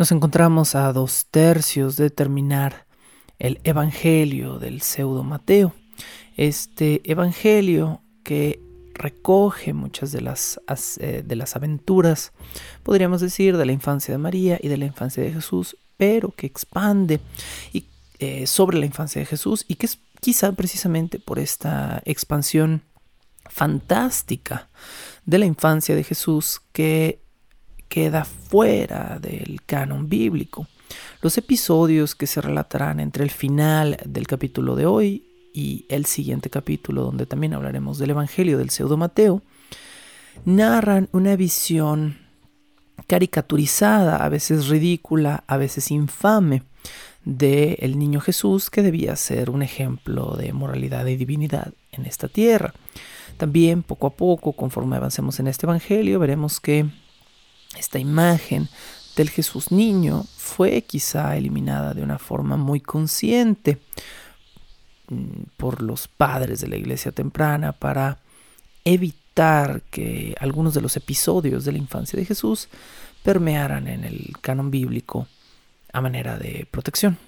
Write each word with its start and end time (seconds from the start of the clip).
Nos 0.00 0.12
encontramos 0.12 0.76
a 0.76 0.94
dos 0.94 1.26
tercios 1.30 1.98
de 1.98 2.08
terminar 2.08 2.86
el 3.38 3.60
Evangelio 3.64 4.58
del 4.58 4.80
pseudo 4.80 5.24
Mateo. 5.24 5.74
Este 6.38 7.02
Evangelio 7.04 8.00
que 8.22 8.62
recoge 8.94 9.74
muchas 9.74 10.10
de 10.10 10.22
las, 10.22 10.58
eh, 11.00 11.22
de 11.22 11.36
las 11.36 11.54
aventuras, 11.54 12.32
podríamos 12.82 13.20
decir, 13.20 13.58
de 13.58 13.66
la 13.66 13.72
infancia 13.72 14.14
de 14.14 14.16
María 14.16 14.58
y 14.62 14.68
de 14.68 14.78
la 14.78 14.86
infancia 14.86 15.22
de 15.22 15.34
Jesús, 15.34 15.76
pero 15.98 16.30
que 16.30 16.46
expande 16.46 17.20
y, 17.74 17.84
eh, 18.20 18.46
sobre 18.46 18.78
la 18.78 18.86
infancia 18.86 19.20
de 19.20 19.26
Jesús 19.26 19.66
y 19.68 19.74
que 19.74 19.84
es 19.84 19.98
quizá 20.18 20.52
precisamente 20.52 21.18
por 21.18 21.38
esta 21.38 22.00
expansión 22.06 22.84
fantástica 23.50 24.70
de 25.26 25.36
la 25.36 25.44
infancia 25.44 25.94
de 25.94 26.04
Jesús 26.04 26.62
que 26.72 27.20
queda 27.90 28.24
fuera 28.24 29.18
del 29.20 29.60
canon 29.66 30.08
bíblico. 30.08 30.66
Los 31.20 31.36
episodios 31.36 32.14
que 32.14 32.28
se 32.28 32.40
relatarán 32.40 33.00
entre 33.00 33.24
el 33.24 33.30
final 33.30 33.98
del 34.06 34.26
capítulo 34.28 34.76
de 34.76 34.86
hoy 34.86 35.24
y 35.52 35.84
el 35.88 36.06
siguiente 36.06 36.48
capítulo, 36.48 37.02
donde 37.02 37.26
también 37.26 37.52
hablaremos 37.52 37.98
del 37.98 38.10
Evangelio 38.10 38.56
del 38.56 38.70
pseudo 38.70 38.96
Mateo, 38.96 39.42
narran 40.44 41.08
una 41.12 41.34
visión 41.34 42.18
caricaturizada, 43.08 44.18
a 44.18 44.28
veces 44.28 44.68
ridícula, 44.68 45.42
a 45.48 45.56
veces 45.56 45.90
infame, 45.90 46.62
de 47.24 47.76
el 47.80 47.98
niño 47.98 48.20
Jesús 48.20 48.70
que 48.70 48.82
debía 48.82 49.14
ser 49.16 49.50
un 49.50 49.62
ejemplo 49.62 50.36
de 50.36 50.52
moralidad 50.52 51.06
y 51.06 51.16
divinidad 51.16 51.74
en 51.90 52.06
esta 52.06 52.28
tierra. 52.28 52.72
También 53.36 53.82
poco 53.82 54.06
a 54.06 54.10
poco, 54.10 54.52
conforme 54.52 54.96
avancemos 54.96 55.40
en 55.40 55.48
este 55.48 55.66
Evangelio, 55.66 56.20
veremos 56.20 56.60
que 56.60 56.86
esta 57.76 57.98
imagen 57.98 58.68
del 59.16 59.30
Jesús 59.30 59.70
niño 59.70 60.24
fue 60.36 60.82
quizá 60.82 61.36
eliminada 61.36 61.94
de 61.94 62.02
una 62.02 62.18
forma 62.18 62.56
muy 62.56 62.80
consciente 62.80 63.78
mm, 65.08 65.42
por 65.56 65.82
los 65.82 66.08
padres 66.08 66.60
de 66.60 66.68
la 66.68 66.76
iglesia 66.76 67.12
temprana 67.12 67.72
para 67.72 68.18
evitar 68.84 69.82
que 69.90 70.34
algunos 70.40 70.74
de 70.74 70.80
los 70.80 70.96
episodios 70.96 71.64
de 71.64 71.72
la 71.72 71.78
infancia 71.78 72.18
de 72.18 72.24
Jesús 72.24 72.68
permearan 73.22 73.86
en 73.86 74.04
el 74.04 74.32
canon 74.40 74.70
bíblico 74.70 75.26
a 75.92 76.00
manera 76.00 76.38
de 76.38 76.66
protección. 76.70 77.18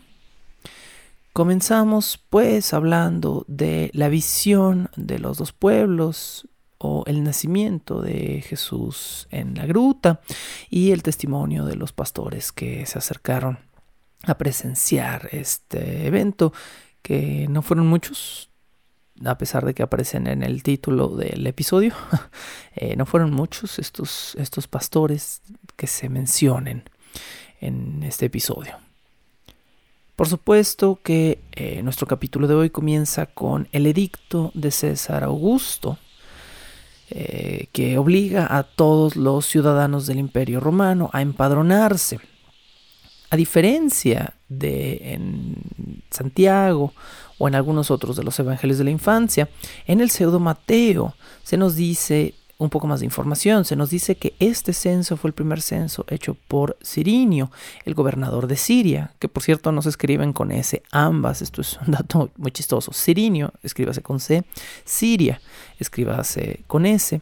Comenzamos 1.32 2.20
pues 2.28 2.74
hablando 2.74 3.44
de 3.48 3.90
la 3.94 4.08
visión 4.08 4.90
de 4.96 5.18
los 5.18 5.38
dos 5.38 5.52
pueblos 5.52 6.46
o 6.84 7.04
el 7.06 7.22
nacimiento 7.22 8.02
de 8.02 8.42
Jesús 8.42 9.28
en 9.30 9.54
la 9.54 9.66
gruta 9.66 10.20
y 10.68 10.90
el 10.90 11.04
testimonio 11.04 11.64
de 11.64 11.76
los 11.76 11.92
pastores 11.92 12.50
que 12.50 12.86
se 12.86 12.98
acercaron 12.98 13.60
a 14.24 14.36
presenciar 14.36 15.28
este 15.30 16.08
evento, 16.08 16.52
que 17.00 17.46
no 17.48 17.62
fueron 17.62 17.86
muchos, 17.86 18.50
a 19.24 19.38
pesar 19.38 19.64
de 19.64 19.74
que 19.74 19.84
aparecen 19.84 20.26
en 20.26 20.42
el 20.42 20.64
título 20.64 21.08
del 21.08 21.46
episodio, 21.46 21.94
eh, 22.74 22.96
no 22.96 23.06
fueron 23.06 23.32
muchos 23.32 23.78
estos, 23.78 24.34
estos 24.34 24.66
pastores 24.66 25.40
que 25.76 25.86
se 25.86 26.08
mencionen 26.08 26.82
en 27.60 28.02
este 28.02 28.26
episodio. 28.26 28.76
Por 30.16 30.28
supuesto 30.28 30.98
que 31.02 31.38
eh, 31.52 31.80
nuestro 31.82 32.08
capítulo 32.08 32.48
de 32.48 32.54
hoy 32.54 32.70
comienza 32.70 33.26
con 33.26 33.68
el 33.70 33.86
edicto 33.86 34.50
de 34.54 34.72
César 34.72 35.22
Augusto, 35.22 35.96
eh, 37.14 37.66
que 37.72 37.98
obliga 37.98 38.46
a 38.56 38.62
todos 38.62 39.16
los 39.16 39.44
ciudadanos 39.44 40.06
del 40.06 40.18
Imperio 40.18 40.60
Romano 40.60 41.10
a 41.12 41.20
empadronarse. 41.20 42.18
A 43.28 43.36
diferencia 43.36 44.32
de 44.48 45.12
en 45.12 46.02
Santiago 46.10 46.94
o 47.36 47.48
en 47.48 47.54
algunos 47.54 47.90
otros 47.90 48.16
de 48.16 48.24
los 48.24 48.38
evangelios 48.38 48.78
de 48.78 48.84
la 48.84 48.90
infancia, 48.90 49.50
en 49.86 50.00
el 50.00 50.08
pseudo 50.08 50.40
Mateo 50.40 51.14
se 51.42 51.58
nos 51.58 51.76
dice 51.76 52.32
un 52.62 52.70
poco 52.70 52.86
más 52.86 53.00
de 53.00 53.06
información. 53.06 53.64
Se 53.64 53.76
nos 53.76 53.90
dice 53.90 54.16
que 54.16 54.34
este 54.38 54.72
censo 54.72 55.16
fue 55.16 55.28
el 55.28 55.34
primer 55.34 55.60
censo 55.60 56.04
hecho 56.08 56.36
por 56.48 56.76
Sirinio, 56.80 57.50
el 57.84 57.94
gobernador 57.94 58.46
de 58.46 58.56
Siria, 58.56 59.14
que 59.18 59.28
por 59.28 59.42
cierto 59.42 59.72
no 59.72 59.82
se 59.82 59.88
escriben 59.88 60.32
con 60.32 60.52
S 60.52 60.82
ambas, 60.90 61.42
esto 61.42 61.60
es 61.60 61.78
un 61.86 61.92
dato 61.92 62.30
muy 62.36 62.52
chistoso. 62.52 62.92
Sirinio, 62.92 63.52
escríbase 63.62 64.02
con 64.02 64.20
C, 64.20 64.44
Siria, 64.84 65.40
escríbase 65.78 66.60
con 66.66 66.86
S, 66.86 67.20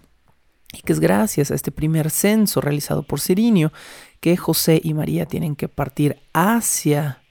y 0.73 0.83
que 0.83 0.93
es 0.93 1.01
gracias 1.01 1.51
a 1.51 1.55
este 1.55 1.73
primer 1.73 2.11
censo 2.11 2.61
realizado 2.61 3.03
por 3.03 3.21
Sirinio 3.21 3.73
que 4.21 4.37
José 4.37 4.81
y 4.83 4.95
María 4.95 5.27
tienen 5.27 5.57
que 5.57 5.69
partir 5.69 6.19
hacia 6.33 7.23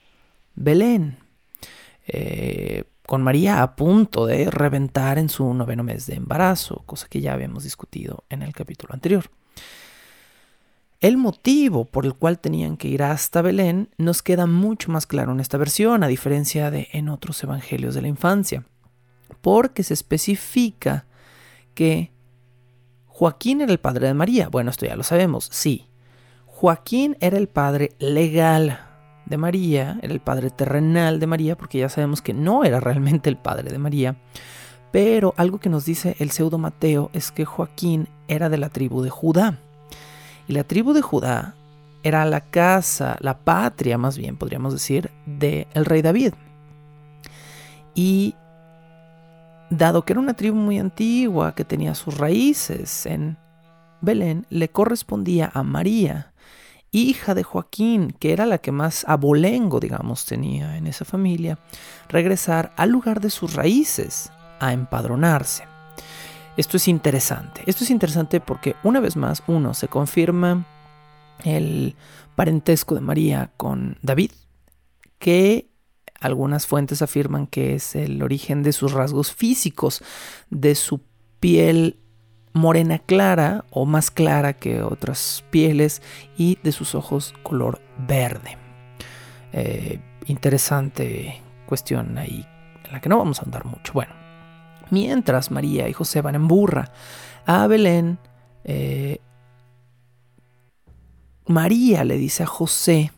Belén. 0.54 1.18
Eh, 2.06 2.84
con 3.10 3.24
María 3.24 3.64
a 3.64 3.74
punto 3.74 4.24
de 4.24 4.52
reventar 4.52 5.18
en 5.18 5.28
su 5.28 5.52
noveno 5.52 5.82
mes 5.82 6.06
de 6.06 6.14
embarazo, 6.14 6.84
cosa 6.86 7.08
que 7.08 7.20
ya 7.20 7.32
habíamos 7.32 7.64
discutido 7.64 8.22
en 8.30 8.42
el 8.42 8.52
capítulo 8.52 8.94
anterior. 8.94 9.32
El 11.00 11.16
motivo 11.16 11.86
por 11.86 12.06
el 12.06 12.14
cual 12.14 12.38
tenían 12.38 12.76
que 12.76 12.86
ir 12.86 13.02
hasta 13.02 13.42
Belén 13.42 13.88
nos 13.98 14.22
queda 14.22 14.46
mucho 14.46 14.92
más 14.92 15.08
claro 15.08 15.32
en 15.32 15.40
esta 15.40 15.58
versión, 15.58 16.04
a 16.04 16.06
diferencia 16.06 16.70
de 16.70 16.86
en 16.92 17.08
otros 17.08 17.42
evangelios 17.42 17.96
de 17.96 18.02
la 18.02 18.06
infancia, 18.06 18.64
porque 19.40 19.82
se 19.82 19.94
especifica 19.94 21.06
que 21.74 22.12
Joaquín 23.08 23.60
era 23.60 23.72
el 23.72 23.80
padre 23.80 24.06
de 24.06 24.14
María. 24.14 24.48
Bueno, 24.50 24.70
esto 24.70 24.86
ya 24.86 24.94
lo 24.94 25.02
sabemos, 25.02 25.48
sí. 25.50 25.88
Joaquín 26.46 27.16
era 27.18 27.38
el 27.38 27.48
padre 27.48 27.90
legal 27.98 28.89
de 29.30 29.38
María, 29.38 29.98
era 30.02 30.12
el 30.12 30.20
padre 30.20 30.50
terrenal 30.50 31.20
de 31.20 31.26
María, 31.28 31.56
porque 31.56 31.78
ya 31.78 31.88
sabemos 31.88 32.20
que 32.20 32.34
no 32.34 32.64
era 32.64 32.80
realmente 32.80 33.30
el 33.30 33.36
padre 33.36 33.70
de 33.70 33.78
María. 33.78 34.16
Pero 34.90 35.34
algo 35.36 35.60
que 35.60 35.70
nos 35.70 35.84
dice 35.84 36.16
el 36.18 36.32
pseudo 36.32 36.58
Mateo 36.58 37.10
es 37.12 37.30
que 37.30 37.44
Joaquín 37.44 38.08
era 38.26 38.48
de 38.48 38.58
la 38.58 38.70
tribu 38.70 39.02
de 39.02 39.10
Judá. 39.10 39.58
Y 40.48 40.52
la 40.52 40.64
tribu 40.64 40.92
de 40.92 41.00
Judá 41.00 41.54
era 42.02 42.24
la 42.24 42.40
casa, 42.40 43.16
la 43.20 43.38
patria 43.38 43.98
más 43.98 44.18
bien, 44.18 44.36
podríamos 44.36 44.72
decir, 44.72 45.12
del 45.26 45.68
el 45.74 45.84
rey 45.84 46.02
David. 46.02 46.34
Y 47.94 48.34
dado 49.70 50.04
que 50.04 50.12
era 50.12 50.20
una 50.20 50.34
tribu 50.34 50.56
muy 50.56 50.80
antigua, 50.80 51.54
que 51.54 51.64
tenía 51.64 51.94
sus 51.94 52.18
raíces 52.18 53.06
en 53.06 53.38
Belén, 54.00 54.44
le 54.50 54.70
correspondía 54.70 55.52
a 55.54 55.62
María 55.62 56.29
hija 56.92 57.34
de 57.34 57.42
Joaquín, 57.42 58.14
que 58.18 58.32
era 58.32 58.46
la 58.46 58.58
que 58.58 58.72
más 58.72 59.04
abolengo, 59.08 59.80
digamos, 59.80 60.26
tenía 60.26 60.76
en 60.76 60.86
esa 60.86 61.04
familia, 61.04 61.58
regresar 62.08 62.72
al 62.76 62.90
lugar 62.90 63.20
de 63.20 63.30
sus 63.30 63.54
raíces, 63.54 64.32
a 64.60 64.72
empadronarse. 64.72 65.64
Esto 66.56 66.76
es 66.76 66.88
interesante. 66.88 67.62
Esto 67.66 67.84
es 67.84 67.90
interesante 67.90 68.40
porque 68.40 68.76
una 68.82 69.00
vez 69.00 69.16
más, 69.16 69.42
uno, 69.46 69.72
se 69.72 69.88
confirma 69.88 70.66
el 71.44 71.96
parentesco 72.36 72.94
de 72.94 73.00
María 73.00 73.50
con 73.56 73.96
David, 74.02 74.32
que 75.18 75.70
algunas 76.20 76.66
fuentes 76.66 77.02
afirman 77.02 77.46
que 77.46 77.74
es 77.74 77.96
el 77.96 78.22
origen 78.22 78.62
de 78.62 78.72
sus 78.72 78.92
rasgos 78.92 79.32
físicos, 79.32 80.02
de 80.50 80.74
su 80.74 81.00
piel 81.40 81.98
morena 82.52 82.98
clara 82.98 83.64
o 83.70 83.86
más 83.86 84.10
clara 84.10 84.54
que 84.54 84.82
otras 84.82 85.44
pieles 85.50 86.02
y 86.36 86.58
de 86.62 86.72
sus 86.72 86.94
ojos 86.94 87.34
color 87.42 87.80
verde. 88.06 88.58
Eh, 89.52 90.00
interesante 90.26 91.40
cuestión 91.66 92.18
ahí 92.18 92.46
en 92.84 92.92
la 92.92 93.00
que 93.00 93.08
no 93.08 93.18
vamos 93.18 93.40
a 93.40 93.44
andar 93.44 93.64
mucho. 93.64 93.92
Bueno, 93.92 94.12
mientras 94.90 95.50
María 95.50 95.88
y 95.88 95.92
José 95.92 96.20
van 96.20 96.34
en 96.34 96.48
burra 96.48 96.92
a 97.46 97.66
Belén, 97.66 98.18
eh, 98.64 99.18
María 101.46 102.04
le 102.04 102.16
dice 102.16 102.42
a 102.44 102.46
José 102.46 103.12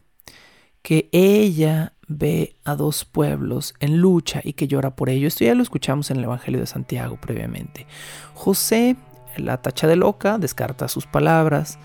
que 0.83 1.09
ella 1.13 1.93
ve 2.09 2.57
a 2.65 2.75
dos 2.75 3.05
pueblos 3.05 3.75
en 3.81 3.99
lucha 3.99 4.41
y 4.43 4.55
que 4.55 4.69
llora 4.69 4.97
por 4.97 5.09
ello. 5.09 5.29
Esto 5.29 5.45
ya 5.45 5.55
lo 5.55 5.63
escuchamos 5.63 6.11
en 6.11 6.19
el 6.19 6.25
Evangelio 6.25 6.61
de 6.61 6.67
Santiago 6.67 7.17
previamente. 7.21 7.87
José 8.35 8.97
la 9.37 9.61
tacha 9.61 9.87
de 9.87 9.97
loca, 9.97 10.39
descarta 10.39 10.89
sus 10.89 11.07
palabras, 11.07 11.79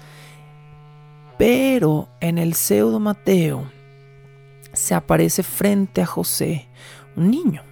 pero 1.38 2.10
en 2.20 2.38
el 2.38 2.54
pseudo 2.54 3.00
Mateo 3.00 3.70
se 4.74 4.94
aparece 4.96 5.44
frente 5.44 6.02
a 6.02 6.06
José 6.06 6.68
un 7.16 7.32
niño. 7.32 7.64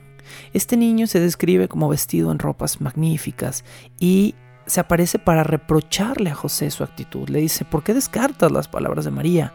Este 0.54 0.78
niño 0.78 1.08
se 1.08 1.20
describe 1.20 1.68
como 1.68 1.90
vestido 1.90 2.32
en 2.32 2.40
ropas 2.40 2.82
magníficas 2.82 3.64
y 4.00 4.36
se 4.66 4.80
aparece 4.80 5.20
para 5.20 5.44
reprocharle 5.44 6.32
a 6.32 6.36
José 6.36 6.72
su 6.72 6.84
actitud. 6.84 7.30
Le 7.30 7.40
dice, 7.40 7.66
¿por 7.66 7.84
qué 7.84 7.94
descartas 7.94 8.52
las 8.52 8.68
palabras 8.68 9.06
de 9.06 9.12
María? 9.12 9.54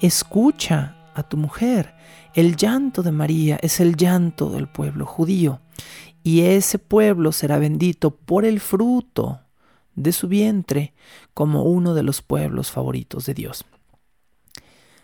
Escucha 0.00 0.96
a 1.14 1.22
tu 1.22 1.36
mujer. 1.36 1.94
El 2.34 2.56
llanto 2.56 3.02
de 3.02 3.12
María 3.12 3.58
es 3.60 3.80
el 3.80 3.96
llanto 3.96 4.50
del 4.50 4.68
pueblo 4.68 5.04
judío 5.04 5.60
y 6.22 6.42
ese 6.42 6.78
pueblo 6.78 7.32
será 7.32 7.58
bendito 7.58 8.14
por 8.14 8.44
el 8.44 8.60
fruto 8.60 9.40
de 9.94 10.12
su 10.12 10.28
vientre 10.28 10.94
como 11.34 11.64
uno 11.64 11.94
de 11.94 12.02
los 12.02 12.22
pueblos 12.22 12.70
favoritos 12.70 13.26
de 13.26 13.34
Dios. 13.34 13.64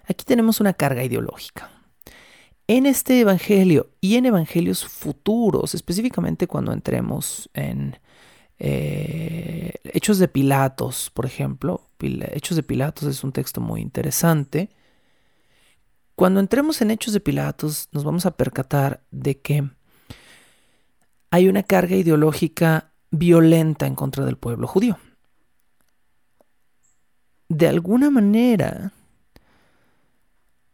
Aquí 0.06 0.24
tenemos 0.24 0.60
una 0.60 0.72
carga 0.72 1.04
ideológica. 1.04 1.70
En 2.66 2.86
este 2.86 3.20
Evangelio 3.20 3.90
y 4.00 4.16
en 4.16 4.26
Evangelios 4.26 4.84
futuros, 4.84 5.74
específicamente 5.74 6.46
cuando 6.46 6.72
entremos 6.72 7.48
en 7.54 7.98
eh, 8.58 9.74
Hechos 9.84 10.18
de 10.18 10.28
Pilatos, 10.28 11.10
por 11.14 11.26
ejemplo, 11.26 11.88
Hechos 12.00 12.56
de 12.56 12.62
Pilatos 12.62 13.08
es 13.08 13.24
un 13.24 13.32
texto 13.32 13.60
muy 13.60 13.80
interesante. 13.80 14.70
Cuando 16.14 16.40
entremos 16.40 16.82
en 16.82 16.90
Hechos 16.90 17.14
de 17.14 17.20
Pilatos 17.20 17.88
nos 17.92 18.04
vamos 18.04 18.26
a 18.26 18.36
percatar 18.36 19.02
de 19.10 19.40
que 19.40 19.70
hay 21.30 21.48
una 21.48 21.62
carga 21.62 21.96
ideológica 21.96 22.87
violenta 23.10 23.86
en 23.86 23.94
contra 23.94 24.24
del 24.24 24.36
pueblo 24.36 24.66
judío. 24.66 24.98
De 27.48 27.66
alguna 27.66 28.10
manera, 28.10 28.92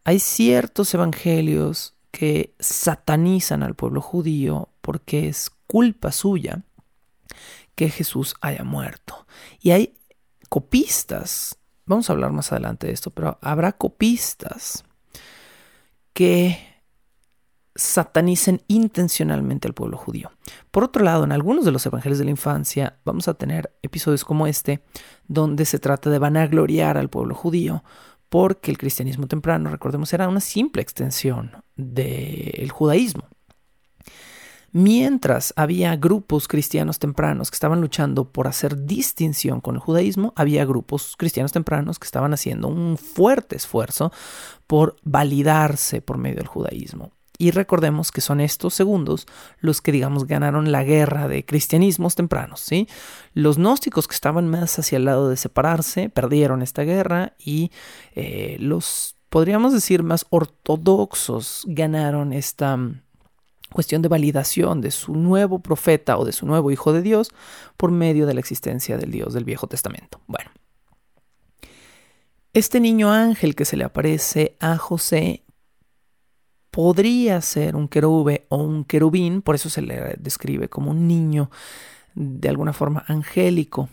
hay 0.04 0.18
ciertos 0.18 0.92
evangelios 0.94 1.94
que 2.10 2.54
satanizan 2.58 3.62
al 3.62 3.74
pueblo 3.74 4.00
judío 4.00 4.68
porque 4.80 5.28
es 5.28 5.50
culpa 5.66 6.12
suya 6.12 6.62
que 7.74 7.90
Jesús 7.90 8.34
haya 8.40 8.64
muerto. 8.64 9.26
Y 9.60 9.70
hay 9.70 9.94
copistas, 10.48 11.58
vamos 11.86 12.08
a 12.08 12.12
hablar 12.12 12.32
más 12.32 12.52
adelante 12.52 12.86
de 12.86 12.92
esto, 12.92 13.10
pero 13.10 13.38
habrá 13.40 13.72
copistas 13.72 14.84
que 16.12 16.73
satanicen 17.74 18.62
intencionalmente 18.68 19.66
al 19.66 19.74
pueblo 19.74 19.96
judío. 19.96 20.30
Por 20.70 20.84
otro 20.84 21.04
lado, 21.04 21.24
en 21.24 21.32
algunos 21.32 21.64
de 21.64 21.72
los 21.72 21.84
evangelios 21.86 22.18
de 22.18 22.24
la 22.24 22.30
infancia 22.30 22.98
vamos 23.04 23.28
a 23.28 23.34
tener 23.34 23.74
episodios 23.82 24.24
como 24.24 24.46
este, 24.46 24.82
donde 25.26 25.64
se 25.64 25.78
trata 25.78 26.10
de 26.10 26.18
vanagloriar 26.18 26.96
al 26.96 27.10
pueblo 27.10 27.34
judío, 27.34 27.82
porque 28.28 28.70
el 28.70 28.78
cristianismo 28.78 29.26
temprano, 29.26 29.70
recordemos, 29.70 30.12
era 30.12 30.28
una 30.28 30.40
simple 30.40 30.82
extensión 30.82 31.52
del 31.76 32.70
judaísmo. 32.70 33.28
Mientras 34.76 35.54
había 35.54 35.94
grupos 35.94 36.48
cristianos 36.48 36.98
tempranos 36.98 37.48
que 37.48 37.54
estaban 37.54 37.80
luchando 37.80 38.32
por 38.32 38.48
hacer 38.48 38.86
distinción 38.86 39.60
con 39.60 39.76
el 39.76 39.80
judaísmo, 39.80 40.32
había 40.34 40.64
grupos 40.64 41.14
cristianos 41.16 41.52
tempranos 41.52 42.00
que 42.00 42.06
estaban 42.06 42.34
haciendo 42.34 42.66
un 42.66 42.98
fuerte 42.98 43.54
esfuerzo 43.54 44.10
por 44.66 44.96
validarse 45.04 46.02
por 46.02 46.18
medio 46.18 46.38
del 46.38 46.48
judaísmo. 46.48 47.12
Y 47.36 47.50
recordemos 47.50 48.12
que 48.12 48.20
son 48.20 48.40
estos 48.40 48.74
segundos 48.74 49.26
los 49.58 49.80
que, 49.80 49.90
digamos, 49.90 50.26
ganaron 50.26 50.70
la 50.70 50.84
guerra 50.84 51.26
de 51.26 51.44
cristianismos 51.44 52.14
tempranos, 52.14 52.60
¿sí? 52.60 52.88
Los 53.32 53.56
gnósticos 53.58 54.06
que 54.06 54.14
estaban 54.14 54.48
más 54.48 54.78
hacia 54.78 54.96
el 54.96 55.04
lado 55.04 55.28
de 55.28 55.36
separarse 55.36 56.08
perdieron 56.08 56.62
esta 56.62 56.82
guerra 56.82 57.34
y 57.38 57.72
eh, 58.14 58.56
los, 58.60 59.16
podríamos 59.30 59.72
decir, 59.72 60.04
más 60.04 60.26
ortodoxos 60.30 61.64
ganaron 61.66 62.32
esta 62.32 62.76
mm, 62.76 63.02
cuestión 63.72 64.00
de 64.00 64.08
validación 64.08 64.80
de 64.80 64.92
su 64.92 65.14
nuevo 65.14 65.58
profeta 65.58 66.16
o 66.18 66.24
de 66.24 66.32
su 66.32 66.46
nuevo 66.46 66.70
hijo 66.70 66.92
de 66.92 67.02
Dios 67.02 67.32
por 67.76 67.90
medio 67.90 68.26
de 68.26 68.34
la 68.34 68.40
existencia 68.40 68.96
del 68.96 69.10
Dios 69.10 69.34
del 69.34 69.44
Viejo 69.44 69.66
Testamento. 69.66 70.20
Bueno. 70.28 70.50
Este 72.52 72.78
niño 72.78 73.10
ángel 73.10 73.56
que 73.56 73.64
se 73.64 73.76
le 73.76 73.82
aparece 73.82 74.56
a 74.60 74.76
José 74.76 75.43
podría 76.74 77.40
ser 77.40 77.76
un 77.76 77.86
querube 77.86 78.46
o 78.48 78.56
un 78.56 78.84
querubín, 78.84 79.42
por 79.42 79.54
eso 79.54 79.70
se 79.70 79.80
le 79.80 80.16
describe 80.18 80.68
como 80.68 80.90
un 80.90 81.06
niño 81.06 81.48
de 82.16 82.48
alguna 82.48 82.72
forma 82.72 83.04
angélico. 83.06 83.88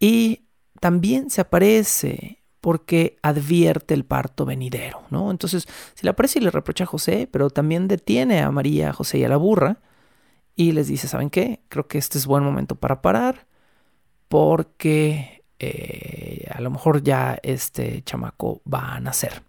Y 0.00 0.48
también 0.80 1.30
se 1.30 1.40
aparece 1.40 2.42
porque 2.60 3.16
advierte 3.22 3.94
el 3.94 4.04
parto 4.04 4.44
venidero, 4.44 5.02
¿no? 5.10 5.30
Entonces, 5.30 5.68
se 5.94 6.02
le 6.04 6.10
aparece 6.10 6.40
y 6.40 6.42
le 6.42 6.50
reprocha 6.50 6.82
a 6.82 6.88
José, 6.88 7.28
pero 7.30 7.48
también 7.48 7.86
detiene 7.86 8.40
a 8.42 8.50
María, 8.50 8.92
José 8.92 9.18
y 9.18 9.24
a 9.24 9.28
la 9.28 9.36
burra 9.36 9.78
y 10.56 10.72
les 10.72 10.88
dice, 10.88 11.06
¿saben 11.06 11.30
qué? 11.30 11.60
Creo 11.68 11.86
que 11.86 11.98
este 11.98 12.18
es 12.18 12.26
buen 12.26 12.42
momento 12.42 12.74
para 12.74 13.02
parar 13.02 13.46
porque 14.26 15.44
eh, 15.60 16.48
a 16.52 16.60
lo 16.60 16.70
mejor 16.70 17.04
ya 17.04 17.38
este 17.44 18.02
chamaco 18.02 18.62
va 18.66 18.96
a 18.96 19.00
nacer. 19.00 19.44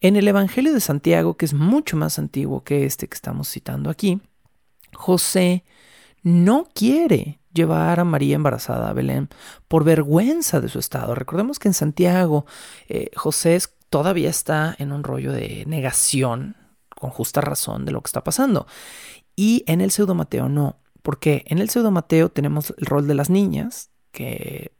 En 0.00 0.14
el 0.14 0.28
Evangelio 0.28 0.72
de 0.72 0.80
Santiago, 0.80 1.36
que 1.36 1.44
es 1.44 1.54
mucho 1.54 1.96
más 1.96 2.20
antiguo 2.20 2.62
que 2.62 2.84
este 2.84 3.08
que 3.08 3.16
estamos 3.16 3.48
citando 3.48 3.90
aquí, 3.90 4.20
José 4.94 5.64
no 6.22 6.68
quiere 6.72 7.40
llevar 7.52 7.98
a 7.98 8.04
María 8.04 8.36
embarazada 8.36 8.90
a 8.90 8.92
Belén 8.92 9.28
por 9.66 9.82
vergüenza 9.82 10.60
de 10.60 10.68
su 10.68 10.78
estado. 10.78 11.16
Recordemos 11.16 11.58
que 11.58 11.68
en 11.68 11.74
Santiago 11.74 12.46
eh, 12.88 13.10
José 13.16 13.58
todavía 13.90 14.30
está 14.30 14.76
en 14.78 14.92
un 14.92 15.02
rollo 15.02 15.32
de 15.32 15.64
negación, 15.66 16.56
con 16.88 17.10
justa 17.10 17.40
razón, 17.40 17.84
de 17.84 17.90
lo 17.90 18.00
que 18.00 18.08
está 18.08 18.22
pasando. 18.22 18.68
Y 19.34 19.64
en 19.66 19.80
el 19.80 19.90
pseudo 19.90 20.14
Mateo 20.14 20.48
no, 20.48 20.76
porque 21.02 21.44
en 21.46 21.58
el 21.58 21.70
pseudo 21.70 21.90
Mateo 21.90 22.28
tenemos 22.28 22.72
el 22.78 22.86
rol 22.86 23.08
de 23.08 23.14
las 23.14 23.30
niñas 23.30 23.90
que 24.12 24.72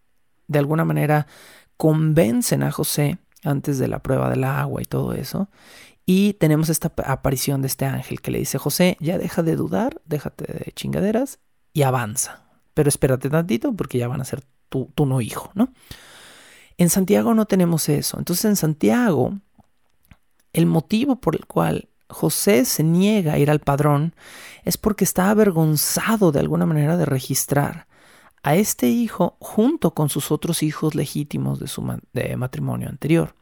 de 0.46 0.58
alguna 0.60 0.84
manera 0.84 1.26
convencen 1.76 2.62
a 2.62 2.70
José 2.70 3.18
antes 3.44 3.78
de 3.78 3.88
la 3.88 4.02
prueba 4.02 4.30
del 4.30 4.44
agua 4.44 4.82
y 4.82 4.84
todo 4.84 5.12
eso. 5.12 5.48
Y 6.06 6.34
tenemos 6.34 6.70
esta 6.70 6.92
aparición 7.04 7.60
de 7.60 7.66
este 7.66 7.84
ángel 7.84 8.20
que 8.20 8.30
le 8.30 8.38
dice, 8.38 8.58
José, 8.58 8.96
ya 9.00 9.18
deja 9.18 9.42
de 9.42 9.56
dudar, 9.56 10.00
déjate 10.06 10.52
de 10.52 10.72
chingaderas 10.72 11.38
y 11.72 11.82
avanza. 11.82 12.44
Pero 12.74 12.88
espérate 12.88 13.28
tantito 13.28 13.74
porque 13.74 13.98
ya 13.98 14.08
van 14.08 14.20
a 14.20 14.24
ser 14.24 14.42
tu, 14.68 14.86
tu 14.94 15.04
no 15.04 15.20
hijo, 15.20 15.50
¿no? 15.54 15.72
En 16.78 16.90
Santiago 16.90 17.34
no 17.34 17.46
tenemos 17.46 17.88
eso. 17.88 18.18
Entonces 18.18 18.44
en 18.44 18.56
Santiago, 18.56 19.38
el 20.52 20.66
motivo 20.66 21.16
por 21.16 21.34
el 21.34 21.44
cual 21.44 21.88
José 22.08 22.64
se 22.64 22.84
niega 22.84 23.34
a 23.34 23.38
ir 23.38 23.50
al 23.50 23.58
padrón 23.58 24.14
es 24.64 24.78
porque 24.78 25.04
está 25.04 25.30
avergonzado 25.30 26.32
de 26.32 26.40
alguna 26.40 26.66
manera 26.66 26.96
de 26.96 27.04
registrar 27.04 27.87
a 28.42 28.56
este 28.56 28.88
hijo 28.88 29.36
junto 29.40 29.94
con 29.94 30.08
sus 30.08 30.30
otros 30.30 30.62
hijos 30.62 30.94
legítimos 30.94 31.58
de 31.58 31.66
su 31.66 31.82
matrimonio 31.82 32.88
anterior. 32.88 33.34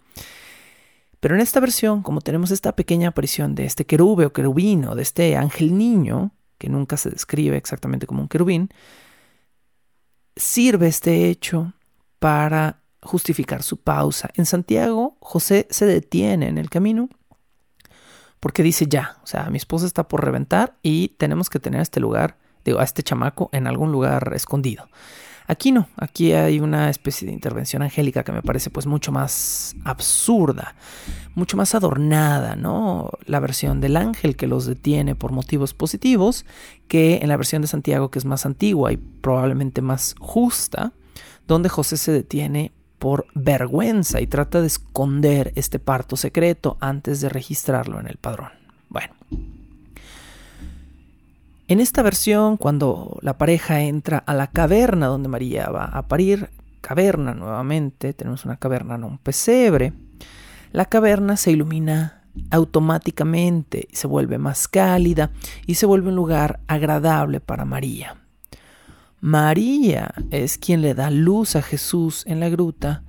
Pero 1.21 1.35
en 1.35 1.41
esta 1.41 1.61
versión, 1.61 2.03
como 2.03 2.21
tenemos 2.21 2.51
esta 2.51 2.77
pequeña 2.77 3.09
aparición 3.09 3.55
de 3.55 3.65
este 3.65 3.87
querube 3.87 4.27
o 4.27 4.33
querubino, 4.33 4.95
de 4.95 5.03
este 5.03 5.37
ángel 5.37 5.77
niño, 5.77 6.33
que 6.59 6.69
nunca 6.69 6.97
se 6.97 7.11
describe 7.11 7.57
exactamente 7.57 8.07
como 8.07 8.23
un 8.23 8.29
querubín, 8.29 8.71
sirve 10.37 10.89
este 10.89 11.29
hecho 11.29 11.73
para 12.19 12.83
justificar 13.03 13.63
su 13.63 13.79
pausa. 13.79 14.31
En 14.35 14.47
Santiago, 14.47 15.17
José 15.21 15.67
se 15.71 15.87
detiene 15.87 16.49
en 16.49 16.59
el 16.59 16.71
camino 16.71 17.09
porque 18.41 18.63
dice 18.63 18.87
ya, 18.87 19.19
o 19.23 19.27
sea, 19.27 19.49
mi 19.51 19.57
esposa 19.57 19.87
está 19.87 20.09
por 20.09 20.25
reventar 20.25 20.77
y 20.83 21.09
tenemos 21.19 21.49
que 21.51 21.59
tener 21.59 21.81
este 21.81 22.01
lugar 22.01 22.39
a 22.75 22.85
este 22.85 23.03
chamaco 23.03 23.49
en 23.53 23.67
algún 23.67 23.93
lugar 23.93 24.33
escondido. 24.35 24.89
Aquí 25.49 25.71
no, 25.71 25.89
aquí 25.97 26.33
hay 26.33 26.59
una 26.59 26.91
especie 26.91 27.27
de 27.27 27.33
intervención 27.33 27.83
angélica 27.83 28.25
que 28.25 28.33
me 28.33 28.43
parece 28.43 28.69
pues 28.69 28.87
mucho 28.87 29.13
más 29.13 29.77
absurda, 29.85 30.75
mucho 31.37 31.57
más 31.57 31.75
adornada, 31.77 32.57
¿no? 32.57 33.11
La 33.27 33.39
versión 33.39 33.81
del 33.81 33.97
ángel 33.97 34.35
que 34.35 34.49
los 34.49 34.67
detiene 34.67 35.15
por 35.15 35.31
motivos 35.31 35.73
positivos 35.73 36.45
que 36.89 37.19
en 37.23 37.29
la 37.29 37.37
versión 37.37 37.63
de 37.63 37.69
Santiago 37.69 38.11
que 38.11 38.19
es 38.19 38.25
más 38.25 38.45
antigua 38.45 38.93
y 38.93 38.97
probablemente 38.97 39.83
más 39.83 40.17
justa, 40.19 40.93
donde 41.47 41.69
José 41.69 41.97
se 41.97 42.11
detiene 42.11 42.73
por 42.99 43.27
vergüenza 43.35 44.21
y 44.21 44.27
trata 44.27 44.61
de 44.61 44.67
esconder 44.67 45.53
este 45.55 45.79
parto 45.79 46.17
secreto 46.17 46.77
antes 46.81 47.21
de 47.21 47.29
registrarlo 47.29 48.01
en 48.01 48.09
el 48.09 48.17
padrón. 48.17 48.66
En 51.69 51.81
esta 51.81 52.03
versión, 52.03 52.57
cuando 52.57 53.19
la 53.23 53.39
pareja 53.39 53.81
entra 53.81 54.19
a 54.19 54.35
la 54.35 54.49
caverna 54.49 55.07
donde 55.07 55.29
María 55.29 55.69
va 55.69 55.85
a 55.85 56.07
parir, 56.07 56.51
caverna 56.81 57.35
nuevamente, 57.35 58.13
tenemos 58.13 58.45
una 58.45 58.57
caverna, 58.57 58.99
no 58.99 59.09
un 59.09 59.19
pesebre, 59.19 59.93
la 60.73 60.85
caverna 60.85 61.37
se 61.37 61.53
ilumina 61.53 62.17
automáticamente 62.51 63.89
se 63.93 64.07
vuelve 64.07 64.39
más 64.39 64.69
cálida 64.69 65.31
y 65.67 65.77
se 65.77 65.87
vuelve 65.87 66.09
un 66.09 66.17
lugar 66.17 66.61
agradable 66.67 67.41
para 67.41 67.65
María. 67.65 68.17
María 69.21 70.13
es 70.31 70.59
quien 70.59 70.83
le 70.83 70.95
da 70.95 71.11
luz 71.11 71.57
a 71.57 71.63
Jesús 71.63 72.25
en 72.27 72.41
la 72.41 72.49
gruta, 72.49 73.03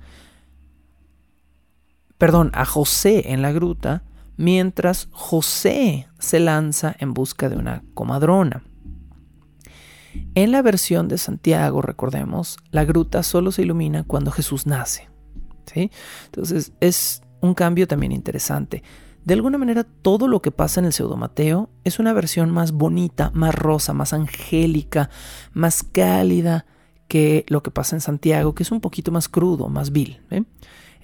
perdón, 2.16 2.50
a 2.54 2.64
José 2.64 3.32
en 3.32 3.42
la 3.42 3.52
gruta, 3.52 4.02
mientras 4.38 5.08
José 5.10 6.08
se 6.18 6.40
lanza 6.40 6.96
en 6.98 7.12
busca 7.12 7.50
de 7.50 7.56
una 7.56 7.82
comadrona. 7.92 8.62
En 10.34 10.52
la 10.52 10.62
versión 10.62 11.08
de 11.08 11.18
Santiago, 11.18 11.82
recordemos, 11.82 12.56
la 12.70 12.84
gruta 12.84 13.22
solo 13.22 13.52
se 13.52 13.62
ilumina 13.62 14.04
cuando 14.04 14.30
Jesús 14.30 14.66
nace. 14.66 15.10
¿sí? 15.66 15.90
Entonces 16.26 16.72
es 16.80 17.20
un 17.40 17.52
cambio 17.52 17.86
también 17.86 18.12
interesante. 18.12 18.82
De 19.24 19.34
alguna 19.34 19.58
manera, 19.58 19.84
todo 19.84 20.28
lo 20.28 20.40
que 20.40 20.52
pasa 20.52 20.80
en 20.80 20.86
el 20.86 20.92
pseudo 20.92 21.16
Mateo 21.16 21.68
es 21.84 21.98
una 21.98 22.12
versión 22.12 22.50
más 22.50 22.72
bonita, 22.72 23.30
más 23.34 23.54
rosa, 23.54 23.92
más 23.92 24.12
angélica, 24.12 25.10
más 25.52 25.82
cálida 25.82 26.64
que 27.08 27.44
lo 27.48 27.62
que 27.62 27.70
pasa 27.70 27.96
en 27.96 28.00
Santiago, 28.00 28.54
que 28.54 28.62
es 28.62 28.70
un 28.70 28.80
poquito 28.80 29.10
más 29.10 29.28
crudo, 29.28 29.68
más 29.68 29.92
vil. 29.92 30.20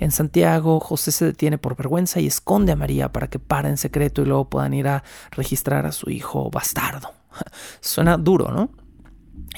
En 0.05 0.11
Santiago, 0.11 0.81
José 0.81 1.13
se 1.13 1.25
detiene 1.25 1.57
por 1.57 1.77
vergüenza 1.77 2.21
y 2.21 2.27
esconde 2.27 2.73
a 2.73 2.77
María 2.77 3.11
para 3.11 3.29
que 3.29 3.39
para 3.39 3.71
en 3.71 3.79
secreto 3.79 4.21
y 4.21 4.27
luego 4.27 4.51
puedan 4.51 4.75
ir 4.75 4.87
a 4.87 5.03
registrar 5.31 5.87
a 5.87 5.93
su 5.93 6.11
hijo 6.11 6.51
bastardo. 6.51 7.15
Suena 7.81 8.19
duro, 8.19 8.53
¿no? 8.53 8.69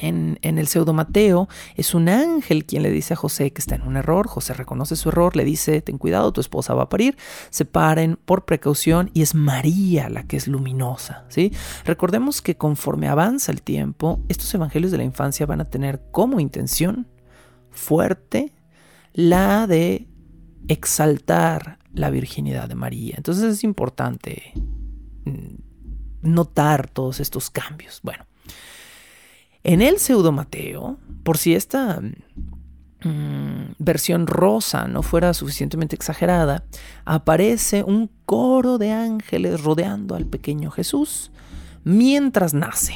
En, 0.01 0.39
el 0.43 0.69
pseudo 0.69 0.93
Mateo 0.93 1.49
es 1.75 1.95
un 1.95 2.09
ángel 2.09 2.65
quien 2.65 2.85
le 2.85 2.93
dice 2.93 3.15
a 3.15 3.17
José 3.17 3.53
que 3.53 3.61
está 3.61 3.75
en 3.75 3.83
un 3.83 3.97
error. 3.97 4.29
José 4.29 4.55
reconoce 4.55 4.95
su 4.95 5.09
error, 5.09 5.35
le 5.35 5.45
dice: 5.45 5.83
Ten 5.83 5.99
cuidado, 5.99 6.33
tu 6.33 6.41
esposa 6.41 6.75
va 6.75 6.85
a 6.85 6.89
parir. 6.89 7.17
Se 7.51 7.65
paren 7.65 8.17
por 8.25 8.45
precaución 8.45 9.11
y 9.15 9.23
es 9.23 9.35
María 9.35 10.09
la 10.09 10.29
que 10.29 10.37
es 10.37 10.47
luminosa. 10.47 11.25
¿sí? 11.29 11.53
Recordemos 11.85 12.41
que 12.41 12.57
conforme 12.57 13.09
avanza 13.09 13.51
el 13.51 13.63
tiempo, 13.63 14.21
estos 14.29 14.55
evangelios 14.55 14.93
de 14.93 14.99
la 14.99 15.05
infancia 15.05 15.45
van 15.45 15.61
a 15.61 15.65
tener 15.65 16.03
como 16.13 16.39
intención 16.39 17.09
fuerte 17.73 18.53
la 19.13 19.67
de 19.67 20.07
exaltar 20.69 21.79
la 21.93 22.11
virginidad 22.11 22.69
de 22.69 22.75
María. 22.75 23.15
Entonces 23.17 23.45
es 23.45 23.65
importante 23.65 24.53
mm, 25.25 25.55
notar 26.23 26.89
todos 26.89 27.21
estos 27.21 27.51
cambios. 27.51 28.01
Bueno. 28.03 28.25
En 29.69 29.83
el 29.83 29.99
pseudo 29.99 30.31
Mateo, 30.31 30.99
por 31.25 31.39
si 31.39 31.57
esta 31.57 32.01
mm, 32.01 33.73
versión 33.79 34.29
rosa 34.29 34.87
no 34.87 35.03
fuera 35.03 35.35
suficientemente 35.35 35.97
exagerada, 35.97 36.65
aparece 37.05 37.83
un 37.83 38.09
coro 38.27 38.79
de 38.79 38.93
ángeles 38.93 39.65
rodeando 39.65 40.15
al 40.15 40.27
pequeño 40.27 40.71
Jesús 40.71 41.33
mientras 41.83 42.55
nace. 42.55 42.95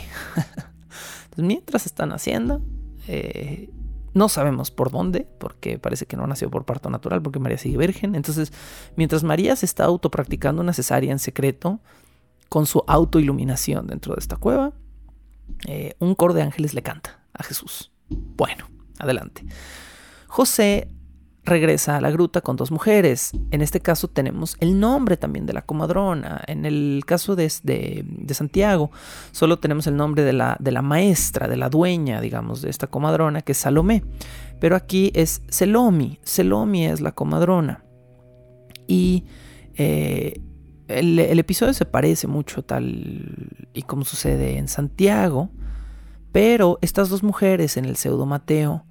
mientras 1.36 1.86
está 1.86 2.06
naciendo, 2.06 2.62
eh, 3.08 3.70
no 4.14 4.28
sabemos 4.28 4.70
por 4.70 4.90
dónde, 4.90 5.26
porque 5.38 5.78
parece 5.78 6.06
que 6.06 6.16
no 6.16 6.26
nació 6.26 6.50
por 6.50 6.64
parto 6.64 6.90
natural, 6.90 7.22
porque 7.22 7.38
María 7.38 7.58
sigue 7.58 7.78
virgen. 7.78 8.14
Entonces, 8.14 8.52
mientras 8.96 9.22
María 9.22 9.56
se 9.56 9.66
está 9.66 9.84
autopracticando 9.84 10.62
una 10.62 10.72
cesárea 10.72 11.12
en 11.12 11.18
secreto, 11.18 11.80
con 12.48 12.66
su 12.66 12.82
autoiluminación 12.86 13.86
dentro 13.86 14.14
de 14.14 14.20
esta 14.20 14.36
cueva, 14.36 14.72
eh, 15.66 15.94
un 16.00 16.14
coro 16.14 16.34
de 16.34 16.42
ángeles 16.42 16.74
le 16.74 16.82
canta 16.82 17.20
a 17.32 17.44
Jesús. 17.44 17.92
Bueno, 18.08 18.66
adelante. 18.98 19.44
José 20.26 20.88
regresa 21.44 21.96
a 21.96 22.00
la 22.00 22.10
gruta 22.10 22.40
con 22.40 22.56
dos 22.56 22.70
mujeres. 22.70 23.32
En 23.50 23.62
este 23.62 23.80
caso 23.80 24.08
tenemos 24.08 24.56
el 24.60 24.78
nombre 24.78 25.16
también 25.16 25.46
de 25.46 25.52
la 25.52 25.62
comadrona. 25.62 26.42
En 26.46 26.66
el 26.66 27.02
caso 27.06 27.36
de, 27.36 27.48
Santiago, 28.30 28.90
solo 29.32 29.58
tenemos 29.58 29.86
el 29.86 29.96
nombre 29.96 30.22
de 30.22 30.32
la, 30.32 30.56
de 30.60 30.72
la, 30.72 30.82
maestra, 30.82 31.48
de 31.48 31.56
la 31.56 31.68
dueña, 31.68 32.20
digamos, 32.20 32.62
de 32.62 32.70
esta 32.70 32.86
comadrona, 32.86 33.42
que 33.42 33.52
es 33.52 33.58
Salomé. 33.58 34.04
Pero 34.60 34.76
aquí 34.76 35.10
es 35.14 35.42
Selomi. 35.48 36.18
Selomi 36.22 36.86
es 36.86 37.00
la 37.00 37.12
comadrona. 37.12 37.84
Y 38.86 39.24
eh, 39.74 40.40
el, 40.88 41.38
episodio 41.38 41.72
se 41.72 41.86
parece 41.86 42.26
mucho 42.26 42.62
tal 42.62 43.64
y 43.72 43.82
como 43.82 44.04
sucede 44.04 44.58
en 44.58 44.68
Santiago, 44.68 45.50
pero 46.32 46.78
estas 46.82 47.08
dos 47.08 47.22
mujeres 47.22 47.76
en 47.76 47.84
el 47.84 47.96
pseudo 47.96 48.26
Mateo 48.26 48.84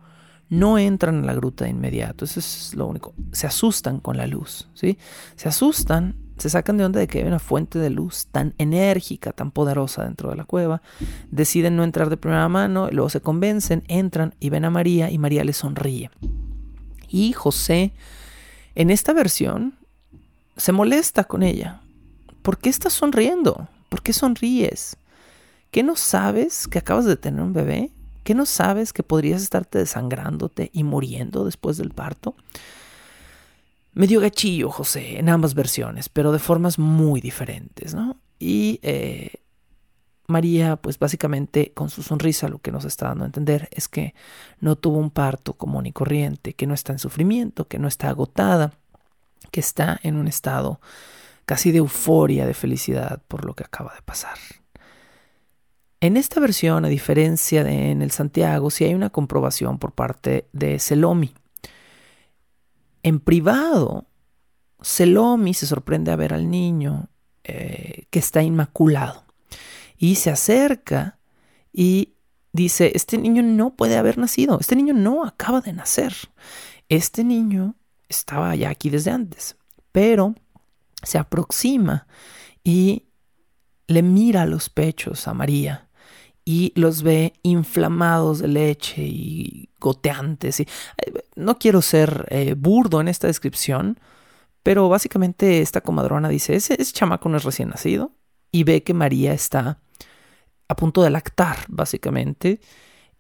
no 0.50 0.78
entran 0.78 1.24
a 1.24 1.26
la 1.26 1.34
gruta 1.34 1.66
de 1.66 1.72
inmediato, 1.72 2.26
eso 2.26 2.40
es 2.40 2.74
lo 2.76 2.88
único. 2.88 3.14
Se 3.32 3.48
asustan 3.48 4.00
con 4.00 4.18
la 4.18 4.28
luz, 4.28 4.68
¿sí? 4.74 4.98
Se 5.36 5.48
asustan, 5.48 6.16
se 6.38 6.50
sacan 6.50 6.78
de 6.78 6.86
onda 6.86 7.00
de 7.00 7.08
que 7.08 7.20
hay 7.20 7.26
una 7.26 7.40
fuente 7.40 7.80
de 7.80 7.90
luz 7.90 8.28
tan 8.32 8.54
enérgica, 8.58 9.32
tan 9.32 9.52
poderosa 9.52 10.04
dentro 10.04 10.30
de 10.30 10.36
la 10.36 10.46
cueva, 10.46 10.82
deciden 11.32 11.76
no 11.76 11.84
entrar 11.84 12.10
de 12.10 12.18
primera 12.18 12.50
mano, 12.50 12.90
luego 12.92 13.10
se 13.10 13.22
convencen, 13.22 13.84
entran 13.88 14.36
y 14.40 14.50
ven 14.50 14.66
a 14.66 14.70
María 14.70 15.12
y 15.12 15.18
María 15.18 15.44
les 15.44 15.58
sonríe. 15.58 16.10
Y 17.08 17.34
José, 17.34 17.94
en 18.76 18.90
esta 18.90 19.14
versión, 19.14 19.76
se 20.58 20.72
molesta 20.72 21.24
con 21.24 21.44
ella 21.44 21.82
¿Por 22.42 22.58
qué 22.58 22.70
estás 22.70 22.94
sonriendo? 22.94 23.68
¿Por 23.90 24.02
qué 24.02 24.14
sonríes? 24.14 24.98
¿Qué 25.72 25.84
no 25.84 25.96
sabes 25.96 26.68
que 26.68 26.80
acabas 26.80 27.06
de 27.06 27.18
tener 27.18 27.42
un 27.42 27.54
bebé? 27.54 27.92
¿Qué 28.24 28.36
no 28.36 28.46
sabes 28.46 28.94
que 28.94 29.04
podrías 29.04 29.42
estarte 29.42 29.80
desangrándote 29.80 30.70
y 30.74 30.84
muriendo 30.84 31.46
después 31.46 31.78
del 31.78 31.92
parto? 31.92 32.36
Medio 33.94 34.22
gachillo, 34.22 34.70
José, 34.70 35.20
en 35.20 35.30
ambas 35.30 35.56
versiones, 35.56 36.10
pero 36.10 36.32
de 36.32 36.40
formas 36.40 36.78
muy 36.78 37.22
diferentes, 37.22 37.94
¿no? 37.94 38.18
Y 38.38 38.80
eh, 38.84 39.32
María, 40.28 40.76
pues 40.76 41.00
básicamente 41.00 41.72
con 41.74 41.90
su 41.90 42.04
sonrisa 42.04 42.48
lo 42.48 42.60
que 42.60 42.72
nos 42.72 42.86
está 42.86 43.08
dando 43.08 43.24
a 43.24 43.28
entender 43.28 43.68
es 43.72 43.88
que 43.88 44.14
no 44.60 44.76
tuvo 44.76 45.00
un 45.00 45.10
parto 45.10 45.54
común 45.54 45.88
y 45.88 45.92
corriente, 45.92 46.54
que 46.54 46.68
no 46.68 46.76
está 46.76 46.94
en 46.94 47.00
sufrimiento, 47.00 47.68
que 47.68 47.80
no 47.80 47.88
está 47.88 48.10
agotada, 48.10 48.74
que 49.52 49.60
está 49.60 50.00
en 50.04 50.16
un 50.16 50.28
estado 50.28 50.80
casi 51.46 51.72
de 51.72 51.80
euforia, 51.80 52.46
de 52.46 52.54
felicidad 52.54 53.24
por 53.28 53.44
lo 53.44 53.56
que 53.56 53.64
acaba 53.64 53.94
de 53.96 54.04
pasar. 54.04 54.38
En 56.02 56.16
esta 56.16 56.40
versión, 56.40 56.86
a 56.86 56.88
diferencia 56.88 57.64
de 57.64 57.92
en 57.92 58.02
el 58.02 58.12
Santiago, 58.12 58.70
sí 58.70 58.86
hay 58.86 58.94
una 58.94 59.10
comprobación 59.10 59.80
por 59.80 59.92
parte 59.92 60.48
de 60.54 60.80
Selomi. 60.80 61.34
En 63.04 63.20
privado, 63.20 64.08
Selomi 64.82 65.54
se 65.54 65.68
sorprende 65.68 66.12
a 66.12 66.16
ver 66.16 66.34
al 66.34 66.50
niño 66.50 67.10
eh, 67.44 68.06
que 68.12 68.20
está 68.20 68.42
inmaculado. 68.42 69.26
Y 69.98 70.16
se 70.16 70.30
acerca 70.30 71.20
y 71.74 72.14
dice, 72.54 72.94
este 72.96 73.18
niño 73.18 73.44
no 73.44 73.76
puede 73.76 73.98
haber 73.98 74.18
nacido, 74.18 74.58
este 74.62 74.78
niño 74.78 74.94
no 74.94 75.26
acaba 75.26 75.60
de 75.60 75.74
nacer, 75.74 76.14
este 76.88 77.26
niño 77.26 77.76
estaba 78.08 78.56
ya 78.56 78.70
aquí 78.70 78.90
desde 78.90 79.12
antes, 79.12 79.58
pero 79.92 80.34
se 81.04 81.18
aproxima 81.18 82.08
y 82.64 83.08
le 83.88 84.02
mira 84.02 84.46
los 84.46 84.70
pechos 84.70 85.28
a 85.28 85.34
María 85.34 85.89
y 86.50 86.74
los 86.74 87.04
ve 87.04 87.34
inflamados 87.44 88.40
de 88.40 88.48
leche 88.48 89.04
y 89.04 89.70
goteantes. 89.80 90.60
Y, 90.60 90.64
eh, 90.64 91.14
no 91.36 91.60
quiero 91.60 91.84
ser 91.84 92.26
eh, 92.32 92.56
burdo 92.58 93.02
en 93.02 93.08
esta 93.08 93.28
descripción, 93.28 94.00
pero 94.64 94.90
básicamente 94.90 95.62
esta 95.62 95.82
comadrona 95.82 96.28
dice, 96.28 96.56
ese, 96.56 96.82
ese 96.82 96.92
chamaco 96.92 97.30
no 97.30 97.38
es 97.38 97.44
recién 97.44 97.70
nacido 97.70 98.14
y 98.52 98.64
ve 98.64 98.82
que 98.82 98.96
María 98.96 99.32
está 99.32 99.80
a 100.68 100.76
punto 100.76 101.04
de 101.04 101.12
lactar, 101.12 101.66
básicamente, 101.68 102.60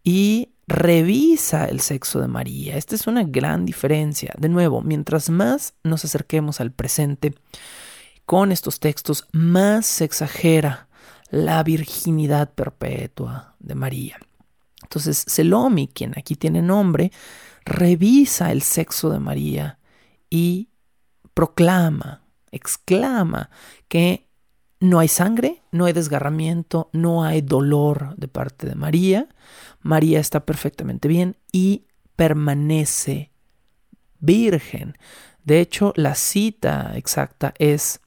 y 0.03 0.55
revisa 0.65 1.65
el 1.65 1.81
sexo 1.81 2.19
de 2.19 2.27
María. 2.27 2.77
Esta 2.77 2.95
es 2.95 3.05
una 3.05 3.25
gran 3.25 3.63
diferencia. 3.63 4.33
De 4.39 4.49
nuevo, 4.49 4.81
mientras 4.81 5.29
más 5.29 5.75
nos 5.83 6.03
acerquemos 6.03 6.61
al 6.61 6.71
presente 6.71 7.35
con 8.25 8.51
estos 8.51 8.79
textos, 8.79 9.27
más 9.33 9.85
se 9.85 10.05
exagera 10.05 10.88
la 11.29 11.63
virginidad 11.63 12.53
perpetua 12.53 13.55
de 13.59 13.75
María. 13.75 14.17
Entonces, 14.83 15.23
Selomi, 15.27 15.87
quien 15.87 16.17
aquí 16.17 16.35
tiene 16.35 16.61
nombre, 16.61 17.11
revisa 17.65 18.51
el 18.51 18.61
sexo 18.61 19.09
de 19.09 19.19
María 19.19 19.79
y 20.29 20.69
proclama, 21.33 22.23
exclama 22.51 23.49
que 23.87 24.27
no 24.79 24.99
hay 24.99 25.07
sangre, 25.07 25.61
no 25.71 25.85
hay 25.85 25.93
desgarramiento, 25.93 26.89
no 26.93 27.23
hay 27.23 27.41
dolor 27.41 28.15
de 28.15 28.27
parte 28.27 28.65
de 28.65 28.75
María. 28.75 29.27
María 29.81 30.19
está 30.19 30.45
perfectamente 30.45 31.07
bien 31.07 31.37
y 31.51 31.85
permanece 32.15 33.31
virgen. 34.19 34.97
De 35.43 35.59
hecho, 35.59 35.93
la 35.95 36.15
cita 36.15 36.93
exacta 36.95 37.53
es, 37.57 38.01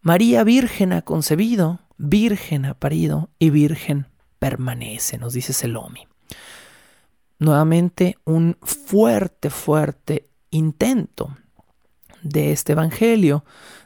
María 0.00 0.44
Virgen 0.44 0.92
ha 0.92 1.02
concebido, 1.02 1.80
Virgen 1.98 2.64
ha 2.66 2.74
parido 2.74 3.30
y 3.38 3.50
Virgen 3.50 4.06
permanece, 4.38 5.18
nos 5.18 5.32
dice 5.32 5.52
Selomi. 5.52 6.06
Nuevamente, 7.38 8.18
un 8.24 8.56
fuerte, 8.62 9.50
fuerte 9.50 10.30
intento 10.50 11.36
de 12.22 12.52
este 12.52 12.72
Evangelio 12.72 13.44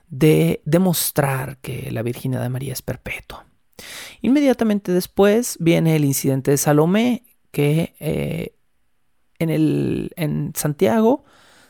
de 0.09 0.63
demostrar 0.65 1.59
que 1.59 1.91
la 1.91 2.03
virginidad 2.03 2.43
de 2.43 2.49
María 2.49 2.73
es 2.73 2.83
perpetua. 2.83 3.47
Inmediatamente 4.21 4.93
después 4.93 5.57
viene 5.61 5.97
el 5.97 6.05
incidente 6.05 6.51
de 6.51 6.59
Salomé, 6.59 7.25
que 7.51 7.95
eh, 8.01 8.55
en, 9.39 9.51
el, 9.51 10.13
en 10.17 10.53
Santiago 10.55 11.25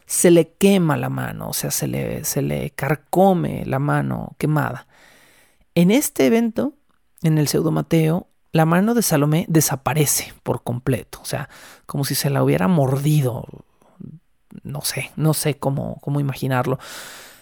se 0.06 0.30
le 0.30 0.54
quema 0.54 0.96
la 0.96 1.08
mano, 1.08 1.50
o 1.50 1.52
sea, 1.52 1.70
se 1.70 1.86
le, 1.86 2.24
se 2.24 2.42
le 2.42 2.70
carcome 2.70 3.64
la 3.64 3.78
mano 3.78 4.34
quemada. 4.38 4.88
En 5.80 5.90
este 5.90 6.26
evento, 6.26 6.74
en 7.22 7.38
el 7.38 7.48
pseudo 7.48 7.70
Mateo, 7.70 8.28
la 8.52 8.66
mano 8.66 8.92
de 8.92 9.00
Salomé 9.00 9.46
desaparece 9.48 10.34
por 10.42 10.62
completo, 10.62 11.20
o 11.22 11.24
sea, 11.24 11.48
como 11.86 12.04
si 12.04 12.14
se 12.14 12.28
la 12.28 12.44
hubiera 12.44 12.68
mordido. 12.68 13.46
No 14.62 14.82
sé, 14.82 15.10
no 15.16 15.32
sé 15.32 15.56
cómo, 15.56 15.98
cómo 16.02 16.20
imaginarlo. 16.20 16.78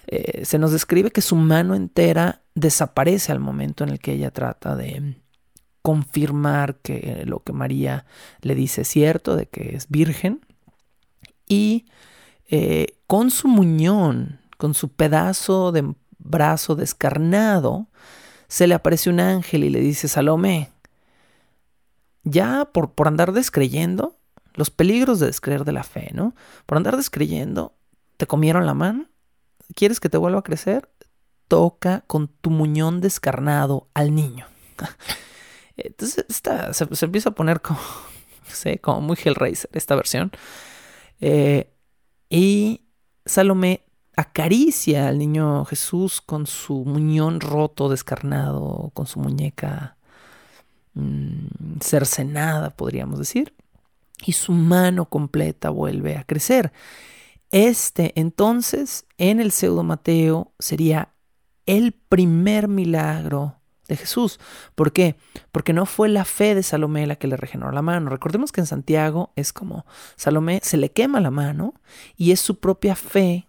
Eh, 0.06 0.44
se 0.44 0.60
nos 0.60 0.70
describe 0.70 1.10
que 1.10 1.20
su 1.20 1.34
mano 1.34 1.74
entera 1.74 2.42
desaparece 2.54 3.32
al 3.32 3.40
momento 3.40 3.82
en 3.82 3.90
el 3.90 3.98
que 3.98 4.12
ella 4.12 4.30
trata 4.30 4.76
de 4.76 5.16
confirmar 5.82 6.76
que 6.76 7.24
lo 7.26 7.40
que 7.40 7.52
María 7.52 8.06
le 8.40 8.54
dice 8.54 8.82
es 8.82 8.88
cierto, 8.88 9.34
de 9.34 9.46
que 9.46 9.74
es 9.74 9.88
virgen. 9.88 10.46
Y 11.48 11.86
eh, 12.46 12.98
con 13.08 13.32
su 13.32 13.48
muñón, 13.48 14.38
con 14.58 14.74
su 14.74 14.90
pedazo 14.90 15.72
de 15.72 15.92
brazo 16.20 16.76
descarnado, 16.76 17.88
se 18.48 18.66
le 18.66 18.74
aparece 18.74 19.10
un 19.10 19.20
ángel 19.20 19.64
y 19.64 19.70
le 19.70 19.80
dice, 19.80 20.08
Salomé, 20.08 20.70
ya 22.24 22.64
por, 22.72 22.92
por 22.92 23.06
andar 23.06 23.32
descreyendo, 23.32 24.16
los 24.54 24.70
peligros 24.70 25.20
de 25.20 25.26
descreer 25.26 25.64
de 25.64 25.72
la 25.72 25.84
fe, 25.84 26.10
¿no? 26.14 26.34
Por 26.66 26.76
andar 26.78 26.96
descreyendo, 26.96 27.74
te 28.16 28.26
comieron 28.26 28.66
la 28.66 28.74
mano, 28.74 29.06
¿quieres 29.74 30.00
que 30.00 30.08
te 30.08 30.18
vuelva 30.18 30.40
a 30.40 30.42
crecer? 30.42 30.90
Toca 31.46 32.02
con 32.06 32.28
tu 32.28 32.50
muñón 32.50 33.00
descarnado 33.00 33.88
al 33.94 34.14
niño. 34.14 34.46
Entonces 35.76 36.26
se, 36.28 37.04
empieza 37.04 37.30
a 37.30 37.34
poner 37.34 37.60
como, 37.60 37.78
sé, 38.48 38.78
como 38.78 39.00
muy 39.00 39.16
Hellraiser 39.22 39.70
esta 39.72 39.94
versión. 39.94 40.32
Eh, 41.20 41.72
y 42.28 42.82
Salomé 43.24 43.84
acaricia 44.18 45.06
al 45.06 45.16
niño 45.16 45.64
Jesús 45.64 46.20
con 46.20 46.48
su 46.48 46.84
muñón 46.84 47.38
roto, 47.40 47.88
descarnado, 47.88 48.90
con 48.92 49.06
su 49.06 49.20
muñeca 49.20 49.96
mm, 50.94 51.78
cercenada, 51.80 52.70
podríamos 52.70 53.20
decir, 53.20 53.54
y 54.26 54.32
su 54.32 54.50
mano 54.50 55.04
completa 55.04 55.70
vuelve 55.70 56.16
a 56.16 56.24
crecer. 56.24 56.72
Este 57.52 58.12
entonces, 58.16 59.06
en 59.18 59.38
el 59.38 59.52
pseudo 59.52 59.84
Mateo, 59.84 60.52
sería 60.58 61.10
el 61.66 61.92
primer 61.92 62.66
milagro 62.66 63.54
de 63.86 63.96
Jesús. 63.96 64.40
¿Por 64.74 64.92
qué? 64.92 65.14
Porque 65.52 65.72
no 65.72 65.86
fue 65.86 66.08
la 66.08 66.24
fe 66.24 66.56
de 66.56 66.64
Salomé 66.64 67.06
la 67.06 67.14
que 67.14 67.28
le 67.28 67.36
regeneró 67.36 67.70
la 67.70 67.82
mano. 67.82 68.10
Recordemos 68.10 68.50
que 68.50 68.62
en 68.62 68.66
Santiago 68.66 69.32
es 69.36 69.52
como 69.52 69.86
Salomé 70.16 70.58
se 70.64 70.76
le 70.76 70.90
quema 70.90 71.20
la 71.20 71.30
mano 71.30 71.74
y 72.16 72.32
es 72.32 72.40
su 72.40 72.58
propia 72.58 72.96
fe 72.96 73.47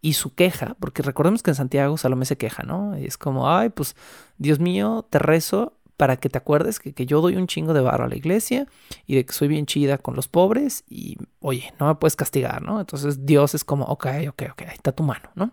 y 0.00 0.14
su 0.14 0.34
queja, 0.34 0.76
porque 0.80 1.02
recordemos 1.02 1.42
que 1.42 1.50
en 1.50 1.56
Santiago 1.56 1.96
Salomé 1.96 2.24
se 2.24 2.36
queja, 2.36 2.62
¿no? 2.62 2.94
Es 2.94 3.18
como, 3.18 3.50
ay, 3.50 3.70
pues 3.70 3.96
Dios 4.36 4.60
mío, 4.60 5.06
te 5.10 5.18
rezo 5.18 5.78
para 5.96 6.16
que 6.16 6.28
te 6.28 6.38
acuerdes 6.38 6.78
que, 6.78 6.94
que 6.94 7.06
yo 7.06 7.20
doy 7.20 7.34
un 7.36 7.48
chingo 7.48 7.74
de 7.74 7.80
barro 7.80 8.04
a 8.04 8.08
la 8.08 8.16
iglesia 8.16 8.66
y 9.06 9.16
de 9.16 9.26
que 9.26 9.32
soy 9.32 9.48
bien 9.48 9.66
chida 9.66 9.98
con 9.98 10.14
los 10.14 10.28
pobres 10.28 10.84
y, 10.88 11.18
oye, 11.40 11.74
no 11.80 11.88
me 11.88 11.96
puedes 11.96 12.14
castigar, 12.14 12.62
¿no? 12.62 12.78
Entonces 12.78 13.26
Dios 13.26 13.54
es 13.54 13.64
como, 13.64 13.84
ok, 13.86 14.06
ok, 14.28 14.42
ok, 14.52 14.62
ahí 14.62 14.74
está 14.74 14.92
tu 14.92 15.02
mano, 15.02 15.30
¿no? 15.34 15.52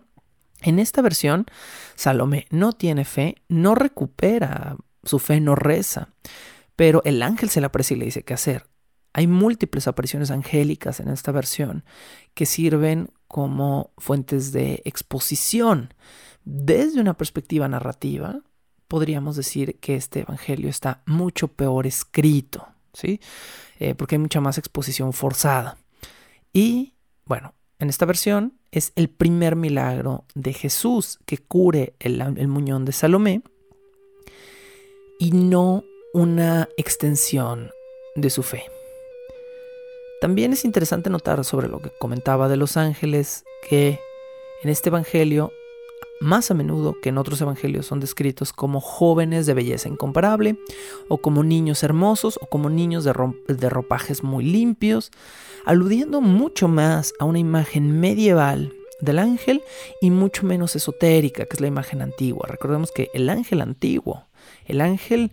En 0.62 0.78
esta 0.78 1.02
versión, 1.02 1.46
Salomé 1.96 2.46
no 2.50 2.72
tiene 2.72 3.04
fe, 3.04 3.36
no 3.48 3.74
recupera 3.74 4.76
su 5.02 5.18
fe, 5.18 5.40
no 5.40 5.54
reza, 5.54 6.08
pero 6.76 7.02
el 7.04 7.22
ángel 7.22 7.50
se 7.50 7.60
le 7.60 7.66
aparece 7.66 7.94
y 7.94 7.98
le 7.98 8.04
dice 8.06 8.22
qué 8.22 8.34
hacer. 8.34 8.66
Hay 9.12 9.26
múltiples 9.26 9.88
apariciones 9.88 10.30
angélicas 10.30 11.00
en 11.00 11.08
esta 11.08 11.32
versión 11.32 11.84
que 12.34 12.46
sirven 12.46 13.10
como 13.28 13.92
fuentes 13.98 14.52
de 14.52 14.82
exposición. 14.84 15.94
Desde 16.44 17.00
una 17.00 17.14
perspectiva 17.14 17.68
narrativa, 17.68 18.40
podríamos 18.88 19.36
decir 19.36 19.78
que 19.80 19.96
este 19.96 20.20
evangelio 20.20 20.68
está 20.68 21.02
mucho 21.06 21.48
peor 21.48 21.86
escrito, 21.86 22.66
¿sí? 22.92 23.20
Eh, 23.78 23.94
porque 23.94 24.14
hay 24.14 24.20
mucha 24.20 24.40
más 24.40 24.58
exposición 24.58 25.12
forzada. 25.12 25.76
Y 26.52 26.94
bueno, 27.24 27.54
en 27.78 27.90
esta 27.90 28.06
versión 28.06 28.58
es 28.70 28.92
el 28.96 29.08
primer 29.08 29.56
milagro 29.56 30.24
de 30.34 30.52
Jesús 30.52 31.18
que 31.26 31.38
cure 31.38 31.94
el, 31.98 32.48
muñón 32.48 32.84
de 32.84 32.92
Salomé 32.92 33.42
y 35.18 35.32
no 35.32 35.84
una 36.14 36.68
extensión 36.76 37.70
de 38.14 38.30
su 38.30 38.42
fe. 38.42 38.64
También 40.20 40.52
es 40.52 40.64
interesante 40.64 41.10
notar 41.10 41.44
sobre 41.44 41.68
lo 41.68 41.80
que 41.80 41.90
comentaba 41.98 42.48
de 42.48 42.56
los 42.56 42.76
ángeles 42.76 43.44
que 43.68 44.00
en 44.62 44.70
este 44.70 44.88
Evangelio, 44.88 45.52
más 46.20 46.50
a 46.50 46.54
menudo 46.54 46.98
que 47.00 47.10
en 47.10 47.18
otros 47.18 47.40
Evangelios, 47.42 47.86
son 47.86 48.00
descritos 48.00 48.52
como 48.52 48.80
jóvenes 48.80 49.44
de 49.44 49.52
belleza 49.52 49.88
incomparable, 49.88 50.58
o 51.08 51.18
como 51.18 51.44
niños 51.44 51.82
hermosos, 51.82 52.38
o 52.40 52.46
como 52.46 52.70
niños 52.70 53.04
de, 53.04 53.12
ropajes 53.68 54.22
muy 54.22 54.44
limpios, 54.44 55.10
aludiendo 55.66 56.22
mucho 56.22 56.68
más 56.68 57.12
a 57.18 57.26
una 57.26 57.38
imagen 57.38 58.00
medieval 58.00 58.72
del 59.00 59.18
ángel 59.18 59.62
y 60.00 60.10
mucho 60.10 60.46
menos 60.46 60.74
esotérica, 60.74 61.44
que 61.44 61.54
es 61.54 61.60
la 61.60 61.66
imagen 61.66 62.00
antigua. 62.00 62.46
Recordemos 62.48 62.90
que 62.90 63.10
el 63.12 63.28
ángel 63.28 63.60
antiguo, 63.60 64.24
el 64.64 64.80
ángel 64.80 65.32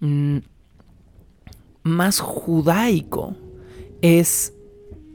mm, 0.00 0.38
más 1.82 2.20
judaico, 2.20 3.36
es 4.02 4.52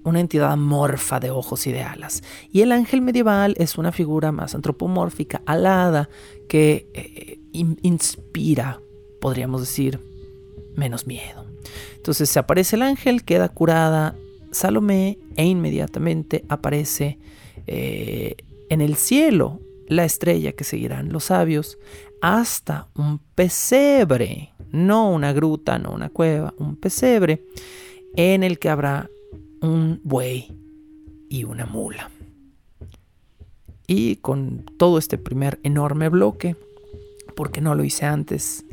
una 0.04 0.20
entidad 0.20 0.52
amorfa 0.52 1.20
de 1.20 1.30
ojos 1.30 1.68
y 1.68 1.72
de 1.72 1.84
alas. 1.84 2.24
Y 2.52 2.62
el 2.62 2.72
ángel 2.72 3.02
medieval 3.02 3.56
es 3.58 3.78
una 3.78 3.92
figura 3.92 4.32
más 4.32 4.56
antropomórfica, 4.56 5.42
alada, 5.46 6.10
que 6.48 6.90
eh, 6.94 7.40
inspira, 7.54 8.82
podríamos 9.20 9.62
decir, 9.62 10.00
menos 10.76 11.06
miedo. 11.06 11.46
Entonces 11.96 12.30
se 12.30 12.40
aparece 12.40 12.76
el 12.76 12.82
ángel, 12.82 13.24
queda 13.24 13.50
curada 13.50 14.16
Salomé 14.52 15.18
e 15.36 15.46
inmediatamente 15.46 16.44
aparece 16.50 17.20
eh, 17.68 18.36
en 18.70 18.82
el 18.82 18.96
cielo 18.96 19.62
la 19.88 20.04
estrella 20.04 20.52
que 20.54 20.64
seguirán 20.64 21.12
los 21.12 21.26
sabios 21.26 21.78
hasta 22.22 22.88
un 22.96 23.20
pesebre, 23.20 24.54
no 24.72 25.10
una 25.10 25.34
gruta, 25.34 25.80
no 25.80 25.92
una 25.92 26.10
cueva, 26.10 26.54
un 26.58 26.76
pesebre 26.76 27.44
en 28.16 28.44
el 28.44 28.60
que 28.60 28.70
habrá 28.70 29.10
un 29.62 30.00
buey 30.04 30.52
y 31.30 31.44
una 31.44 31.66
mula. 31.66 32.12
Y 33.88 34.18
con 34.18 34.66
todo 34.78 34.98
este 34.98 35.18
primer 35.18 35.60
enorme 35.64 36.10
bloque, 36.10 36.56
porque 37.36 37.62
no 37.62 37.76
lo 37.76 37.84
hice 37.84 38.06
antes, 38.06 38.66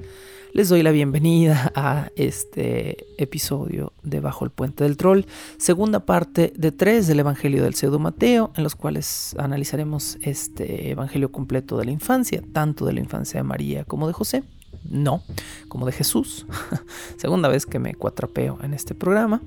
les 0.52 0.68
doy 0.68 0.82
la 0.82 0.90
bienvenida 0.90 1.72
a 1.74 2.10
este 2.16 3.06
episodio 3.18 3.92
de 4.02 4.20
Bajo 4.20 4.44
el 4.44 4.50
Puente 4.50 4.84
del 4.84 4.96
Troll, 4.96 5.24
segunda 5.58 6.00
parte 6.06 6.52
de 6.56 6.72
tres 6.72 7.06
del 7.06 7.20
Evangelio 7.20 7.62
del 7.62 7.74
Pseudo 7.74 7.98
Mateo, 7.98 8.52
en 8.56 8.62
los 8.62 8.74
cuales 8.74 9.36
analizaremos 9.38 10.18
este 10.22 10.90
Evangelio 10.90 11.30
completo 11.30 11.76
de 11.78 11.84
la 11.84 11.90
infancia, 11.90 12.42
tanto 12.52 12.86
de 12.86 12.94
la 12.94 13.00
infancia 13.00 13.40
de 13.40 13.44
María 13.44 13.84
como 13.84 14.06
de 14.06 14.14
José, 14.14 14.42
no, 14.88 15.22
como 15.68 15.86
de 15.86 15.92
Jesús, 15.92 16.46
segunda 17.16 17.48
vez 17.48 17.66
que 17.66 17.78
me 17.78 17.94
cuatrapeo 17.94 18.58
en 18.62 18.74
este 18.74 18.94
programa, 18.94 19.42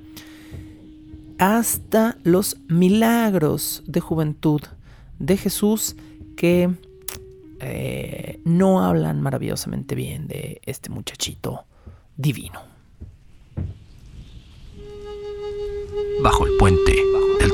hasta 1.38 2.16
los 2.22 2.56
milagros 2.68 3.82
de 3.86 4.00
juventud 4.00 4.60
de 5.18 5.36
Jesús 5.36 5.96
que 6.36 6.70
eh, 7.60 8.40
no 8.44 8.84
hablan 8.84 9.20
maravillosamente 9.20 9.94
bien 9.94 10.26
de 10.26 10.60
este 10.64 10.90
muchachito 10.90 11.64
divino. 12.16 12.60
Bajo 16.22 16.46
el 16.46 16.56
puente 16.58 16.96
del 17.40 17.51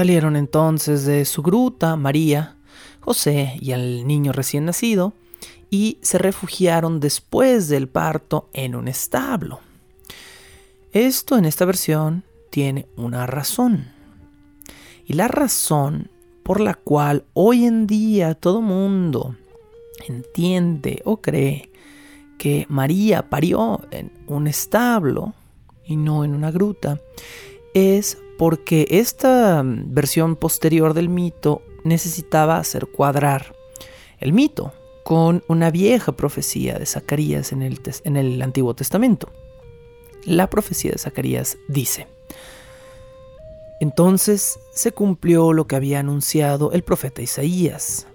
Salieron 0.00 0.34
entonces 0.34 1.04
de 1.04 1.26
su 1.26 1.42
gruta 1.42 1.94
María, 1.94 2.56
José 3.00 3.58
y 3.60 3.72
al 3.72 4.06
niño 4.06 4.32
recién 4.32 4.64
nacido, 4.64 5.12
y 5.68 5.98
se 6.00 6.16
refugiaron 6.16 7.00
después 7.00 7.68
del 7.68 7.86
parto 7.86 8.48
en 8.54 8.76
un 8.76 8.88
establo. 8.88 9.60
Esto 10.92 11.36
en 11.36 11.44
esta 11.44 11.66
versión 11.66 12.24
tiene 12.48 12.86
una 12.96 13.26
razón. 13.26 13.92
Y 15.04 15.12
la 15.12 15.28
razón 15.28 16.10
por 16.44 16.60
la 16.60 16.72
cual 16.72 17.26
hoy 17.34 17.66
en 17.66 17.86
día 17.86 18.34
todo 18.34 18.62
mundo 18.62 19.36
entiende 20.08 21.02
o 21.04 21.18
cree 21.18 21.70
que 22.38 22.64
María 22.70 23.28
parió 23.28 23.82
en 23.90 24.10
un 24.28 24.46
establo 24.46 25.34
y 25.84 25.96
no 25.96 26.24
en 26.24 26.34
una 26.34 26.50
gruta 26.50 26.98
es 27.74 28.16
porque 28.40 28.86
esta 28.88 29.62
versión 29.62 30.34
posterior 30.34 30.94
del 30.94 31.10
mito 31.10 31.60
necesitaba 31.84 32.56
hacer 32.56 32.86
cuadrar 32.86 33.54
el 34.18 34.32
mito 34.32 34.72
con 35.04 35.44
una 35.46 35.70
vieja 35.70 36.12
profecía 36.12 36.78
de 36.78 36.86
Zacarías 36.86 37.52
en 37.52 37.60
el, 37.60 37.78
en 38.04 38.16
el 38.16 38.40
Antiguo 38.40 38.74
Testamento. 38.74 39.28
La 40.24 40.48
profecía 40.48 40.90
de 40.90 40.96
Zacarías 40.96 41.58
dice, 41.68 42.06
entonces 43.78 44.58
se 44.72 44.92
cumplió 44.92 45.52
lo 45.52 45.66
que 45.66 45.76
había 45.76 46.00
anunciado 46.00 46.72
el 46.72 46.82
profeta 46.82 47.20
Isaías. 47.20 48.06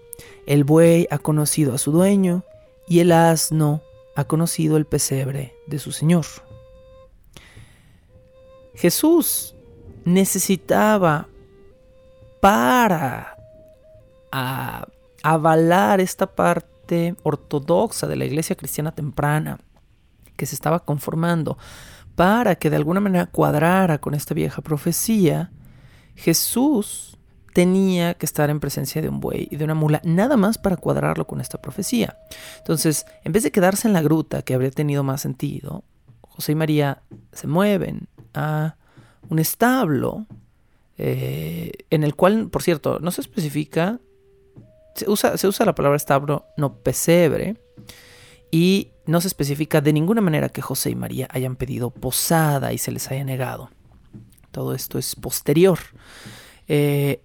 El 0.47 0.63
buey 0.63 1.05
ha 1.11 1.19
conocido 1.19 1.75
a 1.75 1.77
su 1.77 1.91
dueño 1.91 2.43
y 2.87 3.01
el 3.01 3.11
asno 3.11 3.83
ha 4.15 4.23
conocido 4.23 4.77
el 4.77 4.87
pesebre 4.87 5.53
de 5.67 5.77
su 5.77 5.91
señor. 5.91 6.25
Jesús 8.73 9.54
necesitaba 10.05 11.27
para 12.41 13.35
avalar 15.23 15.99
esta 15.99 16.27
parte 16.27 17.15
ortodoxa 17.23 18.07
de 18.07 18.15
la 18.15 18.25
iglesia 18.25 18.55
cristiana 18.55 18.91
temprana 18.91 19.59
que 20.35 20.45
se 20.45 20.55
estaba 20.55 20.79
conformando 20.79 21.57
para 22.15 22.55
que 22.55 22.69
de 22.69 22.75
alguna 22.75 22.99
manera 22.99 23.25
cuadrara 23.25 23.97
con 23.97 24.13
esta 24.13 24.33
vieja 24.33 24.61
profecía, 24.61 25.51
Jesús 26.15 27.17
tenía 27.53 28.13
que 28.15 28.25
estar 28.25 28.49
en 28.49 28.59
presencia 28.59 29.01
de 29.01 29.09
un 29.09 29.19
buey 29.19 29.47
y 29.49 29.55
de 29.55 29.63
una 29.63 29.73
mula, 29.73 30.01
nada 30.03 30.37
más 30.37 30.57
para 30.57 30.77
cuadrarlo 30.77 31.25
con 31.25 31.39
esta 31.41 31.61
profecía. 31.61 32.17
Entonces, 32.57 33.05
en 33.23 33.31
vez 33.31 33.43
de 33.43 33.51
quedarse 33.51 33.87
en 33.87 33.93
la 33.93 34.01
gruta, 34.01 34.41
que 34.41 34.53
habría 34.53 34.71
tenido 34.71 35.03
más 35.03 35.21
sentido, 35.21 35.83
José 36.21 36.51
y 36.51 36.55
María 36.55 37.01
se 37.31 37.47
mueven 37.47 38.07
a 38.33 38.75
un 39.29 39.39
establo 39.39 40.25
eh, 40.97 41.71
en 41.89 42.03
el 42.03 42.15
cual, 42.15 42.49
por 42.49 42.63
cierto, 42.63 42.99
no 42.99 43.11
se 43.11 43.21
especifica, 43.21 43.99
se 44.95 45.09
usa, 45.09 45.37
se 45.37 45.47
usa 45.47 45.65
la 45.65 45.75
palabra 45.75 45.97
establo, 45.97 46.45
no 46.57 46.77
pesebre, 46.77 47.57
y 48.51 48.91
no 49.05 49.21
se 49.21 49.27
especifica 49.27 49.81
de 49.81 49.93
ninguna 49.93 50.21
manera 50.21 50.49
que 50.49 50.61
José 50.61 50.89
y 50.89 50.95
María 50.95 51.27
hayan 51.31 51.55
pedido 51.55 51.89
posada 51.89 52.73
y 52.73 52.77
se 52.77 52.91
les 52.91 53.11
haya 53.11 53.23
negado. 53.23 53.69
Todo 54.51 54.73
esto 54.73 54.97
es 54.97 55.15
posterior. 55.15 55.79
Eh, 56.67 57.21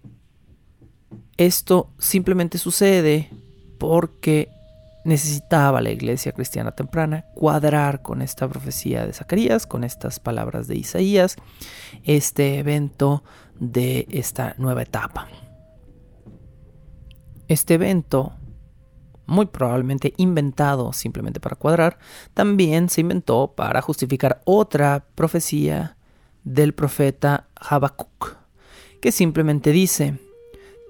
esto 1.36 1.90
simplemente 1.98 2.58
sucede 2.58 3.30
porque 3.78 4.50
necesitaba 5.04 5.80
la 5.80 5.90
iglesia 5.90 6.32
cristiana 6.32 6.72
temprana 6.72 7.24
cuadrar 7.34 8.02
con 8.02 8.22
esta 8.22 8.48
profecía 8.48 9.06
de 9.06 9.12
Zacarías, 9.12 9.66
con 9.66 9.84
estas 9.84 10.20
palabras 10.20 10.68
de 10.68 10.76
Isaías, 10.76 11.36
este 12.04 12.58
evento 12.58 13.24
de 13.58 14.06
esta 14.10 14.54
nueva 14.58 14.82
etapa. 14.82 15.28
Este 17.48 17.74
evento 17.74 18.34
muy 19.30 19.46
probablemente 19.46 20.12
inventado 20.16 20.92
simplemente 20.92 21.38
para 21.38 21.54
cuadrar, 21.54 21.98
también 22.34 22.88
se 22.88 23.00
inventó 23.00 23.54
para 23.54 23.80
justificar 23.80 24.42
otra 24.44 25.06
profecía 25.14 25.96
del 26.42 26.74
profeta 26.74 27.48
Habacuc, 27.54 28.36
que 29.00 29.12
simplemente 29.12 29.70
dice, 29.70 30.18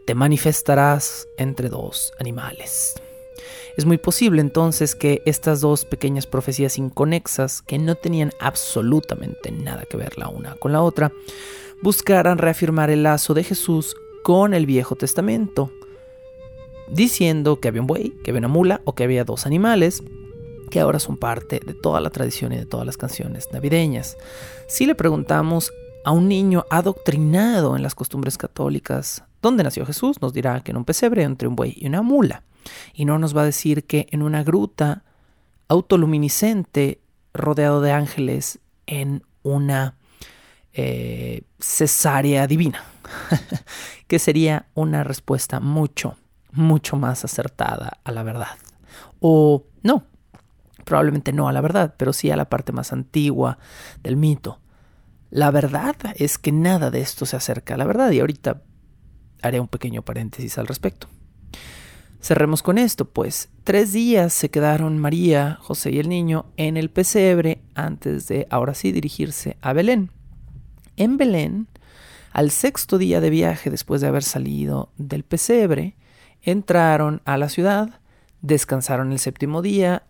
te 0.06 0.14
manifestarás 0.14 1.26
entre 1.36 1.68
dos 1.68 2.12
animales. 2.18 2.94
Es 3.76 3.84
muy 3.86 3.98
posible 3.98 4.40
entonces 4.40 4.94
que 4.94 5.22
estas 5.26 5.60
dos 5.60 5.84
pequeñas 5.84 6.26
profecías 6.26 6.78
inconexas, 6.78 7.62
que 7.62 7.78
no 7.78 7.94
tenían 7.94 8.32
absolutamente 8.40 9.50
nada 9.50 9.84
que 9.88 9.96
ver 9.96 10.18
la 10.18 10.28
una 10.28 10.54
con 10.56 10.72
la 10.72 10.82
otra, 10.82 11.12
buscaran 11.82 12.38
reafirmar 12.38 12.90
el 12.90 13.02
lazo 13.02 13.34
de 13.34 13.44
Jesús 13.44 13.96
con 14.22 14.54
el 14.54 14.66
Viejo 14.66 14.96
Testamento, 14.96 15.70
diciendo 16.88 17.60
que 17.60 17.68
había 17.68 17.80
un 17.80 17.86
buey, 17.86 18.10
que 18.22 18.30
había 18.30 18.40
una 18.40 18.48
mula 18.48 18.80
o 18.84 18.94
que 18.94 19.04
había 19.04 19.24
dos 19.24 19.46
animales 19.46 20.02
que 20.70 20.80
ahora 20.80 21.00
son 21.00 21.18
parte 21.18 21.60
de 21.64 21.74
toda 21.74 22.00
la 22.00 22.10
tradición 22.10 22.52
y 22.52 22.56
de 22.56 22.64
todas 22.64 22.86
las 22.86 22.96
canciones 22.96 23.48
navideñas. 23.52 24.16
Si 24.68 24.86
le 24.86 24.94
preguntamos 24.94 25.72
a 26.04 26.12
un 26.12 26.28
niño 26.28 26.64
adoctrinado 26.70 27.76
en 27.76 27.82
las 27.82 27.94
costumbres 27.94 28.38
católicas 28.38 29.24
dónde 29.42 29.64
nació 29.64 29.84
Jesús, 29.84 30.22
nos 30.22 30.32
dirá 30.32 30.60
que 30.60 30.70
en 30.70 30.78
un 30.78 30.84
pesebre 30.84 31.24
entre 31.24 31.48
un 31.48 31.56
buey 31.56 31.74
y 31.76 31.88
una 31.88 32.00
mula. 32.00 32.44
Y 32.94 33.04
no 33.04 33.18
nos 33.18 33.36
va 33.36 33.42
a 33.42 33.46
decir 33.46 33.84
que 33.84 34.06
en 34.10 34.22
una 34.22 34.42
gruta 34.42 35.04
autoluminiscente 35.68 37.00
rodeado 37.32 37.80
de 37.80 37.92
ángeles 37.92 38.58
en 38.86 39.22
una 39.42 39.96
eh, 40.72 41.42
cesárea 41.58 42.46
divina, 42.46 42.84
que 44.08 44.18
sería 44.18 44.66
una 44.74 45.04
respuesta 45.04 45.60
mucho, 45.60 46.16
mucho 46.52 46.96
más 46.96 47.24
acertada 47.24 48.00
a 48.04 48.12
la 48.12 48.22
verdad. 48.22 48.58
O 49.20 49.64
no, 49.82 50.04
probablemente 50.84 51.32
no 51.32 51.48
a 51.48 51.52
la 51.52 51.60
verdad, 51.60 51.94
pero 51.96 52.12
sí 52.12 52.30
a 52.30 52.36
la 52.36 52.48
parte 52.48 52.72
más 52.72 52.92
antigua 52.92 53.58
del 54.02 54.16
mito. 54.16 54.60
La 55.30 55.50
verdad 55.52 55.96
es 56.16 56.38
que 56.38 56.50
nada 56.50 56.90
de 56.90 57.00
esto 57.00 57.26
se 57.26 57.36
acerca 57.36 57.74
a 57.74 57.76
la 57.76 57.84
verdad 57.84 58.10
y 58.10 58.20
ahorita 58.20 58.62
haré 59.42 59.60
un 59.60 59.68
pequeño 59.68 60.02
paréntesis 60.02 60.58
al 60.58 60.66
respecto. 60.66 61.08
Cerremos 62.20 62.62
con 62.62 62.76
esto, 62.76 63.06
pues 63.06 63.48
tres 63.64 63.94
días 63.94 64.34
se 64.34 64.50
quedaron 64.50 64.98
María, 64.98 65.56
José 65.62 65.90
y 65.90 65.98
el 66.00 66.10
niño 66.10 66.44
en 66.58 66.76
el 66.76 66.90
pesebre 66.90 67.62
antes 67.74 68.28
de 68.28 68.46
ahora 68.50 68.74
sí 68.74 68.92
dirigirse 68.92 69.56
a 69.62 69.72
Belén. 69.72 70.10
En 70.96 71.16
Belén, 71.16 71.66
al 72.32 72.50
sexto 72.50 72.98
día 72.98 73.22
de 73.22 73.30
viaje 73.30 73.70
después 73.70 74.02
de 74.02 74.08
haber 74.08 74.22
salido 74.22 74.90
del 74.98 75.24
pesebre, 75.24 75.96
entraron 76.42 77.22
a 77.24 77.38
la 77.38 77.48
ciudad, 77.48 78.00
descansaron 78.42 79.12
el 79.12 79.18
séptimo 79.18 79.62
día 79.62 80.02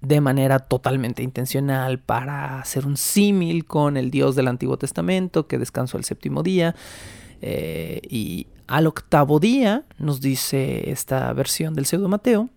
de 0.00 0.20
manera 0.20 0.58
totalmente 0.58 1.22
intencional 1.22 2.00
para 2.00 2.58
hacer 2.58 2.86
un 2.86 2.96
símil 2.96 3.64
con 3.66 3.96
el 3.96 4.10
Dios 4.10 4.34
del 4.34 4.48
Antiguo 4.48 4.78
Testamento 4.78 5.46
que 5.46 5.58
descansó 5.58 5.96
el 5.96 6.04
séptimo 6.04 6.42
día. 6.42 6.74
Eh, 7.40 8.00
y 8.08 8.48
al 8.66 8.86
octavo 8.86 9.38
día, 9.40 9.84
nos 9.98 10.20
dice 10.20 10.90
esta 10.90 11.32
versión 11.32 11.74
del 11.74 11.86
pseudo 11.86 12.08
Mateo, 12.08 12.50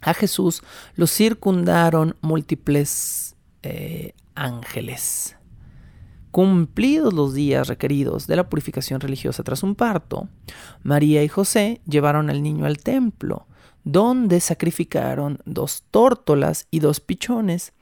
a 0.00 0.14
Jesús 0.14 0.62
lo 0.96 1.06
circundaron 1.06 2.16
múltiples 2.20 3.36
eh, 3.62 4.12
ángeles. 4.34 5.36
Cumplidos 6.30 7.14
los 7.14 7.32
días 7.32 7.68
requeridos 7.68 8.26
de 8.26 8.36
la 8.36 8.48
purificación 8.48 9.00
religiosa 9.00 9.42
tras 9.44 9.62
un 9.62 9.74
parto, 9.74 10.28
María 10.82 11.22
y 11.22 11.28
José 11.28 11.80
llevaron 11.86 12.28
al 12.28 12.42
niño 12.42 12.66
al 12.66 12.78
templo, 12.78 13.46
donde 13.84 14.40
sacrificaron 14.40 15.38
dos 15.44 15.84
tórtolas 15.90 16.66
y 16.70 16.80
dos 16.80 17.00
pichones 17.00 17.72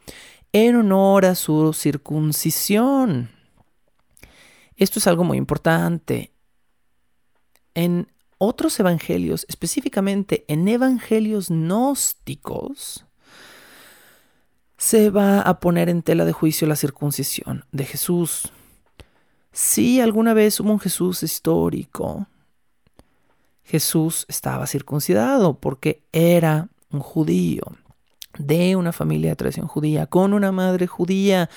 en 0.51 0.75
honor 0.75 1.25
a 1.25 1.35
su 1.35 1.73
circuncisión. 1.73 3.31
Esto 4.75 4.99
es 4.99 5.07
algo 5.07 5.23
muy 5.23 5.37
importante. 5.37 6.32
En 7.75 8.11
otros 8.37 8.79
evangelios, 8.79 9.45
específicamente 9.49 10.45
en 10.47 10.67
evangelios 10.67 11.49
gnósticos, 11.49 13.05
se 14.77 15.09
va 15.09 15.41
a 15.41 15.59
poner 15.59 15.87
en 15.89 16.01
tela 16.01 16.25
de 16.25 16.33
juicio 16.33 16.67
la 16.67 16.75
circuncisión 16.75 17.65
de 17.71 17.85
Jesús. 17.85 18.51
Si 19.51 20.01
alguna 20.01 20.33
vez 20.33 20.59
hubo 20.59 20.71
un 20.71 20.79
Jesús 20.79 21.23
histórico, 21.23 22.27
Jesús 23.63 24.25
estaba 24.27 24.67
circuncidado 24.67 25.59
porque 25.59 26.03
era 26.11 26.67
un 26.91 26.99
judío 26.99 27.63
de 28.37 28.75
una 28.75 28.91
familia 28.91 29.31
de 29.31 29.35
tradición 29.35 29.67
judía, 29.67 30.07
con 30.07 30.33
una 30.33 30.51
madre 30.51 30.87
judía 30.87 31.49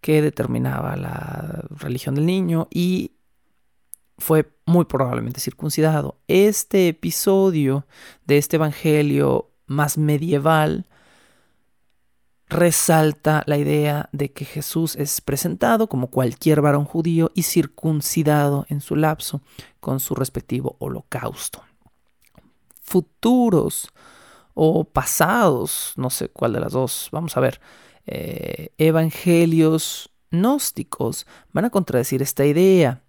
que 0.00 0.22
determinaba 0.22 0.96
la 0.96 1.64
religión 1.70 2.14
del 2.14 2.26
niño 2.26 2.68
y 2.70 3.12
fue 4.18 4.52
muy 4.66 4.84
probablemente 4.84 5.40
circuncidado. 5.40 6.18
Este 6.28 6.88
episodio 6.88 7.86
de 8.26 8.38
este 8.38 8.56
evangelio 8.56 9.50
más 9.66 9.98
medieval 9.98 10.86
resalta 12.52 13.42
la 13.46 13.56
idea 13.56 14.10
de 14.12 14.30
que 14.30 14.44
Jesús 14.44 14.94
es 14.96 15.20
presentado 15.20 15.88
como 15.88 16.08
cualquier 16.08 16.60
varón 16.60 16.84
judío 16.84 17.30
y 17.34 17.44
circuncidado 17.44 18.66
en 18.68 18.80
su 18.80 18.94
lapso 18.94 19.40
con 19.80 20.00
su 20.00 20.14
respectivo 20.14 20.76
holocausto. 20.78 21.64
futuros 22.84 23.88
o 24.54 24.84
pasados, 24.84 25.94
no 25.96 26.10
sé 26.10 26.28
cuál 26.28 26.52
de 26.52 26.60
las 26.60 26.72
dos, 26.72 27.08
vamos 27.10 27.38
a 27.38 27.40
ver, 27.40 27.58
eh, 28.06 28.68
evangelios 28.76 30.10
gnósticos 30.30 31.26
van 31.52 31.64
a 31.64 31.70
contradecir 31.70 32.20
esta 32.20 32.44
idea. 32.44 33.00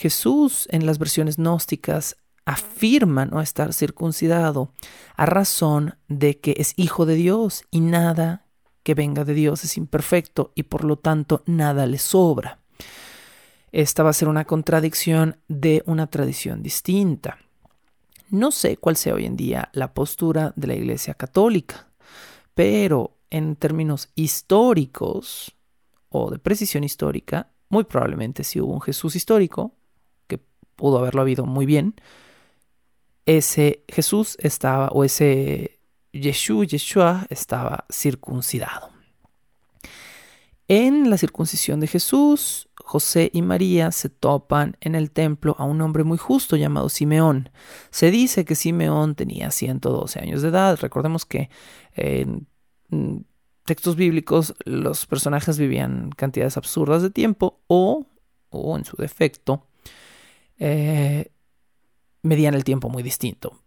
Jesús 0.00 0.66
en 0.70 0.86
las 0.86 0.98
versiones 0.98 1.36
gnósticas 1.36 2.16
afirma 2.46 3.26
no 3.26 3.42
estar 3.42 3.74
circuncidado 3.74 4.72
a 5.14 5.26
razón 5.26 5.96
de 6.08 6.40
que 6.40 6.54
es 6.56 6.72
hijo 6.76 7.04
de 7.04 7.16
Dios 7.16 7.64
y 7.70 7.80
nada 7.80 8.46
que 8.82 8.94
venga 8.94 9.26
de 9.26 9.34
Dios 9.34 9.62
es 9.62 9.76
imperfecto 9.76 10.52
y 10.54 10.62
por 10.62 10.84
lo 10.84 10.96
tanto 10.96 11.42
nada 11.44 11.84
le 11.84 11.98
sobra. 11.98 12.60
Esta 13.72 14.02
va 14.02 14.08
a 14.08 14.14
ser 14.14 14.28
una 14.28 14.46
contradicción 14.46 15.36
de 15.48 15.82
una 15.84 16.06
tradición 16.06 16.62
distinta. 16.62 17.36
No 18.30 18.52
sé 18.52 18.78
cuál 18.78 18.96
sea 18.96 19.12
hoy 19.12 19.26
en 19.26 19.36
día 19.36 19.68
la 19.74 19.92
postura 19.92 20.54
de 20.56 20.66
la 20.66 20.74
Iglesia 20.76 21.12
Católica, 21.12 21.88
pero 22.54 23.18
en 23.28 23.54
términos 23.54 24.08
históricos 24.14 25.54
o 26.08 26.30
de 26.30 26.38
precisión 26.38 26.84
histórica, 26.84 27.50
muy 27.68 27.84
probablemente 27.84 28.44
si 28.44 28.62
hubo 28.62 28.72
un 28.72 28.80
Jesús 28.80 29.14
histórico, 29.14 29.74
pudo 30.80 30.98
haberlo 30.98 31.20
habido 31.20 31.44
muy 31.44 31.66
bien, 31.66 31.94
ese 33.26 33.84
Jesús 33.86 34.38
estaba, 34.40 34.88
o 34.88 35.04
ese 35.04 35.78
Yeshua, 36.12 36.64
Yeshua 36.64 37.26
estaba 37.28 37.84
circuncidado. 37.92 38.88
En 40.68 41.10
la 41.10 41.18
circuncisión 41.18 41.80
de 41.80 41.86
Jesús, 41.86 42.70
José 42.76 43.30
y 43.34 43.42
María 43.42 43.92
se 43.92 44.08
topan 44.08 44.76
en 44.80 44.94
el 44.94 45.10
templo 45.10 45.54
a 45.58 45.64
un 45.64 45.82
hombre 45.82 46.02
muy 46.02 46.16
justo 46.16 46.56
llamado 46.56 46.88
Simeón. 46.88 47.50
Se 47.90 48.10
dice 48.10 48.44
que 48.44 48.54
Simeón 48.54 49.16
tenía 49.16 49.50
112 49.50 50.18
años 50.18 50.42
de 50.42 50.48
edad. 50.48 50.78
Recordemos 50.80 51.26
que 51.26 51.50
en 51.94 52.46
textos 53.64 53.96
bíblicos 53.96 54.54
los 54.64 55.06
personajes 55.06 55.58
vivían 55.58 56.10
cantidades 56.16 56.56
absurdas 56.56 57.02
de 57.02 57.10
tiempo 57.10 57.60
o, 57.66 58.06
o 58.48 58.76
en 58.78 58.84
su 58.84 58.96
defecto, 58.96 59.66
eh, 60.60 61.32
medían 62.22 62.54
el 62.54 62.64
tiempo 62.64 62.88
muy 62.88 63.02
distinto. 63.02 63.58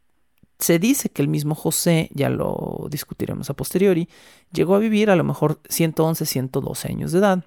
Se 0.60 0.80
dice 0.80 1.10
que 1.10 1.22
el 1.22 1.28
mismo 1.28 1.56
José, 1.56 2.10
ya 2.14 2.30
lo 2.30 2.88
discutiremos 2.90 3.50
a 3.50 3.56
posteriori, 3.56 4.08
llegó 4.52 4.76
a 4.76 4.80
vivir 4.80 5.10
a 5.10 5.16
lo 5.16 5.24
mejor 5.24 5.60
111, 5.68 6.26
112 6.26 6.88
años 6.88 7.12
de 7.12 7.20
edad, 7.20 7.44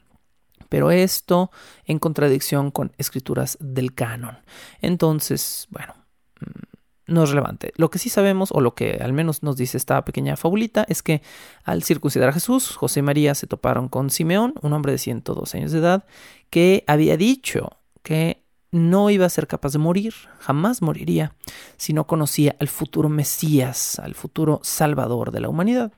pero 0.68 0.90
esto 0.90 1.50
en 1.84 1.98
contradicción 1.98 2.70
con 2.70 2.92
escrituras 2.98 3.56
del 3.60 3.94
canon. 3.94 4.36
Entonces, 4.82 5.68
bueno, 5.70 5.94
mm, 6.40 7.12
no 7.14 7.22
es 7.22 7.30
relevante. 7.30 7.72
Lo 7.76 7.88
que 7.88 8.00
sí 8.00 8.10
sabemos, 8.10 8.50
o 8.52 8.60
lo 8.60 8.74
que 8.74 8.98
al 9.00 9.12
menos 9.12 9.44
nos 9.44 9.56
dice 9.56 9.76
esta 9.76 10.04
pequeña 10.04 10.36
fabulita, 10.36 10.84
es 10.88 11.02
que 11.02 11.22
al 11.62 11.84
circuncidar 11.84 12.30
a 12.30 12.32
Jesús, 12.32 12.74
José 12.74 13.00
y 13.00 13.04
María 13.04 13.36
se 13.36 13.46
toparon 13.46 13.88
con 13.88 14.10
Simeón, 14.10 14.54
un 14.60 14.72
hombre 14.72 14.90
de 14.92 14.98
112 14.98 15.58
años 15.58 15.72
de 15.72 15.78
edad, 15.78 16.04
que 16.50 16.82
había 16.88 17.16
dicho 17.16 17.78
que 18.02 18.45
no 18.70 19.10
iba 19.10 19.26
a 19.26 19.30
ser 19.30 19.46
capaz 19.46 19.72
de 19.72 19.78
morir, 19.78 20.14
jamás 20.38 20.82
moriría, 20.82 21.34
si 21.76 21.92
no 21.92 22.06
conocía 22.06 22.56
al 22.58 22.68
futuro 22.68 23.08
Mesías, 23.08 23.98
al 23.98 24.14
futuro 24.14 24.60
Salvador 24.62 25.30
de 25.30 25.40
la 25.40 25.48
humanidad. 25.48 25.92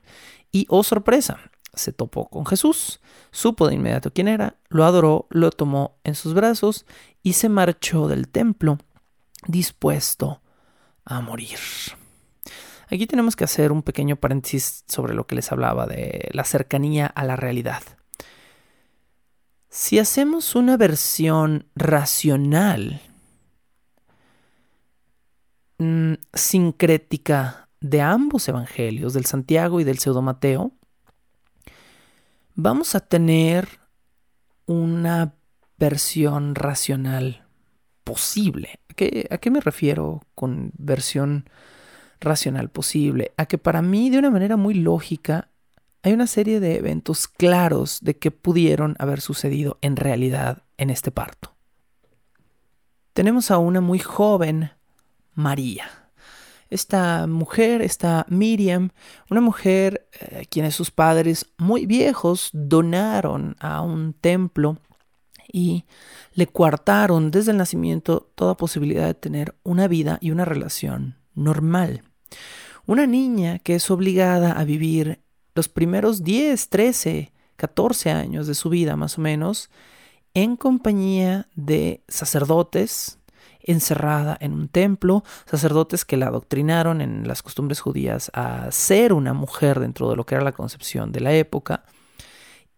Y, 0.51 0.65
oh 0.69 0.83
sorpresa, 0.83 1.39
se 1.73 1.93
topó 1.93 2.29
con 2.29 2.45
Jesús, 2.45 2.99
supo 3.31 3.67
de 3.67 3.75
inmediato 3.75 4.11
quién 4.11 4.27
era, 4.27 4.57
lo 4.69 4.85
adoró, 4.85 5.27
lo 5.29 5.51
tomó 5.51 5.97
en 6.03 6.15
sus 6.15 6.33
brazos 6.33 6.85
y 7.23 7.33
se 7.33 7.49
marchó 7.49 8.07
del 8.07 8.27
templo 8.27 8.77
dispuesto 9.47 10.41
a 11.05 11.21
morir. 11.21 11.59
Aquí 12.91 13.05
tenemos 13.05 13.35
que 13.35 13.43
hacer 13.43 13.71
un 13.71 13.83
pequeño 13.83 14.15
paréntesis 14.15 14.83
sobre 14.87 15.13
lo 15.13 15.27
que 15.27 15.35
les 15.35 15.51
hablaba 15.51 15.85
de 15.85 16.29
la 16.33 16.43
cercanía 16.43 17.05
a 17.05 17.23
la 17.23 17.35
realidad. 17.35 17.83
Si 19.69 19.99
hacemos 19.99 20.55
una 20.55 20.77
versión 20.77 21.67
racional, 21.75 23.01
mm, 25.77 26.13
sincrética 26.33 27.69
de 27.79 28.01
ambos 28.01 28.47
evangelios, 28.49 29.13
del 29.13 29.25
Santiago 29.25 29.79
y 29.79 29.83
del 29.83 29.99
Pseudo 29.99 30.23
Mateo, 30.23 30.71
vamos 32.55 32.95
a 32.95 32.99
tener 32.99 33.79
una 34.65 35.35
versión 35.77 36.55
racional 36.55 37.45
posible. 38.03 38.79
¿A 38.89 39.35
¿A 39.35 39.37
qué, 39.37 39.51
me 39.51 39.61
refiero 39.61 40.23
con 40.33 40.71
versión 40.79 41.47
racional 42.19 42.69
posible? 42.69 43.33
A 43.37 43.45
que 43.45 43.59
para 43.59 43.83
mí, 43.83 44.09
de 44.09 44.17
una 44.17 44.31
manera 44.31 44.57
muy 44.57 44.73
lógica, 44.73 45.49
hay 46.01 46.13
una 46.13 46.27
serie 46.27 46.59
de 46.59 46.77
eventos 46.77 47.27
claros 47.27 47.99
de 48.01 48.17
que 48.17 48.31
pudieron 48.31 48.95
haber 48.99 49.21
sucedido 49.21 49.77
en 49.81 49.95
realidad 49.95 50.63
en 50.77 50.89
este 50.89 51.11
parto. 51.11 51.55
Tenemos 53.13 53.51
a 53.51 53.57
una 53.57 53.81
muy 53.81 53.99
joven 53.99 54.71
María. 55.33 55.89
Esta 56.69 57.25
mujer, 57.27 57.81
esta 57.81 58.25
Miriam, 58.29 58.91
una 59.29 59.41
mujer 59.41 60.07
a 60.21 60.39
eh, 60.39 60.45
quienes 60.49 60.75
sus 60.75 60.91
padres 60.91 61.47
muy 61.57 61.85
viejos 61.85 62.49
donaron 62.53 63.55
a 63.59 63.81
un 63.81 64.13
templo 64.13 64.77
y 65.51 65.85
le 66.33 66.45
coartaron 66.47 67.31
desde 67.31 67.51
el 67.51 67.57
nacimiento 67.57 68.31
toda 68.35 68.55
posibilidad 68.55 69.07
de 69.07 69.15
tener 69.15 69.55
una 69.63 69.87
vida 69.87 70.19
y 70.21 70.29
una 70.29 70.45
relación 70.45 71.17
normal. 71.33 72.03
Una 72.85 73.07
niña 73.07 73.59
que 73.59 73.75
es 73.75 73.89
obligada 73.89 74.51
a 74.51 74.63
vivir 74.63 75.21
los 75.59 75.67
primeros 75.67 76.23
10, 76.23 76.69
13, 76.69 77.33
14 77.57 78.11
años 78.11 78.47
de 78.47 78.55
su 78.55 78.69
vida 78.69 78.95
más 78.95 79.17
o 79.17 79.21
menos 79.21 79.69
en 80.33 80.55
compañía 80.55 81.49
de 81.53 82.01
sacerdotes, 82.07 83.19
encerrada 83.59 84.37
en 84.39 84.53
un 84.53 84.69
templo, 84.69 85.25
sacerdotes 85.45 86.05
que 86.05 86.15
la 86.15 86.27
adoctrinaron 86.27 87.01
en 87.01 87.27
las 87.27 87.43
costumbres 87.43 87.81
judías 87.81 88.31
a 88.33 88.71
ser 88.71 89.11
una 89.11 89.33
mujer 89.33 89.81
dentro 89.81 90.09
de 90.09 90.15
lo 90.15 90.25
que 90.25 90.35
era 90.35 90.45
la 90.45 90.53
concepción 90.53 91.11
de 91.11 91.19
la 91.19 91.33
época, 91.33 91.83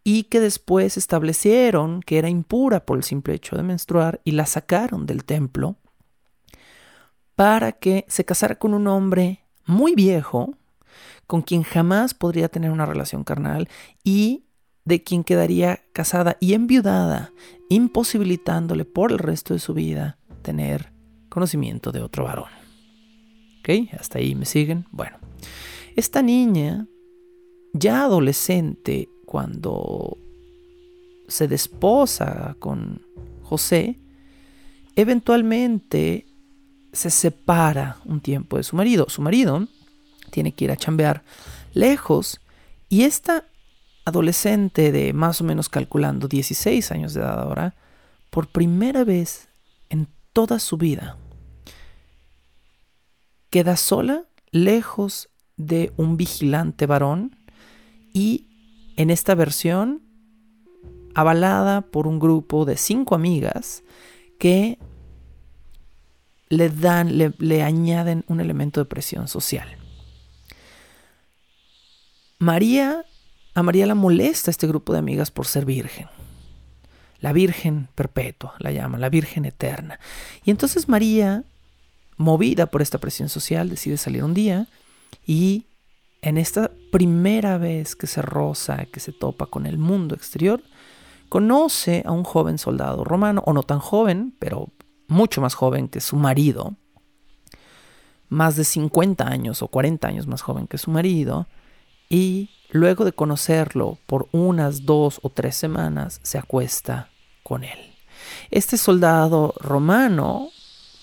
y 0.03 0.23
que 0.23 0.39
después 0.39 0.97
establecieron 0.97 2.01
que 2.01 2.17
era 2.17 2.29
impura 2.29 2.83
por 2.83 2.97
el 2.97 3.03
simple 3.03 3.35
hecho 3.35 3.55
de 3.55 3.61
menstruar 3.61 4.21
y 4.23 4.31
la 4.31 4.47
sacaron 4.47 5.05
del 5.05 5.23
templo 5.23 5.75
para 7.35 7.73
que 7.73 8.05
se 8.07 8.25
casara 8.25 8.55
con 8.55 8.73
un 8.73 8.87
hombre 8.87 9.45
muy 9.65 9.93
viejo, 9.93 10.55
con 11.31 11.43
quien 11.43 11.63
jamás 11.63 12.13
podría 12.13 12.49
tener 12.49 12.71
una 12.71 12.85
relación 12.85 13.23
carnal 13.23 13.69
y 14.03 14.43
de 14.83 15.01
quien 15.01 15.23
quedaría 15.23 15.79
casada 15.93 16.35
y 16.41 16.55
enviudada, 16.55 17.31
imposibilitándole 17.69 18.83
por 18.83 19.13
el 19.13 19.17
resto 19.17 19.53
de 19.53 19.61
su 19.61 19.73
vida 19.73 20.17
tener 20.41 20.91
conocimiento 21.29 21.93
de 21.93 22.01
otro 22.01 22.25
varón. 22.25 22.49
¿Ok? 23.61 23.93
Hasta 23.97 24.19
ahí 24.19 24.35
me 24.35 24.43
siguen. 24.43 24.83
Bueno, 24.91 25.19
esta 25.95 26.21
niña, 26.21 26.85
ya 27.71 28.03
adolescente, 28.03 29.07
cuando 29.25 30.17
se 31.29 31.47
desposa 31.47 32.57
con 32.59 33.03
José, 33.41 33.97
eventualmente 34.97 36.25
se 36.91 37.09
separa 37.09 37.99
un 38.03 38.19
tiempo 38.19 38.57
de 38.57 38.63
su 38.63 38.75
marido. 38.75 39.05
Su 39.07 39.21
marido 39.21 39.69
tiene 40.31 40.53
que 40.53 40.65
ir 40.65 40.71
a 40.71 40.77
chambear 40.77 41.23
lejos 41.73 42.41
y 42.89 43.03
esta 43.03 43.45
adolescente 44.05 44.91
de 44.91 45.13
más 45.13 45.41
o 45.41 45.43
menos 45.43 45.69
calculando 45.69 46.27
16 46.27 46.91
años 46.91 47.13
de 47.13 47.21
edad 47.21 47.39
ahora, 47.39 47.75
por 48.29 48.47
primera 48.47 49.03
vez 49.03 49.49
en 49.89 50.07
toda 50.33 50.59
su 50.59 50.77
vida, 50.77 51.17
queda 53.49 53.77
sola, 53.77 54.25
lejos 54.51 55.29
de 55.57 55.93
un 55.97 56.17
vigilante 56.17 56.85
varón 56.85 57.35
y 58.13 58.47
en 58.97 59.09
esta 59.09 59.35
versión 59.35 60.01
avalada 61.13 61.81
por 61.81 62.07
un 62.07 62.19
grupo 62.19 62.65
de 62.65 62.77
cinco 62.77 63.15
amigas 63.15 63.83
que 64.39 64.79
le 66.49 66.69
dan, 66.69 67.17
le, 67.17 67.33
le 67.37 67.63
añaden 67.63 68.23
un 68.27 68.39
elemento 68.39 68.81
de 68.81 68.85
presión 68.85 69.27
social. 69.27 69.80
María, 72.41 73.05
a 73.53 73.61
María 73.61 73.85
la 73.85 73.93
molesta 73.93 74.49
este 74.49 74.65
grupo 74.65 74.93
de 74.93 74.97
amigas 74.97 75.29
por 75.29 75.45
ser 75.45 75.63
virgen. 75.63 76.07
La 77.19 77.33
Virgen 77.33 77.87
perpetua, 77.93 78.55
la 78.57 78.71
llaman, 78.71 78.99
la 78.99 79.09
Virgen 79.09 79.45
eterna. 79.45 79.99
Y 80.43 80.49
entonces 80.49 80.89
María, 80.89 81.43
movida 82.17 82.65
por 82.65 82.81
esta 82.81 82.97
presión 82.97 83.29
social, 83.29 83.69
decide 83.69 83.95
salir 83.97 84.23
un 84.23 84.33
día 84.33 84.67
y 85.23 85.67
en 86.23 86.39
esta 86.39 86.71
primera 86.91 87.59
vez 87.59 87.95
que 87.95 88.07
se 88.07 88.23
roza, 88.23 88.85
que 88.85 88.99
se 88.99 89.11
topa 89.11 89.45
con 89.45 89.67
el 89.67 89.77
mundo 89.77 90.15
exterior, 90.15 90.63
conoce 91.29 92.01
a 92.07 92.11
un 92.11 92.23
joven 92.23 92.57
soldado 92.57 93.03
romano, 93.03 93.43
o 93.45 93.53
no 93.53 93.61
tan 93.61 93.77
joven, 93.77 94.33
pero 94.39 94.71
mucho 95.07 95.41
más 95.41 95.53
joven 95.53 95.87
que 95.87 96.01
su 96.01 96.15
marido. 96.15 96.75
más 98.29 98.55
de 98.55 98.63
50 98.63 99.27
años 99.27 99.61
o 99.61 99.67
40 99.67 100.07
años 100.07 100.25
más 100.25 100.41
joven 100.41 100.65
que 100.65 100.79
su 100.79 100.89
marido, 100.89 101.45
y 102.11 102.49
luego 102.71 103.05
de 103.05 103.13
conocerlo 103.13 103.97
por 104.05 104.27
unas 104.33 104.85
dos 104.85 105.21
o 105.23 105.29
tres 105.29 105.55
semanas, 105.55 106.19
se 106.23 106.37
acuesta 106.37 107.09
con 107.41 107.63
él. 107.63 107.79
Este 108.51 108.77
soldado 108.77 109.53
romano, 109.61 110.49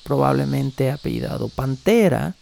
probablemente 0.04 0.90
apellidado 0.90 1.48
Pantera, 1.48 2.34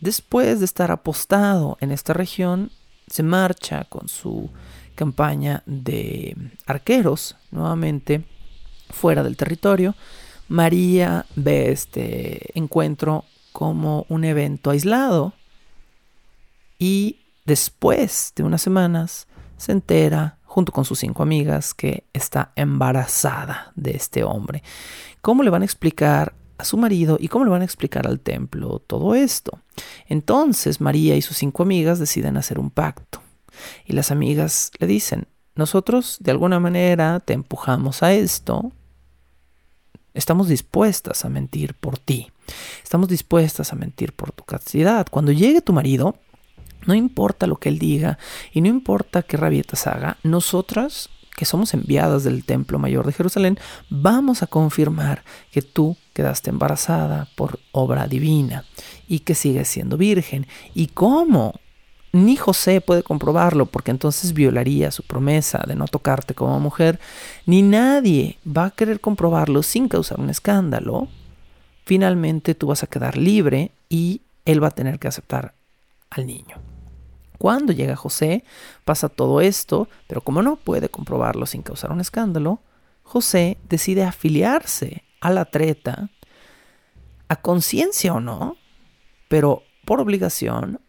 después 0.00 0.58
de 0.58 0.66
estar 0.66 0.90
apostado 0.90 1.78
en 1.80 1.92
esta 1.92 2.12
región, 2.12 2.70
se 3.06 3.22
marcha 3.22 3.84
con 3.84 4.06
su 4.06 4.50
campaña 4.94 5.62
de 5.64 6.36
arqueros 6.66 7.36
nuevamente 7.50 8.22
fuera 8.90 9.22
del 9.22 9.38
territorio. 9.38 9.94
María 10.48 11.24
ve 11.36 11.72
este 11.72 12.50
encuentro 12.58 13.24
como 13.50 14.04
un 14.10 14.24
evento 14.24 14.68
aislado 14.68 15.32
y 16.78 17.21
después 17.44 18.32
de 18.36 18.42
unas 18.42 18.62
semanas 18.62 19.26
se 19.56 19.72
entera 19.72 20.38
junto 20.44 20.72
con 20.72 20.84
sus 20.84 20.98
cinco 20.98 21.22
amigas 21.22 21.72
que 21.72 22.04
está 22.12 22.52
embarazada 22.56 23.72
de 23.74 23.92
este 23.92 24.24
hombre. 24.24 24.62
¿Cómo 25.20 25.42
le 25.42 25.50
van 25.50 25.62
a 25.62 25.64
explicar 25.64 26.34
a 26.58 26.64
su 26.64 26.76
marido 26.76 27.16
y 27.18 27.28
cómo 27.28 27.44
le 27.44 27.50
van 27.50 27.62
a 27.62 27.64
explicar 27.64 28.06
al 28.06 28.20
templo 28.20 28.78
todo 28.80 29.14
esto? 29.14 29.60
Entonces 30.06 30.80
María 30.80 31.16
y 31.16 31.22
sus 31.22 31.38
cinco 31.38 31.62
amigas 31.62 31.98
deciden 31.98 32.36
hacer 32.36 32.58
un 32.58 32.70
pacto 32.70 33.22
y 33.86 33.92
las 33.92 34.10
amigas 34.10 34.70
le 34.78 34.86
dicen, 34.86 35.26
nosotros 35.54 36.18
de 36.20 36.30
alguna 36.30 36.60
manera 36.60 37.20
te 37.20 37.32
empujamos 37.32 38.02
a 38.02 38.12
esto, 38.12 38.72
estamos 40.14 40.48
dispuestas 40.48 41.24
a 41.24 41.28
mentir 41.28 41.74
por 41.74 41.98
ti. 41.98 42.30
Estamos 42.82 43.08
dispuestas 43.08 43.72
a 43.72 43.76
mentir 43.76 44.12
por 44.12 44.32
tu 44.32 44.44
castidad. 44.44 45.06
Cuando 45.10 45.32
llegue 45.32 45.62
tu 45.62 45.72
marido, 45.72 46.16
no 46.86 46.94
importa 46.94 47.46
lo 47.46 47.56
que 47.56 47.68
él 47.68 47.78
diga 47.78 48.18
y 48.52 48.60
no 48.60 48.68
importa 48.68 49.22
qué 49.22 49.36
rabietas 49.36 49.86
haga, 49.86 50.18
nosotras 50.22 51.10
que 51.36 51.44
somos 51.44 51.72
enviadas 51.74 52.24
del 52.24 52.44
Templo 52.44 52.78
Mayor 52.78 53.06
de 53.06 53.12
Jerusalén, 53.12 53.58
vamos 53.88 54.42
a 54.42 54.46
confirmar 54.46 55.24
que 55.50 55.62
tú 55.62 55.96
quedaste 56.12 56.50
embarazada 56.50 57.28
por 57.36 57.58
obra 57.72 58.06
divina 58.06 58.64
y 59.08 59.20
que 59.20 59.34
sigues 59.34 59.68
siendo 59.68 59.96
virgen. 59.96 60.46
¿Y 60.74 60.88
cómo? 60.88 61.54
Ni 62.12 62.36
José 62.36 62.82
puede 62.82 63.02
comprobarlo 63.02 63.64
porque 63.64 63.90
entonces 63.90 64.34
violaría 64.34 64.90
su 64.90 65.02
promesa 65.02 65.64
de 65.66 65.74
no 65.74 65.86
tocarte 65.86 66.34
como 66.34 66.60
mujer, 66.60 67.00
ni 67.46 67.62
nadie 67.62 68.36
va 68.46 68.66
a 68.66 68.70
querer 68.70 69.00
comprobarlo 69.00 69.62
sin 69.62 69.88
causar 69.88 70.20
un 70.20 70.28
escándalo 70.28 71.08
finalmente 71.84 72.54
tú 72.54 72.68
vas 72.68 72.82
a 72.82 72.86
quedar 72.86 73.16
libre 73.16 73.70
y 73.88 74.22
él 74.44 74.62
va 74.62 74.68
a 74.68 74.72
tener 74.72 74.98
que 74.98 75.08
aceptar 75.08 75.54
al 76.10 76.26
niño. 76.26 76.71
Cuando 77.42 77.72
llega 77.72 77.96
José, 77.96 78.44
pasa 78.84 79.08
todo 79.08 79.40
esto, 79.40 79.88
pero 80.06 80.20
como 80.20 80.42
no 80.42 80.54
puede 80.54 80.90
comprobarlo 80.90 81.44
sin 81.44 81.62
causar 81.62 81.90
un 81.90 82.00
escándalo, 82.00 82.60
José 83.02 83.58
decide 83.68 84.04
afiliarse 84.04 85.02
a 85.20 85.28
la 85.30 85.44
treta, 85.46 86.08
a 87.26 87.34
conciencia 87.34 88.14
o 88.14 88.20
no, 88.20 88.58
pero 89.26 89.64
por 89.84 89.98
obligación, 89.98 90.80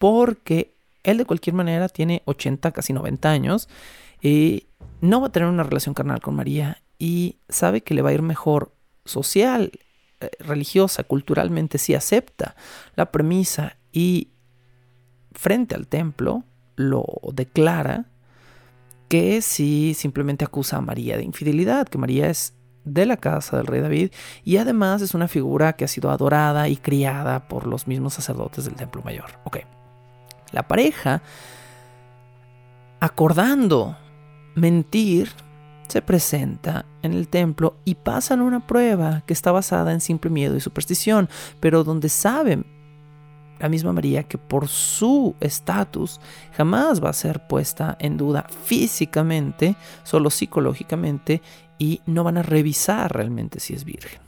porque 0.00 0.74
él 1.04 1.18
de 1.18 1.24
cualquier 1.24 1.54
manera 1.54 1.88
tiene 1.88 2.22
80, 2.24 2.72
casi 2.72 2.92
90 2.92 3.30
años, 3.30 3.68
y 4.20 4.66
no 5.00 5.20
va 5.20 5.28
a 5.28 5.30
tener 5.30 5.48
una 5.48 5.62
relación 5.62 5.94
carnal 5.94 6.20
con 6.20 6.34
María 6.34 6.82
y 6.98 7.36
sabe 7.48 7.82
que 7.82 7.94
le 7.94 8.02
va 8.02 8.10
a 8.10 8.14
ir 8.14 8.22
mejor 8.22 8.72
social 9.04 9.70
eh, 10.18 10.30
religiosa, 10.40 11.04
culturalmente, 11.04 11.78
sí 11.78 11.94
acepta 11.94 12.56
la 12.96 13.12
premisa 13.12 13.76
y 13.92 14.32
frente 15.34 15.74
al 15.74 15.86
templo 15.86 16.44
lo 16.76 17.04
declara 17.32 18.06
que 19.08 19.42
si 19.42 19.94
simplemente 19.94 20.44
acusa 20.44 20.78
a 20.78 20.80
María 20.80 21.16
de 21.16 21.24
infidelidad, 21.24 21.86
que 21.86 21.98
María 21.98 22.30
es 22.30 22.54
de 22.84 23.06
la 23.06 23.16
casa 23.16 23.58
del 23.58 23.66
rey 23.66 23.80
David 23.80 24.10
y 24.44 24.56
además 24.56 25.02
es 25.02 25.14
una 25.14 25.28
figura 25.28 25.74
que 25.74 25.84
ha 25.84 25.88
sido 25.88 26.10
adorada 26.10 26.68
y 26.68 26.76
criada 26.76 27.46
por 27.48 27.66
los 27.66 27.86
mismos 27.86 28.14
sacerdotes 28.14 28.64
del 28.64 28.74
templo 28.74 29.02
mayor. 29.02 29.26
Ok, 29.44 29.58
la 30.50 30.66
pareja, 30.66 31.22
acordando 33.00 33.96
mentir, 34.54 35.30
se 35.88 36.02
presenta 36.02 36.86
en 37.02 37.12
el 37.12 37.28
templo 37.28 37.76
y 37.84 37.96
pasan 37.96 38.40
una 38.40 38.66
prueba 38.66 39.22
que 39.26 39.34
está 39.34 39.52
basada 39.52 39.92
en 39.92 40.00
simple 40.00 40.30
miedo 40.30 40.56
y 40.56 40.60
superstición, 40.60 41.28
pero 41.60 41.84
donde 41.84 42.08
saben 42.08 42.64
la 43.62 43.68
misma 43.68 43.92
María 43.92 44.24
que 44.24 44.38
por 44.38 44.68
su 44.68 45.34
estatus 45.40 46.20
jamás 46.56 47.02
va 47.02 47.10
a 47.10 47.14
ser 47.14 47.46
puesta 47.46 47.96
en 47.98 48.16
duda 48.16 48.46
físicamente, 48.64 49.76
solo 50.02 50.30
psicológicamente, 50.30 51.40
y 51.78 52.00
no 52.06 52.24
van 52.24 52.38
a 52.38 52.42
revisar 52.42 53.12
realmente 53.14 53.60
si 53.60 53.74
es 53.74 53.84
virgen. 53.84 54.20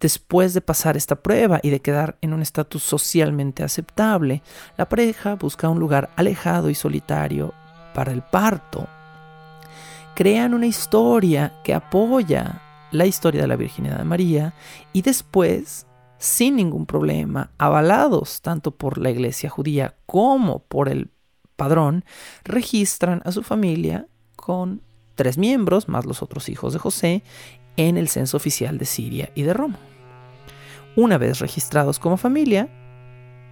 Después 0.00 0.52
de 0.52 0.60
pasar 0.60 0.96
esta 0.96 1.16
prueba 1.16 1.60
y 1.62 1.70
de 1.70 1.80
quedar 1.80 2.18
en 2.20 2.34
un 2.34 2.42
estatus 2.42 2.82
socialmente 2.82 3.62
aceptable, 3.62 4.42
la 4.76 4.88
pareja 4.88 5.36
busca 5.36 5.68
un 5.68 5.78
lugar 5.78 6.10
alejado 6.16 6.68
y 6.68 6.74
solitario 6.74 7.54
para 7.94 8.12
el 8.12 8.22
parto 8.22 8.88
crean 10.16 10.54
una 10.54 10.66
historia 10.66 11.52
que 11.62 11.74
apoya 11.74 12.62
la 12.90 13.04
historia 13.04 13.42
de 13.42 13.48
la 13.48 13.56
virginidad 13.56 13.98
de 13.98 14.04
María 14.04 14.54
y 14.94 15.02
después, 15.02 15.86
sin 16.18 16.56
ningún 16.56 16.86
problema, 16.86 17.50
avalados 17.58 18.40
tanto 18.40 18.70
por 18.72 18.98
la 18.98 19.10
iglesia 19.10 19.50
judía 19.50 19.96
como 20.06 20.60
por 20.60 20.88
el 20.88 21.10
padrón, 21.56 22.04
registran 22.44 23.22
a 23.24 23.32
su 23.32 23.42
familia 23.42 24.06
con 24.34 24.82
tres 25.14 25.38
miembros, 25.38 25.88
más 25.88 26.04
los 26.04 26.22
otros 26.22 26.48
hijos 26.48 26.72
de 26.72 26.78
José, 26.78 27.22
en 27.76 27.96
el 27.96 28.08
censo 28.08 28.36
oficial 28.36 28.78
de 28.78 28.84
Siria 28.84 29.30
y 29.34 29.42
de 29.42 29.52
Roma. 29.52 29.78
Una 30.94 31.18
vez 31.18 31.40
registrados 31.40 31.98
como 31.98 32.16
familia, 32.16 32.68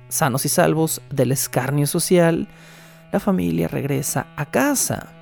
sanos 0.09 0.45
y 0.45 0.49
salvos 0.49 1.03
del 1.11 1.33
escarnio 1.33 1.87
social, 1.87 2.49
la 3.13 3.21
familia 3.21 3.69
regresa 3.69 4.29
a 4.37 4.51
casa 4.51 5.13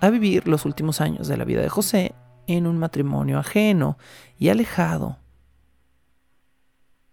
a 0.00 0.10
vivir 0.10 0.46
los 0.46 0.64
últimos 0.64 1.00
años 1.00 1.26
de 1.28 1.36
la 1.36 1.44
vida 1.44 1.62
de 1.62 1.68
José 1.68 2.14
en 2.46 2.66
un 2.66 2.78
matrimonio 2.78 3.38
ajeno 3.38 3.98
y 4.38 4.48
alejado, 4.48 5.18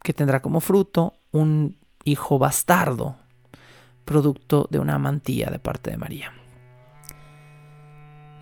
que 0.05 0.13
tendrá 0.13 0.39
como 0.39 0.61
fruto 0.61 1.15
un 1.31 1.77
hijo 2.05 2.37
bastardo, 2.37 3.17
producto 4.05 4.67
de 4.69 4.77
una 4.77 4.95
amantía 4.95 5.49
de 5.49 5.57
parte 5.57 5.89
de 5.89 5.97
María. 5.97 6.31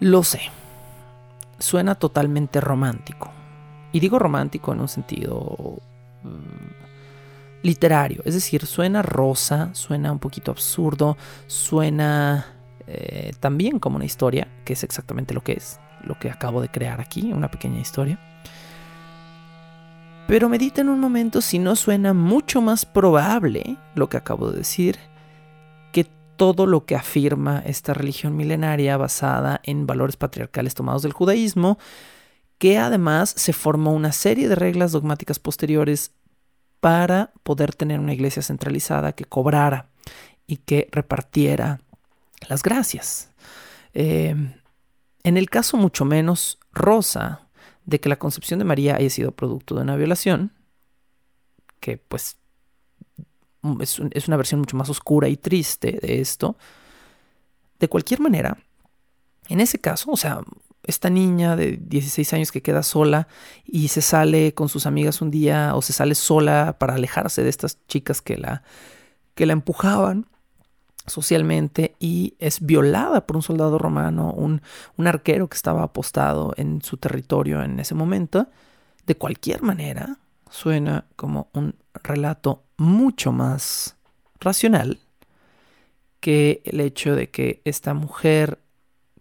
Lo 0.01 0.23
sé, 0.23 0.41
suena 1.57 1.95
totalmente 1.95 2.59
romántico, 2.59 3.31
y 3.93 4.01
digo 4.01 4.19
romántico 4.19 4.73
en 4.73 4.81
un 4.81 4.89
sentido 4.89 5.79
mm, 6.23 7.63
literario, 7.63 8.21
es 8.25 8.33
decir, 8.33 8.65
suena 8.65 9.01
rosa, 9.01 9.73
suena 9.73 10.11
un 10.11 10.19
poquito 10.19 10.51
absurdo, 10.51 11.15
suena 11.47 12.45
eh, 12.87 13.31
también 13.39 13.79
como 13.79 13.95
una 13.95 14.05
historia, 14.05 14.49
que 14.65 14.73
es 14.73 14.83
exactamente 14.83 15.33
lo 15.33 15.41
que 15.41 15.53
es, 15.53 15.79
lo 16.03 16.19
que 16.19 16.29
acabo 16.29 16.59
de 16.59 16.67
crear 16.67 16.99
aquí, 16.99 17.31
una 17.31 17.49
pequeña 17.49 17.79
historia. 17.79 18.19
Pero 20.27 20.49
medita 20.49 20.81
en 20.81 20.89
un 20.89 20.99
momento 20.99 21.41
si 21.41 21.59
no 21.59 21.75
suena 21.75 22.13
mucho 22.13 22.61
más 22.61 22.85
probable 22.85 23.77
lo 23.95 24.09
que 24.09 24.17
acabo 24.17 24.51
de 24.51 24.59
decir 24.59 24.97
que 25.91 26.05
todo 26.37 26.65
lo 26.65 26.85
que 26.85 26.95
afirma 26.95 27.61
esta 27.65 27.93
religión 27.93 28.35
milenaria 28.35 28.97
basada 28.97 29.59
en 29.63 29.85
valores 29.85 30.15
patriarcales 30.15 30.75
tomados 30.75 31.03
del 31.03 31.13
judaísmo, 31.13 31.77
que 32.57 32.77
además 32.77 33.33
se 33.35 33.53
formó 33.53 33.93
una 33.93 34.11
serie 34.11 34.47
de 34.47 34.55
reglas 34.55 34.93
dogmáticas 34.93 35.39
posteriores 35.39 36.13
para 36.79 37.31
poder 37.43 37.75
tener 37.75 37.99
una 37.99 38.13
iglesia 38.13 38.41
centralizada 38.41 39.13
que 39.13 39.25
cobrara 39.25 39.89
y 40.47 40.57
que 40.57 40.87
repartiera 40.91 41.81
las 42.49 42.63
gracias. 42.63 43.29
Eh, 43.93 44.35
en 45.23 45.37
el 45.37 45.49
caso 45.49 45.77
mucho 45.77 46.05
menos 46.05 46.59
rosa 46.71 47.47
de 47.85 47.99
que 47.99 48.09
la 48.09 48.17
concepción 48.17 48.59
de 48.59 48.65
María 48.65 48.95
haya 48.95 49.09
sido 49.09 49.31
producto 49.31 49.75
de 49.75 49.81
una 49.81 49.95
violación, 49.95 50.51
que 51.79 51.97
pues 51.97 52.37
es, 53.79 54.01
es 54.11 54.27
una 54.27 54.37
versión 54.37 54.59
mucho 54.61 54.77
más 54.77 54.89
oscura 54.89 55.29
y 55.29 55.37
triste 55.37 55.99
de 56.01 56.21
esto, 56.21 56.57
de 57.79 57.87
cualquier 57.87 58.21
manera, 58.21 58.57
en 59.49 59.59
ese 59.59 59.79
caso, 59.79 60.11
o 60.11 60.17
sea, 60.17 60.41
esta 60.85 61.09
niña 61.09 61.55
de 61.55 61.77
16 61.77 62.33
años 62.33 62.51
que 62.51 62.61
queda 62.61 62.83
sola 62.83 63.27
y 63.65 63.87
se 63.89 64.01
sale 64.01 64.53
con 64.53 64.69
sus 64.69 64.85
amigas 64.85 65.21
un 65.21 65.31
día 65.31 65.75
o 65.75 65.81
se 65.81 65.93
sale 65.93 66.15
sola 66.15 66.77
para 66.77 66.95
alejarse 66.95 67.43
de 67.43 67.49
estas 67.49 67.77
chicas 67.87 68.21
que 68.21 68.37
la, 68.37 68.63
que 69.35 69.45
la 69.45 69.53
empujaban, 69.53 70.27
socialmente 71.05 71.95
y 71.99 72.35
es 72.39 72.65
violada 72.65 73.25
por 73.25 73.35
un 73.35 73.41
soldado 73.41 73.77
romano, 73.77 74.31
un, 74.31 74.61
un, 74.97 75.07
arquero 75.07 75.47
que 75.49 75.55
estaba 75.55 75.83
apostado 75.83 76.53
en 76.57 76.81
su 76.81 76.97
territorio 76.97 77.61
en 77.61 77.79
ese 77.79 77.95
momento, 77.95 78.47
de 79.05 79.15
cualquier 79.15 79.61
manera, 79.61 80.17
suena 80.49 81.05
como 81.15 81.49
un 81.53 81.75
relato 82.03 82.63
mucho 82.77 83.31
más 83.31 83.97
racional 84.39 84.99
que 86.19 86.61
el 86.65 86.79
hecho 86.79 87.15
de 87.15 87.29
que 87.29 87.61
esta 87.65 87.93
mujer 87.93 88.59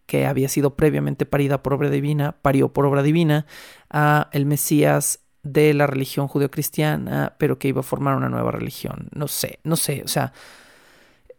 que 0.06 0.26
había 0.26 0.48
sido 0.48 0.76
previamente 0.76 1.26
parida 1.26 1.62
por 1.62 1.74
obra 1.74 1.90
divina, 1.90 2.36
parió 2.42 2.72
por 2.72 2.86
obra 2.86 3.02
divina 3.02 3.46
a 3.90 4.28
el 4.32 4.46
Mesías 4.46 5.20
de 5.42 5.74
la 5.74 5.86
religión 5.86 6.28
judeocristiana, 6.28 7.34
pero 7.38 7.58
que 7.58 7.68
iba 7.68 7.80
a 7.80 7.82
formar 7.82 8.16
una 8.16 8.28
nueva 8.28 8.52
religión. 8.52 9.08
No 9.14 9.26
sé, 9.26 9.58
no 9.64 9.76
sé, 9.76 10.02
o 10.04 10.08
sea, 10.08 10.32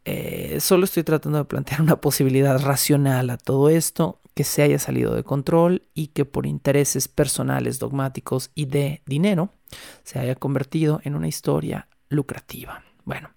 eh, 0.05 0.57
solo 0.59 0.85
estoy 0.85 1.03
tratando 1.03 1.37
de 1.37 1.45
plantear 1.45 1.81
una 1.81 1.95
posibilidad 2.01 2.59
racional 2.59 3.29
a 3.29 3.37
todo 3.37 3.69
esto, 3.69 4.19
que 4.33 4.43
se 4.43 4.63
haya 4.63 4.79
salido 4.79 5.13
de 5.15 5.23
control 5.23 5.83
y 5.93 6.07
que 6.07 6.25
por 6.25 6.45
intereses 6.45 7.07
personales, 7.07 7.79
dogmáticos 7.79 8.49
y 8.55 8.65
de 8.65 9.01
dinero 9.05 9.53
se 10.03 10.19
haya 10.19 10.35
convertido 10.35 11.01
en 11.03 11.15
una 11.15 11.27
historia 11.27 11.87
lucrativa. 12.09 12.83
Bueno, 13.05 13.29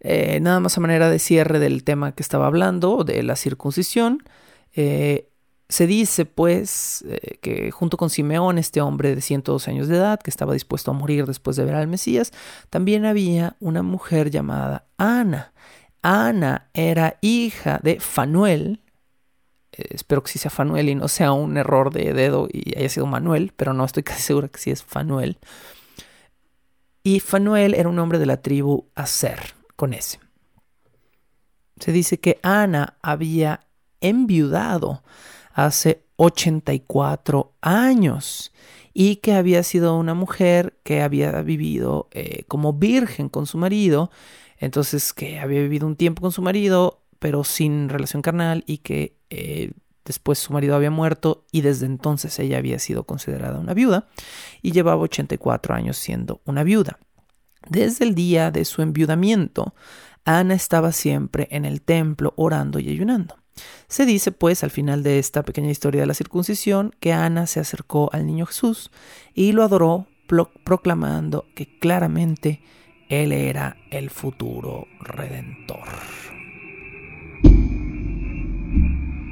eh, 0.00 0.40
nada 0.40 0.60
más 0.60 0.76
a 0.78 0.80
manera 0.80 1.10
de 1.10 1.18
cierre 1.18 1.58
del 1.58 1.84
tema 1.84 2.12
que 2.12 2.22
estaba 2.22 2.46
hablando, 2.46 3.04
de 3.04 3.22
la 3.22 3.36
circuncisión, 3.36 4.22
eh, 4.74 5.29
se 5.70 5.86
dice 5.86 6.26
pues 6.26 7.04
eh, 7.08 7.38
que 7.40 7.70
junto 7.70 7.96
con 7.96 8.10
Simeón, 8.10 8.58
este 8.58 8.80
hombre 8.80 9.14
de 9.14 9.20
102 9.20 9.68
años 9.68 9.88
de 9.88 9.96
edad, 9.96 10.20
que 10.20 10.30
estaba 10.30 10.52
dispuesto 10.52 10.90
a 10.90 10.94
morir 10.94 11.26
después 11.26 11.56
de 11.56 11.64
ver 11.64 11.76
al 11.76 11.86
Mesías, 11.86 12.32
también 12.68 13.06
había 13.06 13.56
una 13.60 13.82
mujer 13.82 14.30
llamada 14.30 14.84
Ana. 14.98 15.52
Ana 16.02 16.68
era 16.74 17.18
hija 17.20 17.78
de 17.82 18.00
Fanuel, 18.00 18.80
espero 19.70 20.22
que 20.24 20.32
sí 20.32 20.38
sea 20.40 20.50
Fanuel 20.50 20.88
y 20.88 20.96
no 20.96 21.06
sea 21.06 21.32
un 21.32 21.56
error 21.56 21.92
de 21.92 22.12
dedo 22.12 22.48
y 22.52 22.76
haya 22.76 22.88
sido 22.88 23.06
Manuel, 23.06 23.52
pero 23.56 23.72
no 23.72 23.84
estoy 23.84 24.02
casi 24.04 24.22
segura 24.22 24.48
que 24.48 24.58
sí 24.58 24.70
es 24.72 24.82
Fanuel. 24.82 25.38
Y 27.04 27.20
Fanuel 27.20 27.74
era 27.74 27.88
un 27.88 27.98
hombre 27.98 28.18
de 28.18 28.26
la 28.26 28.42
tribu 28.42 28.86
Aser, 28.96 29.54
con 29.76 29.94
ese. 29.94 30.18
Se 31.78 31.92
dice 31.92 32.18
que 32.18 32.40
Ana 32.42 32.98
había 33.02 33.60
enviudado 34.00 35.02
hace 35.66 36.04
84 36.16 37.54
años 37.60 38.52
y 38.92 39.16
que 39.16 39.34
había 39.34 39.62
sido 39.62 39.96
una 39.96 40.14
mujer 40.14 40.78
que 40.82 41.02
había 41.02 41.40
vivido 41.42 42.08
eh, 42.12 42.44
como 42.48 42.72
virgen 42.72 43.28
con 43.28 43.46
su 43.46 43.58
marido, 43.58 44.10
entonces 44.58 45.12
que 45.12 45.38
había 45.38 45.60
vivido 45.60 45.86
un 45.86 45.96
tiempo 45.96 46.22
con 46.22 46.32
su 46.32 46.42
marido, 46.42 47.02
pero 47.18 47.44
sin 47.44 47.88
relación 47.88 48.22
carnal 48.22 48.64
y 48.66 48.78
que 48.78 49.16
eh, 49.30 49.72
después 50.04 50.38
su 50.38 50.52
marido 50.52 50.74
había 50.74 50.90
muerto 50.90 51.44
y 51.52 51.60
desde 51.60 51.86
entonces 51.86 52.38
ella 52.38 52.58
había 52.58 52.78
sido 52.78 53.04
considerada 53.04 53.58
una 53.58 53.74
viuda 53.74 54.08
y 54.62 54.72
llevaba 54.72 55.02
84 55.02 55.74
años 55.74 55.96
siendo 55.96 56.40
una 56.44 56.64
viuda. 56.64 56.98
Desde 57.68 58.04
el 58.04 58.14
día 58.14 58.50
de 58.50 58.64
su 58.64 58.82
enviudamiento, 58.82 59.74
Ana 60.24 60.54
estaba 60.54 60.92
siempre 60.92 61.48
en 61.50 61.64
el 61.64 61.82
templo 61.82 62.32
orando 62.36 62.78
y 62.78 62.88
ayunando. 62.88 63.36
Se 63.88 64.06
dice, 64.06 64.32
pues, 64.32 64.64
al 64.64 64.70
final 64.70 65.02
de 65.02 65.18
esta 65.18 65.42
pequeña 65.42 65.70
historia 65.70 66.02
de 66.02 66.06
la 66.06 66.14
circuncisión, 66.14 66.94
que 67.00 67.12
Ana 67.12 67.46
se 67.46 67.60
acercó 67.60 68.10
al 68.12 68.26
niño 68.26 68.46
Jesús 68.46 68.90
y 69.34 69.52
lo 69.52 69.62
adoró, 69.64 70.06
proclamando 70.64 71.46
que 71.54 71.78
claramente 71.78 72.62
él 73.08 73.32
era 73.32 73.76
el 73.90 74.10
futuro 74.10 74.86
redentor. 75.00 75.88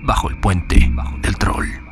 Bajo 0.03 0.29
el 0.29 0.41
puente 0.41 0.91
del 1.23 1.37
troll. 1.37 1.88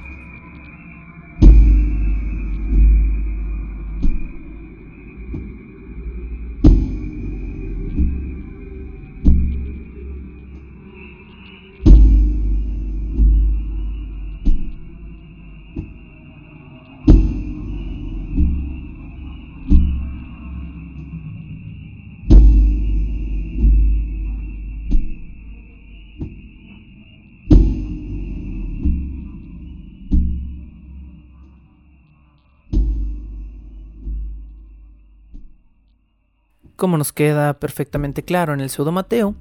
Como 36.77 36.99
nos 36.99 37.13
queda 37.13 37.59
perfectamente 37.59 38.23
claro 38.23 38.53
en 38.53 38.61
el 38.61 38.71
pseudo 38.71 38.93
Mateo, 38.93 39.35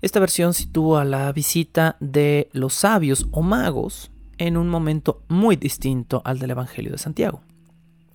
esta 0.00 0.20
versión 0.20 0.54
sitúa 0.54 1.04
la 1.04 1.32
visita 1.32 1.96
de 1.98 2.48
los 2.52 2.72
sabios 2.74 3.26
o 3.32 3.42
magos 3.42 4.12
en 4.38 4.56
un 4.56 4.68
momento 4.68 5.22
muy 5.28 5.56
distinto 5.56 6.22
al 6.24 6.38
del 6.38 6.52
Evangelio 6.52 6.92
de 6.92 6.98
Santiago. 6.98 7.40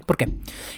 ¿Por 0.05 0.17
qué? 0.17 0.29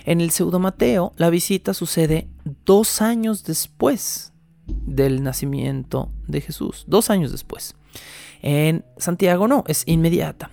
En 0.05 0.21
el 0.21 0.31
pseudo 0.31 0.59
Mateo 0.59 1.13
la 1.17 1.29
visita 1.29 1.73
sucede 1.73 2.27
dos 2.65 3.01
años 3.01 3.43
después 3.43 4.33
del 4.65 5.23
nacimiento 5.23 6.11
de 6.27 6.41
Jesús, 6.41 6.85
dos 6.87 7.09
años 7.09 7.31
después. 7.31 7.75
En 8.41 8.83
Santiago 8.97 9.47
no, 9.47 9.63
es 9.67 9.83
inmediata. 9.85 10.49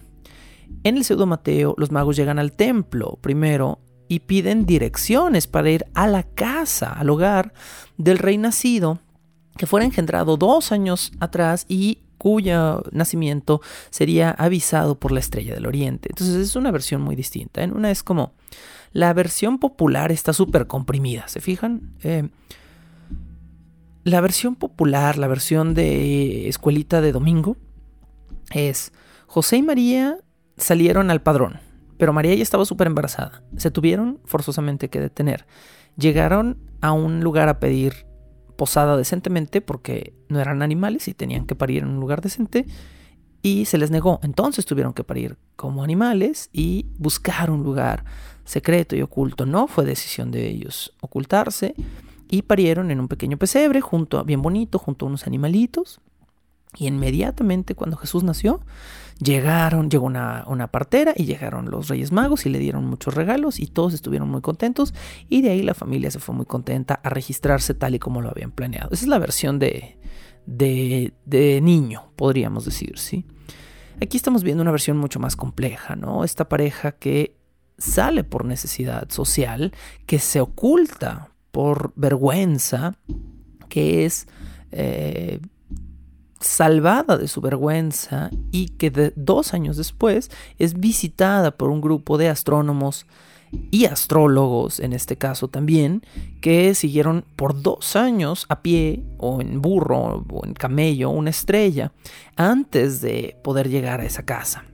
En 0.85 0.97
el 0.97 1.05
pseudo 1.05 1.27
Mateo 1.27 1.75
los 1.79 1.91
magos 1.91 2.17
llegan 2.17 2.39
al 2.39 2.53
templo 2.53 3.19
primero 3.21 3.79
y 4.13 4.21
piden 4.21 4.67
direcciones 4.67 5.47
para 5.47 5.71
ir 5.71 5.87
a 5.95 6.07
la 6.07 6.23
casa, 6.23 6.93
al 6.93 7.09
hogar 7.09 7.55
del 7.97 8.19
rey 8.19 8.37
nacido, 8.37 8.99
que 9.57 9.65
fuera 9.65 9.87
engendrado 9.87 10.37
dos 10.37 10.71
años 10.71 11.13
atrás 11.19 11.65
y 11.67 12.01
cuyo 12.19 12.83
nacimiento 12.93 13.63
sería 13.89 14.31
avisado 14.33 14.99
por 14.99 15.13
la 15.13 15.21
estrella 15.21 15.55
del 15.55 15.65
oriente. 15.65 16.11
Entonces 16.11 16.37
es 16.37 16.57
una 16.57 16.71
versión 16.71 17.01
muy 17.01 17.17
distinta. 17.17 17.63
En 17.63 17.73
una 17.73 17.91
es 17.91 18.03
como 18.03 18.35
la 18.93 19.15
versión 19.15 19.59
popular 19.59 20.13
está 20.13 20.35
súper 20.35 20.67
comprimida, 20.67 21.27
¿se 21.29 21.41
fijan? 21.41 21.95
Eh, 22.03 22.29
la 24.05 24.21
versión 24.21 24.57
popular, 24.57 25.17
la 25.17 25.27
versión 25.27 25.73
de 25.73 26.51
escuelita 26.51 27.01
de 27.01 27.13
domingo, 27.13 27.57
es 28.51 28.93
José 29.27 29.57
y 29.57 29.63
María 29.63 30.19
salieron 30.59 31.11
al 31.11 31.23
padrón, 31.23 31.61
pero 32.03 32.13
María 32.13 32.35
ya 32.35 32.43
estaba 32.43 32.65
súper 32.65 32.89
embarazada. 32.89 33.45
Se 33.57 33.71
tuvieron 33.71 34.19
forzosamente 34.25 34.91
que 34.91 34.99
detener. 34.99 35.47
Llegaron 35.97 36.59
a 36.81 36.91
un 36.91 37.21
lugar 37.21 37.49
a 37.49 37.61
pedir 37.61 38.07
posada 38.57 38.97
decentemente 38.97 39.61
porque 39.61 40.13
no 40.29 40.41
eran 40.41 40.63
animales 40.63 41.07
y 41.07 41.15
tenían 41.15 41.47
que 41.47 41.55
parir 41.55 41.85
en 41.85 41.91
un 41.91 42.01
lugar 42.01 42.21
decente 42.21 42.67
y 43.41 43.67
se 43.67 43.79
les 43.79 43.93
negó. 43.93 44.19
Entonces 44.25 44.67
tuvieron 44.67 44.95
que 44.95 45.05
parir 45.05 45.39
como 45.55 45.85
animales 45.85 46.51
y 46.53 46.87
buscar 46.99 47.53
un 47.53 47.63
lugar 47.63 48.05
secreto 48.45 48.97
y 48.97 49.03
oculto. 49.03 49.47
No 49.47 49.69
fue 49.69 49.85
decisión 49.85 50.33
de 50.33 50.49
ellos 50.49 50.97
ocultarse 51.03 51.77
y 52.29 52.43
parieron 52.43 52.91
en 52.91 52.99
un 52.99 53.07
pequeño 53.07 53.37
pesebre 53.37 53.81
junto 53.81 54.25
bien 54.25 54.43
bonito 54.43 54.81
junto 54.81 55.07
a 55.07 55.09
unos 55.09 55.29
animalitos. 55.29 56.01
Y 56.77 56.87
inmediatamente 56.87 57.75
cuando 57.75 57.97
Jesús 57.97 58.23
nació, 58.25 58.61
Llegaron, 59.23 59.89
llegó 59.89 60.07
una, 60.07 60.45
una, 60.49 60.67
partera 60.69 61.13
y 61.15 61.27
llegaron 61.27 61.71
los 61.71 61.89
Reyes 61.89 62.11
Magos 62.11 62.45
y 62.45 62.49
le 62.49 62.59
dieron 62.59 62.87
muchos 62.87 63.15
regalos 63.15 63.61
y 63.61 63.67
todos 63.67 63.95
estuvieron 63.95 64.29
muy 64.29 64.41
contentos 64.41 64.95
y 65.29 65.43
de 65.43 65.51
ahí 65.51 65.63
la 65.63 65.75
familia 65.75 66.11
se 66.11 66.19
fue 66.19 66.35
muy 66.35 66.47
contenta 66.47 66.95
a 67.05 67.09
registrarse 67.09 67.75
tal 67.75 67.95
y 67.95 67.99
como 68.01 68.21
lo 68.21 68.31
habían 68.31 68.51
planeado. 68.51 68.89
Esa 68.91 69.05
es 69.05 69.09
la 69.09 69.21
versión 69.21 69.61
de, 69.61 69.97
de, 70.47 71.13
de 71.25 71.61
niño, 71.61 72.11
podríamos 72.17 72.65
decir, 72.65 72.99
¿sí? 72.99 73.25
Aquí 74.01 74.17
estamos 74.17 74.43
viendo 74.43 74.63
una 74.63 74.73
versión 74.73 74.97
mucho 74.97 75.21
más 75.21 75.37
compleja, 75.37 75.95
¿no? 75.95 76.25
Esta 76.25 76.49
pareja 76.49 76.93
que 76.93 77.37
sale 77.79 78.25
por 78.25 78.45
necesidad 78.45 79.09
social, 79.11 79.73
que 80.07 80.19
se 80.19 80.41
oculta 80.41 81.31
por 81.53 81.93
vergüenza, 81.95 82.97
que 83.69 84.05
es 84.05 84.27
eh, 84.73 85.39
salvada 86.43 87.17
de 87.17 87.29
su 87.29 87.41
vergüenza 87.41 88.31
y 88.51 88.69
que 88.71 89.13
dos 89.17 89.55
años 89.55 89.77
después 89.77 90.31
es 90.59 90.79
visitada 90.79 91.53
por 91.53 91.71
un 91.71 91.81
grupo 91.81 92.19
de 92.19 92.29
astrónomos 92.29 93.07
y 93.71 93.85
astrólogos, 93.85 94.81
en 94.81 94.93
este 94.93 95.17
caso 95.17 95.49
también, 95.49 96.03
que 96.41 96.75
siguieron 96.75 97.25
por 97.37 97.61
dos 97.61 97.97
años 97.97 98.47
a 98.49 98.63
pie 98.63 99.05
o 99.19 99.41
en 99.41 99.61
burro 99.61 100.25
o 100.31 100.47
en 100.47 100.55
camello 100.55 101.11
una 101.11 101.31
estrella 101.31 101.93
antes 102.37 103.01
de 103.01 103.37
poder 103.45 103.69
llegar 103.69 104.01
a 104.01 104.07
esa 104.07 104.25
casa. 104.25 104.65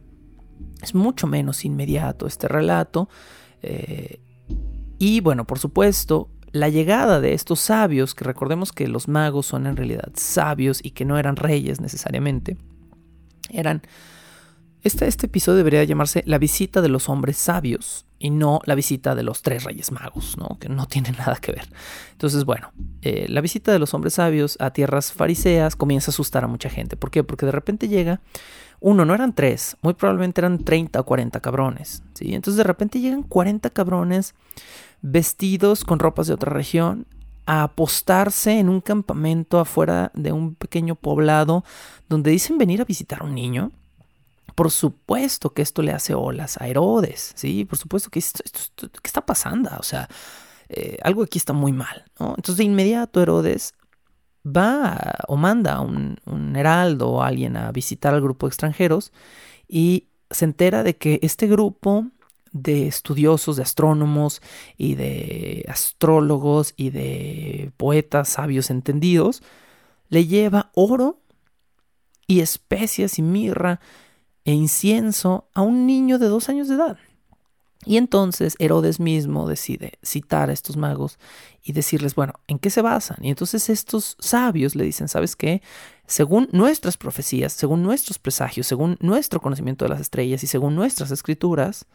Es 0.81 0.95
mucho 0.95 1.27
menos 1.27 1.65
inmediato 1.65 2.27
este 2.27 2.47
relato. 2.47 3.09
Eh, 3.63 4.21
y 4.99 5.21
bueno, 5.21 5.45
por 5.45 5.59
supuesto, 5.59 6.29
la 6.53 6.69
llegada 6.69 7.21
de 7.21 7.35
estos 7.35 7.61
sabios, 7.61 8.15
que 8.15 8.25
recordemos 8.25 8.73
que 8.73 8.89
los 8.89 9.09
magos 9.09 9.47
son 9.47 9.67
en 9.67 9.77
realidad 9.77 10.11
sabios 10.15 10.81
y 10.83 10.91
que 10.91 11.05
no 11.05 11.19
eran 11.19 11.37
reyes 11.37 11.81
necesariamente, 11.81 12.57
eran... 13.51 13.83
Este, 14.83 15.09
este 15.09 15.27
episodio 15.27 15.59
debería 15.59 15.83
llamarse 15.83 16.23
La 16.25 16.39
visita 16.39 16.81
de 16.81 16.89
los 16.89 17.09
hombres 17.09 17.37
sabios, 17.37 18.07
y 18.19 18.31
no 18.31 18.61
la 18.65 18.75
visita 18.75 19.15
de 19.15 19.23
los 19.23 19.43
tres 19.43 19.65
reyes 19.65 19.93
magos, 19.93 20.37
¿no? 20.37 20.59
que 20.59 20.69
no 20.69 20.87
tiene 20.87 21.11
nada 21.13 21.37
que 21.37 21.53
ver. 21.53 21.69
Entonces, 22.13 22.45
bueno, 22.45 22.73
eh, 23.03 23.27
la 23.29 23.41
visita 23.41 23.73
de 23.73 23.79
los 23.79 23.95
hombres 23.95 24.15
sabios 24.15 24.57
a 24.61 24.73
tierras 24.73 25.13
fariseas 25.13 25.77
comienza 25.77 26.11
a 26.11 26.13
asustar 26.13 26.45
a 26.45 26.49
mucha 26.49 26.69
gente. 26.69 26.97
¿Por 26.97 27.11
qué? 27.11 27.23
Porque 27.23 27.47
de 27.47 27.53
repente 27.53 27.89
llega 27.89 28.21
uno, 28.81 29.05
no 29.05 29.15
eran 29.15 29.35
tres, 29.35 29.77
muy 29.83 29.95
probablemente 29.95 30.41
eran 30.41 30.65
30 30.65 31.01
o 31.01 31.05
40 31.05 31.41
cabrones. 31.41 32.03
¿sí? 32.15 32.35
Entonces 32.35 32.57
de 32.57 32.65
repente 32.65 33.01
llegan 33.01 33.23
40 33.23 33.71
cabrones 33.71 34.35
vestidos 35.03 35.85
con 35.85 35.99
ropas 35.99 36.27
de 36.27 36.35
otra 36.35 36.53
región 36.53 37.07
a 37.47 37.63
apostarse 37.63 38.59
en 38.59 38.69
un 38.69 38.81
campamento 38.81 39.59
afuera 39.59 40.11
de 40.15 40.33
un 40.33 40.55
pequeño 40.55 40.97
poblado 40.97 41.65
donde 42.09 42.31
dicen 42.31 42.59
venir 42.59 42.83
a 42.83 42.85
visitar 42.85 43.23
a 43.23 43.25
un 43.25 43.35
niño. 43.35 43.73
Por 44.55 44.71
supuesto 44.71 45.55
que 45.55 45.63
esto 45.63 45.83
le 45.83 45.93
hace 45.93 46.15
olas 46.15 46.61
a 46.61 46.69
Herodes, 46.69 47.33
¿sí? 47.37 47.65
Por 47.65 47.79
supuesto 47.79 48.11
que 48.11 48.19
esto, 48.19 48.43
¿qué 48.77 49.01
está 49.05 49.25
pasando? 49.25 49.71
O 49.79 49.83
sea, 49.83 50.09
eh, 50.69 50.99
algo 51.03 51.23
aquí 51.23 51.39
está 51.39 51.53
muy 51.53 51.73
mal. 51.73 52.05
Entonces 52.19 52.57
de 52.59 52.65
inmediato 52.65 53.23
Herodes 53.23 53.73
va 54.45 55.15
o 55.27 55.37
manda 55.37 55.75
a 55.75 55.81
un, 55.81 56.19
un 56.27 56.57
heraldo 56.57 57.09
o 57.09 57.23
alguien 57.23 57.57
a 57.57 57.73
visitar 57.73 58.13
al 58.13 58.21
grupo 58.21 58.47
de 58.47 58.51
extranjeros 58.51 59.13
y 59.67 60.09
se 60.31 60.45
entera 60.45 60.83
de 60.83 60.97
que 60.97 61.19
este 61.23 61.47
grupo 61.47 62.07
de 62.53 62.87
estudiosos, 62.87 63.57
de 63.57 63.63
astrónomos 63.63 64.43
y 64.77 64.95
de 64.95 65.65
astrólogos 65.69 66.75
y 66.77 66.91
de 66.91 67.73
poetas 67.77 68.29
sabios 68.29 68.71
entendidos, 68.71 69.43
le 70.09 70.27
lleva 70.27 70.71
oro 70.75 71.21
y 72.27 72.41
especias 72.41 73.19
y 73.19 73.23
mirra 73.23 73.81
e 74.45 74.53
incienso 74.53 75.49
a 75.55 75.63
un 75.63 75.87
niño 75.87 76.19
de 76.19 76.27
dos 76.29 76.49
años 76.49 76.69
de 76.69 76.75
edad. 76.75 76.99
Y 77.85 77.97
entonces 77.97 78.57
Herodes 78.59 78.99
mismo 79.01 79.49
decide 79.49 79.99
citar 80.03 80.51
a 80.51 80.53
estos 80.53 80.77
magos 80.77 81.19
y 81.63 81.73
decirles, 81.73 82.15
bueno, 82.15 82.35
¿en 82.47 82.59
qué 82.59 82.71
se 82.71 82.83
basan? 82.83 83.19
Y 83.23 83.31
entonces 83.31 83.71
estos 83.71 84.17
sabios 84.19 84.75
le 84.75 84.85
dicen, 84.85 85.09
¿sabes 85.09 85.37
qué? 85.37 85.63
Según 86.07 86.49
nuestras 86.53 86.97
profecías, 86.97 87.53
según 87.53 87.83
nuestros 87.83 88.19
presagios, 88.19 88.67
según 88.67 88.99
nuestro 89.01 89.41
conocimiento 89.41 89.85
de 89.85 89.91
las 89.91 90.01
estrellas 90.01 90.43
y 90.43 90.49
según 90.49 90.75
nuestras 90.75 91.11
escrituras, 91.13 91.87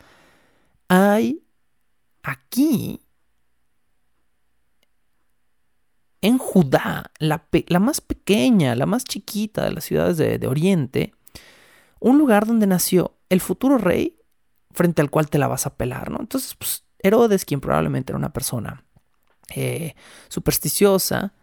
hay 0.87 1.43
aquí 2.21 3.01
en 6.21 6.37
Judá, 6.37 7.11
la, 7.19 7.45
más 7.79 7.99
pequeña, 7.99 8.75
la 8.75 8.85
más 8.85 9.03
chiquita 9.03 9.65
de 9.65 9.71
las 9.71 9.83
ciudades 9.83 10.17
de, 10.17 10.47
Oriente, 10.47 11.13
un 11.99 12.17
lugar 12.17 12.47
donde 12.47 12.65
nació 12.65 13.17
el 13.27 13.41
futuro 13.41 13.77
rey 13.77 14.17
frente 14.71 15.01
al 15.01 15.09
cual 15.09 15.29
te 15.29 15.37
la 15.37 15.49
vas 15.49 15.65
a 15.65 15.75
pelar, 15.75 16.11
¿no? 16.11 16.19
Entonces, 16.21 16.55
pues, 16.55 16.85
Herodes, 16.99 17.43
quien 17.43 17.59
probablemente 17.59 18.13
era 18.13 18.17
una 18.17 18.31
persona 18.31 18.85
eh, 19.53 19.95
supersticiosa, 20.29 21.33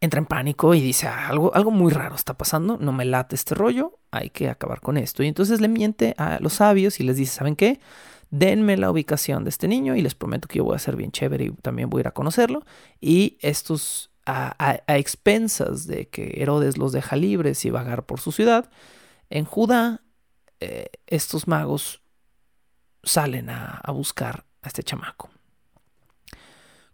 entra 0.00 0.18
en 0.18 0.26
pánico 0.26 0.74
y 0.74 0.80
dice, 0.80 1.06
ah, 1.06 1.28
algo, 1.28 1.54
algo 1.54 1.70
muy 1.70 1.92
raro 1.92 2.16
está 2.16 2.34
pasando, 2.34 2.78
no 2.78 2.90
me 2.90 3.04
late 3.04 3.36
este 3.36 3.54
rollo, 3.54 4.00
hay 4.10 4.30
que 4.30 4.48
acabar 4.48 4.80
con 4.80 4.96
esto. 4.96 5.22
Y 5.22 5.28
entonces 5.28 5.60
le 5.60 5.68
miente 5.68 6.14
a 6.18 6.38
los 6.40 6.54
sabios 6.54 6.98
y 6.98 7.04
les 7.04 7.16
dice, 7.16 7.36
¿saben 7.36 7.54
qué? 7.54 7.80
Denme 8.30 8.76
la 8.76 8.90
ubicación 8.90 9.44
de 9.44 9.50
este 9.50 9.68
niño 9.68 9.96
y 9.96 10.02
les 10.02 10.14
prometo 10.14 10.48
que 10.48 10.58
yo 10.58 10.64
voy 10.64 10.76
a 10.76 10.78
ser 10.78 10.96
bien 10.96 11.12
chévere 11.12 11.44
y 11.46 11.50
también 11.50 11.90
voy 11.90 12.00
a 12.00 12.02
ir 12.02 12.08
a 12.08 12.12
conocerlo. 12.12 12.64
Y 13.00 13.38
estos, 13.40 14.10
a, 14.24 14.80
expensas 14.88 15.86
de 15.86 16.08
que 16.08 16.40
Herodes 16.40 16.78
los 16.78 16.92
deja 16.92 17.16
libres 17.16 17.64
y 17.64 17.70
vagar 17.70 18.06
por 18.06 18.20
su 18.20 18.32
ciudad, 18.32 18.70
en 19.28 19.44
Judá, 19.44 20.02
eh, 20.60 20.90
estos 21.06 21.48
magos 21.48 22.02
salen 23.02 23.50
a, 23.50 23.80
a 23.82 23.92
buscar 23.92 24.46
a 24.62 24.68
este 24.68 24.82
chamaco. 24.82 25.30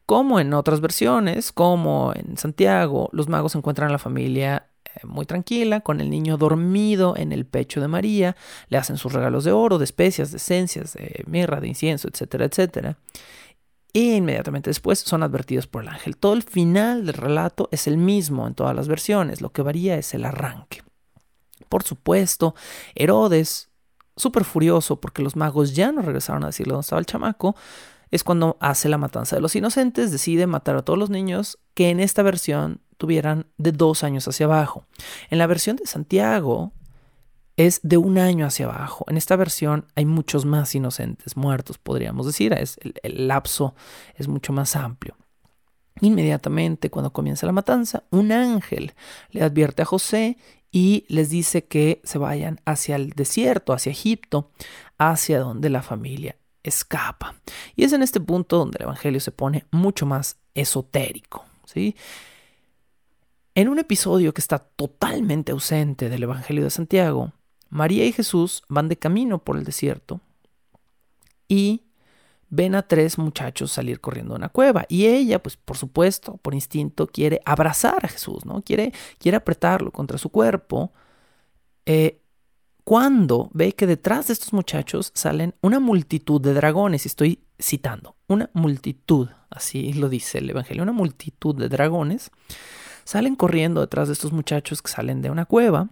Como 0.06 0.38
en 0.38 0.54
otras 0.54 0.80
versiones, 0.80 1.50
como 1.50 2.12
en 2.14 2.36
Santiago, 2.36 3.08
los 3.12 3.28
magos 3.28 3.56
encuentran 3.56 3.88
a 3.88 3.92
la 3.92 3.98
familia 3.98 4.70
muy 5.04 5.26
tranquila, 5.26 5.80
con 5.80 6.00
el 6.00 6.10
niño 6.10 6.36
dormido 6.36 7.16
en 7.16 7.32
el 7.32 7.46
pecho 7.46 7.80
de 7.80 7.88
María, 7.88 8.36
le 8.68 8.78
hacen 8.78 8.96
sus 8.96 9.12
regalos 9.12 9.44
de 9.44 9.52
oro, 9.52 9.78
de 9.78 9.84
especias, 9.84 10.30
de 10.30 10.38
esencias, 10.38 10.94
de 10.94 11.24
mirra, 11.26 11.60
de 11.60 11.68
incienso, 11.68 12.08
etcétera, 12.08 12.46
etcétera. 12.46 12.98
E 13.92 14.16
inmediatamente 14.16 14.70
después 14.70 14.98
son 14.98 15.22
advertidos 15.22 15.66
por 15.66 15.82
el 15.82 15.88
ángel. 15.88 16.16
Todo 16.16 16.34
el 16.34 16.42
final 16.42 17.06
del 17.06 17.14
relato 17.14 17.68
es 17.72 17.86
el 17.86 17.96
mismo 17.96 18.46
en 18.46 18.54
todas 18.54 18.76
las 18.76 18.88
versiones, 18.88 19.40
lo 19.40 19.52
que 19.52 19.62
varía 19.62 19.96
es 19.96 20.12
el 20.12 20.24
arranque. 20.24 20.82
Por 21.68 21.82
supuesto, 21.82 22.54
Herodes, 22.94 23.70
súper 24.16 24.44
furioso 24.44 25.00
porque 25.00 25.22
los 25.22 25.36
magos 25.36 25.74
ya 25.74 25.92
no 25.92 26.02
regresaron 26.02 26.44
a 26.44 26.48
decirle 26.48 26.72
dónde 26.72 26.84
estaba 26.84 27.00
el 27.00 27.06
chamaco, 27.06 27.56
es 28.10 28.22
cuando 28.22 28.56
hace 28.60 28.88
la 28.88 28.98
matanza 28.98 29.36
de 29.36 29.42
los 29.42 29.56
inocentes, 29.56 30.12
decide 30.12 30.46
matar 30.46 30.76
a 30.76 30.82
todos 30.82 30.98
los 30.98 31.10
niños 31.10 31.58
que 31.74 31.90
en 31.90 32.00
esta 32.00 32.22
versión 32.22 32.80
tuvieran 32.96 33.46
de 33.58 33.72
dos 33.72 34.04
años 34.04 34.26
hacia 34.28 34.46
abajo. 34.46 34.86
En 35.30 35.38
la 35.38 35.46
versión 35.46 35.76
de 35.76 35.86
Santiago 35.86 36.72
es 37.56 37.80
de 37.82 37.96
un 37.96 38.18
año 38.18 38.46
hacia 38.46 38.66
abajo. 38.66 39.04
En 39.08 39.16
esta 39.16 39.36
versión 39.36 39.86
hay 39.94 40.04
muchos 40.04 40.44
más 40.44 40.74
inocentes 40.74 41.36
muertos, 41.36 41.78
podríamos 41.78 42.26
decir. 42.26 42.52
Es, 42.52 42.78
el, 43.02 43.28
lapso 43.28 43.74
es 44.14 44.28
mucho 44.28 44.52
más 44.52 44.76
amplio. 44.76 45.16
Inmediatamente, 46.00 46.90
cuando 46.90 47.12
comienza 47.12 47.46
la 47.46 47.52
matanza, 47.52 48.04
un 48.10 48.30
ángel 48.30 48.92
le 49.30 49.42
advierte 49.42 49.82
a 49.82 49.86
José 49.86 50.36
y 50.70 51.06
les 51.08 51.30
dice 51.30 51.64
que 51.64 52.02
se 52.04 52.18
vayan 52.18 52.60
hacia 52.66 52.96
el 52.96 53.10
desierto, 53.10 53.72
hacia 53.72 53.92
Egipto, 53.92 54.50
hacia 54.98 55.40
donde 55.40 55.70
la 55.70 55.80
familia 55.80 56.36
escapa. 56.62 57.36
Y 57.76 57.84
es 57.84 57.94
en 57.94 58.02
este 58.02 58.20
punto 58.20 58.58
donde 58.58 58.76
el 58.78 58.84
Evangelio 58.84 59.20
se 59.20 59.30
pone 59.30 59.64
mucho 59.70 60.04
más 60.04 60.36
esotérico. 60.54 61.46
¿sí? 61.64 61.96
En 63.56 63.70
un 63.70 63.78
episodio 63.78 64.34
que 64.34 64.42
está 64.42 64.58
totalmente 64.58 65.50
ausente 65.50 66.10
del 66.10 66.24
Evangelio 66.24 66.62
de 66.62 66.68
Santiago, 66.68 67.32
María 67.70 68.04
y 68.04 68.12
Jesús 68.12 68.62
van 68.68 68.86
de 68.90 68.98
camino 68.98 69.42
por 69.42 69.56
el 69.56 69.64
desierto 69.64 70.20
y 71.48 71.86
ven 72.50 72.74
a 72.74 72.82
tres 72.82 73.16
muchachos 73.16 73.72
salir 73.72 74.02
corriendo 74.02 74.34
a 74.34 74.36
una 74.36 74.50
cueva. 74.50 74.84
Y 74.90 75.06
ella, 75.06 75.42
pues 75.42 75.56
por 75.56 75.78
supuesto, 75.78 76.36
por 76.36 76.52
instinto, 76.52 77.06
quiere 77.06 77.40
abrazar 77.46 78.04
a 78.04 78.08
Jesús, 78.08 78.44
¿no? 78.44 78.60
Quiere, 78.60 78.92
quiere 79.18 79.38
apretarlo 79.38 79.90
contra 79.90 80.18
su 80.18 80.28
cuerpo. 80.28 80.92
Eh, 81.86 82.20
cuando 82.84 83.48
ve 83.54 83.72
que 83.72 83.86
detrás 83.86 84.26
de 84.26 84.34
estos 84.34 84.52
muchachos 84.52 85.12
salen 85.14 85.54
una 85.62 85.80
multitud 85.80 86.42
de 86.42 86.52
dragones, 86.52 87.06
y 87.06 87.08
estoy 87.08 87.40
citando, 87.58 88.16
una 88.26 88.50
multitud, 88.52 89.30
así 89.48 89.94
lo 89.94 90.10
dice 90.10 90.40
el 90.40 90.50
Evangelio, 90.50 90.82
una 90.82 90.92
multitud 90.92 91.56
de 91.56 91.70
dragones 91.70 92.30
Salen 93.06 93.36
corriendo 93.36 93.80
detrás 93.80 94.08
de 94.08 94.14
estos 94.14 94.32
muchachos 94.32 94.82
que 94.82 94.90
salen 94.90 95.22
de 95.22 95.30
una 95.30 95.44
cueva. 95.44 95.90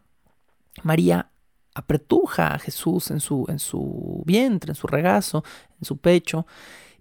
María 0.82 1.30
apretuja 1.72 2.52
a 2.52 2.58
Jesús 2.58 3.12
en 3.12 3.20
su, 3.20 3.46
en 3.48 3.60
su 3.60 4.24
vientre, 4.26 4.72
en 4.72 4.74
su 4.74 4.88
regazo, 4.88 5.44
en 5.78 5.84
su 5.84 5.98
pecho, 5.98 6.44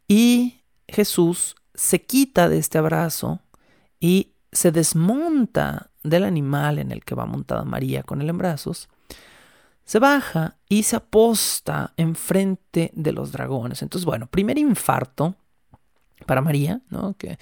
y 0.08 0.62
Jesús 0.88 1.56
se 1.74 2.04
quita 2.04 2.48
de 2.48 2.60
este 2.60 2.78
abrazo 2.78 3.40
y 4.00 4.34
se 4.52 4.72
desmonta 4.72 5.90
del 6.04 6.26
animal 6.26 6.78
en 6.78 6.92
el 6.92 7.04
que 7.04 7.16
va 7.16 7.26
montada 7.26 7.66
María 7.66 8.04
con 8.04 8.22
él 8.22 8.30
en 8.30 8.38
brazos, 8.38 8.90
se 9.84 9.98
baja 9.98 10.58
y 10.70 10.84
se 10.84 10.96
aposta 10.96 11.96
enfrente 11.98 12.92
de 12.94 13.14
los 13.14 13.32
dragones. 13.32 13.82
Entonces, 13.82 14.06
bueno, 14.06 14.28
primer 14.28 14.60
infarto 14.60 15.34
para 16.28 16.42
María, 16.42 16.82
¿no? 16.92 17.16
Que 17.18 17.40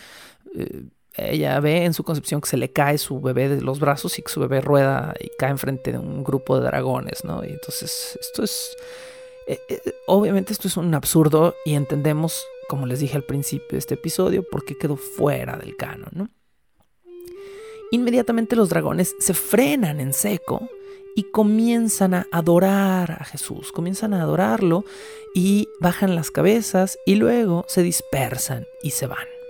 eh, 0.55 0.85
ella 1.15 1.59
ve 1.59 1.83
en 1.83 1.93
su 1.93 2.03
concepción 2.03 2.41
que 2.41 2.49
se 2.49 2.57
le 2.57 2.71
cae 2.71 2.97
su 2.97 3.19
bebé 3.19 3.49
de 3.49 3.61
los 3.61 3.79
brazos 3.79 4.17
y 4.17 4.21
que 4.21 4.31
su 4.31 4.39
bebé 4.39 4.61
rueda 4.61 5.13
y 5.19 5.29
cae 5.37 5.49
enfrente 5.49 5.91
de 5.91 5.97
un 5.97 6.23
grupo 6.23 6.57
de 6.57 6.65
dragones, 6.65 7.23
¿no? 7.23 7.43
Y 7.43 7.49
entonces 7.49 8.17
esto 8.19 8.43
es... 8.43 8.75
Eh, 9.47 9.59
eh, 9.69 9.81
obviamente 10.07 10.53
esto 10.53 10.67
es 10.67 10.77
un 10.77 10.93
absurdo 10.93 11.55
y 11.65 11.73
entendemos, 11.73 12.45
como 12.69 12.85
les 12.85 12.99
dije 12.99 13.17
al 13.17 13.23
principio 13.23 13.69
de 13.71 13.79
este 13.79 13.95
episodio, 13.95 14.43
por 14.49 14.63
qué 14.63 14.77
quedó 14.77 14.95
fuera 14.95 15.57
del 15.57 15.75
canon, 15.75 16.09
¿no? 16.13 16.29
Inmediatamente 17.91 18.55
los 18.55 18.69
dragones 18.69 19.13
se 19.19 19.33
frenan 19.33 19.99
en 19.99 20.13
seco 20.13 20.69
y 21.13 21.23
comienzan 21.23 22.13
a 22.13 22.27
adorar 22.31 23.17
a 23.19 23.25
Jesús, 23.25 23.73
comienzan 23.73 24.13
a 24.13 24.21
adorarlo 24.21 24.85
y 25.35 25.67
bajan 25.81 26.15
las 26.15 26.31
cabezas 26.31 26.97
y 27.05 27.15
luego 27.15 27.65
se 27.67 27.83
dispersan 27.83 28.65
y 28.81 28.91
se 28.91 29.07
van. 29.07 29.40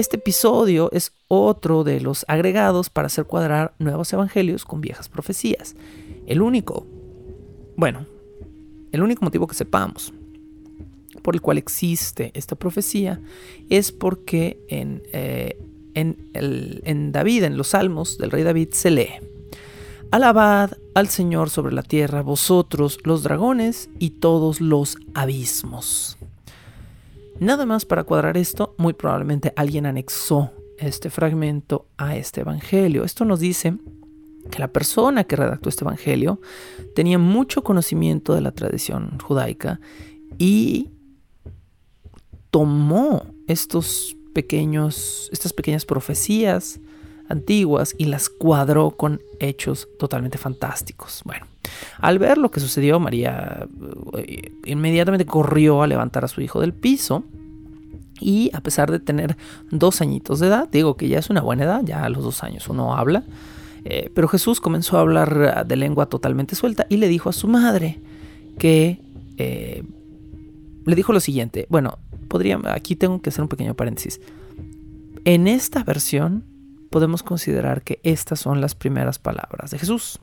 Este 0.00 0.16
episodio 0.16 0.90
es 0.92 1.12
otro 1.28 1.84
de 1.84 2.00
los 2.00 2.24
agregados 2.26 2.88
para 2.88 3.08
hacer 3.08 3.26
cuadrar 3.26 3.74
nuevos 3.78 4.10
evangelios 4.14 4.64
con 4.64 4.80
viejas 4.80 5.10
profecías. 5.10 5.76
El 6.26 6.40
único, 6.40 6.86
bueno, 7.76 8.06
el 8.92 9.02
único 9.02 9.22
motivo 9.26 9.46
que 9.46 9.54
sepamos 9.54 10.14
por 11.20 11.34
el 11.34 11.42
cual 11.42 11.58
existe 11.58 12.30
esta 12.32 12.56
profecía 12.56 13.20
es 13.68 13.92
porque 13.92 14.64
en, 14.68 15.02
eh, 15.12 15.58
en, 15.92 16.30
en 16.32 17.12
David, 17.12 17.44
en 17.44 17.58
los 17.58 17.68
salmos 17.68 18.16
del 18.16 18.30
rey 18.30 18.42
David, 18.42 18.70
se 18.72 18.90
lee. 18.90 19.10
Alabad 20.10 20.70
al 20.94 21.08
Señor 21.08 21.50
sobre 21.50 21.74
la 21.74 21.82
tierra, 21.82 22.22
vosotros 22.22 23.00
los 23.04 23.22
dragones 23.22 23.90
y 23.98 24.12
todos 24.12 24.62
los 24.62 24.96
abismos. 25.12 26.16
Nada 27.40 27.64
más 27.64 27.86
para 27.86 28.04
cuadrar 28.04 28.36
esto, 28.36 28.74
muy 28.76 28.92
probablemente 28.92 29.54
alguien 29.56 29.86
anexó 29.86 30.52
este 30.76 31.08
fragmento 31.08 31.86
a 31.96 32.14
este 32.14 32.42
evangelio. 32.42 33.02
Esto 33.02 33.24
nos 33.24 33.40
dice 33.40 33.78
que 34.50 34.58
la 34.58 34.68
persona 34.68 35.24
que 35.24 35.36
redactó 35.36 35.70
este 35.70 35.84
evangelio 35.84 36.42
tenía 36.94 37.18
mucho 37.18 37.64
conocimiento 37.64 38.34
de 38.34 38.42
la 38.42 38.52
tradición 38.52 39.18
judaica 39.20 39.80
y 40.36 40.90
tomó 42.50 43.24
estos 43.46 44.18
pequeños, 44.34 45.30
estas 45.32 45.54
pequeñas 45.54 45.86
profecías 45.86 46.78
antiguas 47.30 47.94
y 47.96 48.06
las 48.06 48.28
cuadró 48.28 48.90
con 48.90 49.20
hechos 49.38 49.88
totalmente 49.98 50.36
fantásticos. 50.36 51.22
Bueno, 51.24 51.46
al 51.98 52.18
ver 52.18 52.38
lo 52.38 52.50
que 52.50 52.60
sucedió, 52.60 53.00
María 53.00 53.66
eh, 54.18 54.52
inmediatamente 54.66 55.24
corrió 55.24 55.82
a 55.82 55.86
levantar 55.86 56.24
a 56.24 56.28
su 56.28 56.40
hijo 56.40 56.60
del 56.60 56.74
piso 56.74 57.24
y 58.20 58.50
a 58.52 58.60
pesar 58.60 58.90
de 58.90 59.00
tener 59.00 59.36
dos 59.70 60.00
añitos 60.00 60.40
de 60.40 60.48
edad, 60.48 60.68
digo 60.70 60.96
que 60.96 61.08
ya 61.08 61.18
es 61.18 61.30
una 61.30 61.40
buena 61.40 61.64
edad, 61.64 61.82
ya 61.84 62.04
a 62.04 62.08
los 62.10 62.22
dos 62.22 62.42
años 62.42 62.68
uno 62.68 62.94
habla, 62.94 63.24
eh, 63.84 64.10
pero 64.14 64.28
Jesús 64.28 64.60
comenzó 64.60 64.98
a 64.98 65.00
hablar 65.00 65.66
de 65.66 65.76
lengua 65.76 66.06
totalmente 66.06 66.54
suelta 66.54 66.86
y 66.90 66.98
le 66.98 67.08
dijo 67.08 67.30
a 67.30 67.32
su 67.32 67.48
madre 67.48 67.98
que 68.58 69.00
eh, 69.38 69.82
le 70.84 70.94
dijo 70.94 71.12
lo 71.12 71.20
siguiente, 71.20 71.66
bueno, 71.70 71.98
podría, 72.28 72.60
aquí 72.66 72.96
tengo 72.96 73.22
que 73.22 73.30
hacer 73.30 73.42
un 73.42 73.48
pequeño 73.48 73.74
paréntesis. 73.74 74.20
En 75.24 75.48
esta 75.48 75.82
versión 75.84 76.44
podemos 76.90 77.22
considerar 77.22 77.82
que 77.82 78.00
estas 78.02 78.40
son 78.40 78.60
las 78.60 78.74
primeras 78.74 79.18
palabras 79.18 79.70
de 79.70 79.78
Jesús. 79.78 80.20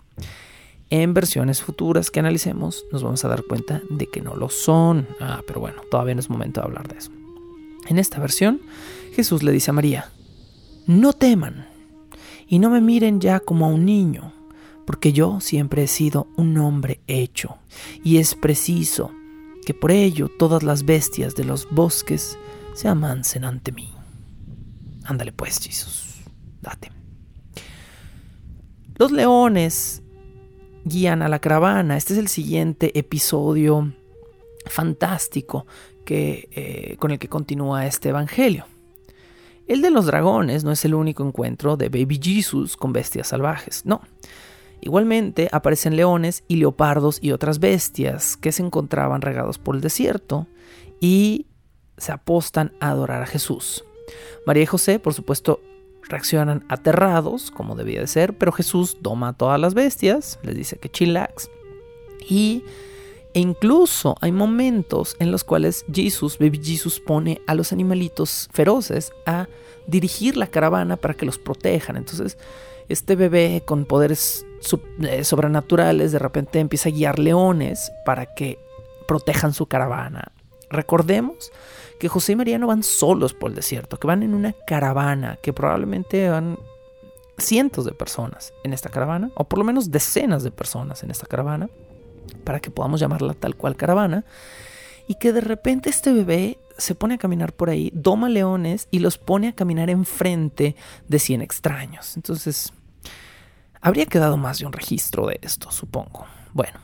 En 0.90 1.14
versiones 1.14 1.62
futuras 1.62 2.12
que 2.12 2.20
analicemos 2.20 2.86
nos 2.92 3.04
vamos 3.04 3.26
a 3.26 3.28
dar 3.28 3.44
cuenta 3.44 3.82
de 3.90 4.08
que 4.08 4.22
no 4.22 4.36
lo 4.36 4.50
son. 4.50 5.08
Ah, 5.20 5.42
pero 5.46 5.60
bueno, 5.60 5.82
todavía 5.92 6.16
no 6.16 6.22
es 6.22 6.30
momento 6.30 6.62
de 6.62 6.68
hablar 6.68 6.88
de 6.88 6.98
eso. 6.98 7.12
En 7.88 8.00
esta 8.00 8.20
versión, 8.20 8.62
Jesús 9.14 9.44
le 9.44 9.52
dice 9.52 9.72
a 9.72 9.74
María, 9.74 10.12
no 10.86 11.14
teman 11.14 11.68
y 12.48 12.60
no 12.60 12.70
me 12.70 12.82
miren 12.82 13.20
ya 13.20 13.40
como 13.40 13.66
a 13.66 13.70
un 13.70 13.86
niño, 13.86 14.34
porque 14.86 15.12
yo 15.12 15.42
siempre 15.42 15.84
he 15.84 15.88
sido 15.88 16.28
un 16.38 16.58
hombre 16.58 17.02
hecho, 17.08 17.58
y 18.04 18.18
es 18.18 18.36
preciso 18.36 19.12
que 19.66 19.74
por 19.74 19.92
ello 19.92 20.30
todas 20.30 20.64
las 20.64 20.86
bestias 20.86 21.36
de 21.36 21.44
los 21.44 21.70
bosques 21.70 22.38
se 22.74 22.88
amansen 22.88 23.44
ante 23.44 23.74
mí. 23.74 23.94
Ándale 25.04 25.34
pues, 25.34 25.60
Jesús, 25.60 26.07
Los 28.96 29.12
leones 29.12 30.02
guían 30.86 31.22
a 31.22 31.30
la 31.30 31.40
caravana. 31.40 31.98
Este 31.98 32.14
es 32.14 32.20
el 32.20 32.28
siguiente 32.28 32.98
episodio 32.98 33.94
fantástico 34.66 35.66
que, 36.06 36.50
eh, 36.52 36.96
con 36.98 37.12
el 37.12 37.20
que 37.20 37.30
continúa 37.30 37.86
este 37.86 38.10
evangelio. 38.10 38.66
El 39.68 39.82
de 39.82 39.92
los 39.92 40.06
dragones 40.06 40.64
no 40.64 40.72
es 40.72 40.84
el 40.86 40.96
único 40.96 41.26
encuentro 41.26 41.76
de 41.76 41.90
Baby 41.90 42.20
Jesus 42.22 42.78
con 42.78 42.94
bestias 42.94 43.28
salvajes, 43.28 43.86
no. 43.86 44.02
Igualmente 44.80 45.50
aparecen 45.52 45.96
leones 45.96 46.44
y 46.48 46.56
leopardos 46.56 47.20
y 47.22 47.32
otras 47.32 47.60
bestias 47.60 48.38
que 48.38 48.52
se 48.52 48.64
encontraban 48.64 49.22
regados 49.22 49.58
por 49.58 49.76
el 49.76 49.82
desierto 49.82 50.48
y 51.00 51.48
se 51.98 52.12
apostan 52.12 52.72
a 52.80 52.92
adorar 52.92 53.24
a 53.24 53.28
Jesús. 53.28 53.84
María 54.46 54.64
y 54.64 54.68
José, 54.68 55.00
por 55.00 55.14
supuesto, 55.14 55.60
reaccionan 56.10 56.66
aterrados, 56.70 57.52
como 57.52 57.76
debía 57.76 58.00
de 58.00 58.08
ser, 58.08 58.38
pero 58.38 58.52
Jesús 58.52 58.98
toma 59.02 59.30
a 59.30 59.34
todas 59.34 59.60
las 59.60 59.74
bestias, 59.74 60.40
les 60.44 60.56
dice 60.56 60.78
que 60.78 60.90
chillax 60.90 61.50
y 62.28 62.64
e 63.34 63.40
incluso 63.40 64.16
hay 64.22 64.32
momentos 64.32 65.16
en 65.20 65.32
los 65.32 65.44
cuales 65.44 65.86
Jesus, 65.94 66.40
Baby 66.40 66.60
Jesus, 66.64 67.00
pone 67.00 67.42
a 67.46 67.54
los 67.54 67.72
animalitos 67.72 68.50
feroces 68.52 69.12
a 69.28 69.48
dirigir 69.86 70.38
la 70.38 70.48
caravana 70.48 70.98
para 70.98 71.14
que 71.14 71.26
los 71.26 71.38
protejan. 71.38 71.98
Entonces, 71.98 72.38
este 72.90 73.16
bebé 73.16 73.62
con 73.64 73.86
poderes 73.86 74.46
eh, 75.04 75.24
sobrenaturales 75.24 76.12
de 76.12 76.20
repente 76.20 76.60
empieza 76.60 76.90
a 76.90 76.92
guiar 76.92 77.20
leones 77.20 77.92
para 78.06 78.34
que 78.34 78.58
protejan 79.08 79.54
su 79.54 79.68
caravana. 79.68 80.32
Recordemos 80.70 81.52
que 82.00 82.10
José 82.10 82.34
y 82.34 82.36
María 82.36 82.60
no 82.60 82.68
van 82.68 82.84
solos 82.84 83.34
por 83.34 83.50
el 83.50 83.56
desierto, 83.56 84.00
que 84.00 84.08
van 84.08 84.24
en 84.24 84.34
una 84.34 84.54
caravana, 84.66 85.38
que 85.42 85.54
probablemente 85.54 86.30
van 86.30 86.60
cientos 87.38 87.86
de 87.86 87.92
personas 87.92 88.54
en 88.64 88.74
esta 88.74 88.90
caravana, 88.90 89.32
o 89.36 89.44
por 89.44 89.60
lo 89.60 89.66
menos 89.66 89.92
decenas 89.92 90.44
de 90.44 90.52
personas 90.52 91.04
en 91.04 91.12
esta 91.12 91.28
caravana, 91.28 91.70
para 92.44 92.60
que 92.60 92.72
podamos 92.72 93.00
llamarla 93.00 93.34
tal 93.34 93.56
cual 93.56 93.76
caravana, 93.76 94.26
y 95.08 95.16
que 95.16 95.34
de 95.34 95.42
repente 95.42 95.90
este 95.90 96.12
bebé 96.12 96.60
se 96.78 96.94
pone 96.94 97.16
a 97.16 97.18
caminar 97.18 97.54
por 97.54 97.70
ahí, 97.70 97.92
doma 97.94 98.30
leones 98.30 98.88
y 98.92 99.00
los 99.00 99.18
pone 99.18 99.48
a 99.48 99.56
caminar 99.56 99.90
enfrente 99.90 100.76
de 101.08 101.20
100 101.20 101.42
extraños. 101.42 102.16
Entonces, 102.16 102.74
habría 103.82 104.06
quedado 104.06 104.38
más 104.38 104.60
de 104.60 104.66
un 104.66 104.74
registro 104.74 105.26
de 105.28 105.40
esto, 105.42 105.72
supongo. 105.72 106.26
Bueno, 106.54 106.80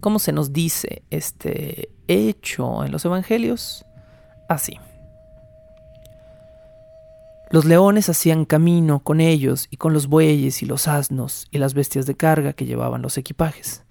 ¿cómo 0.00 0.18
se 0.18 0.32
nos 0.32 0.52
dice 0.52 1.02
este 1.10 1.90
hecho 2.08 2.84
en 2.84 2.92
los 2.92 3.04
evangelios? 3.04 3.84
Así. 4.52 4.78
Los 7.50 7.64
leones 7.64 8.08
hacían 8.08 8.44
camino 8.44 9.00
con 9.00 9.20
ellos 9.20 9.66
y 9.70 9.76
con 9.76 9.92
los 9.92 10.06
bueyes 10.06 10.62
y 10.62 10.66
los 10.66 10.88
asnos 10.88 11.48
y 11.50 11.58
las 11.58 11.74
bestias 11.74 12.06
de 12.06 12.14
carga 12.14 12.52
que 12.52 12.66
llevaban 12.66 13.02
los 13.02 13.18
equipajes, 13.18 13.84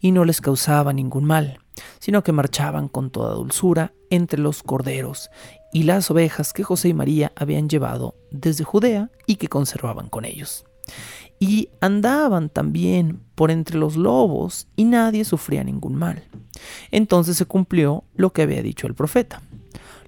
y 0.00 0.12
no 0.12 0.24
les 0.24 0.40
causaba 0.40 0.92
ningún 0.92 1.24
mal, 1.24 1.58
sino 1.98 2.22
que 2.22 2.32
marchaban 2.32 2.88
con 2.88 3.10
toda 3.10 3.34
dulzura 3.34 3.92
entre 4.10 4.40
los 4.40 4.62
corderos 4.62 5.30
y 5.72 5.84
las 5.84 6.10
ovejas 6.10 6.52
que 6.52 6.64
José 6.64 6.88
y 6.88 6.94
María 6.94 7.32
habían 7.36 7.68
llevado 7.68 8.14
desde 8.30 8.64
Judea 8.64 9.10
y 9.26 9.36
que 9.36 9.48
conservaban 9.48 10.08
con 10.08 10.24
ellos. 10.24 10.64
Y 11.40 11.70
andaban 11.80 12.48
también 12.48 13.20
por 13.34 13.50
entre 13.50 13.78
los 13.78 13.96
lobos 13.96 14.66
y 14.74 14.84
nadie 14.84 15.24
sufría 15.24 15.62
ningún 15.62 15.94
mal. 15.94 16.24
Entonces 16.90 17.36
se 17.36 17.46
cumplió 17.46 18.04
lo 18.14 18.32
que 18.32 18.42
había 18.42 18.62
dicho 18.62 18.86
el 18.86 18.94
profeta. 18.94 19.42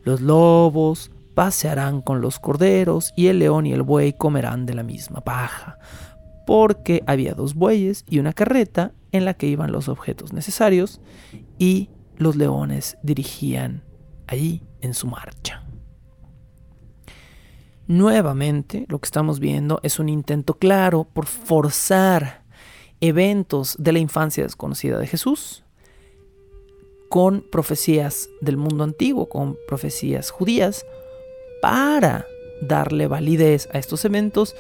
Los 0.03 0.21
lobos 0.21 1.11
pasearán 1.35 2.03
con 2.03 2.21
los 2.21 2.39
corderos 2.39 3.13
y 3.17 3.29
el 3.29 3.39
león 3.39 3.67
y 3.67 3.73
el 3.73 3.83
buey 3.83 4.13
comerán 4.13 4.67
de 4.67 4.75
la 4.75 4.83
misma 4.83 5.21
paja, 5.21 5.79
porque 6.47 7.03
había 7.07 7.35
dos 7.35 7.55
bueyes 7.55 8.05
y 8.09 8.19
una 8.19 8.33
carreta 8.33 8.93
en 9.13 9.25
la 9.25 9.35
que 9.35 9.47
iban 9.47 9.73
los 9.73 9.89
objetos 9.89 10.33
necesarios 10.33 11.01
y 11.59 11.91
los 12.17 12.37
leones 12.37 12.99
dirigían 13.03 13.85
allí 14.27 14.63
en 14.81 14.95
su 14.95 15.07
marcha. 15.07 15.65
Nuevamente, 17.87 18.87
lo 18.89 19.01
que 19.01 19.07
estamos 19.07 19.41
viendo 19.41 19.81
es 19.83 19.99
un 19.99 20.09
intento 20.09 20.59
claro 20.59 21.05
por 21.05 21.27
forzar 21.27 22.45
eventos 23.01 23.77
de 23.81 23.93
la 23.93 23.99
infancia 23.99 24.45
desconocida 24.45 24.99
de 24.99 25.07
Jesús 25.07 25.65
con 27.11 27.43
profecías 27.43 28.31
del 28.41 28.57
mundo 28.57 28.85
antiguo, 28.85 29.29
con 29.29 29.59
profecías 29.67 30.31
judías, 30.31 30.87
para 31.61 32.25
darle 32.63 33.09
validez 33.09 33.69
a 33.73 33.79
estos 33.79 34.05
eventos 34.05 34.55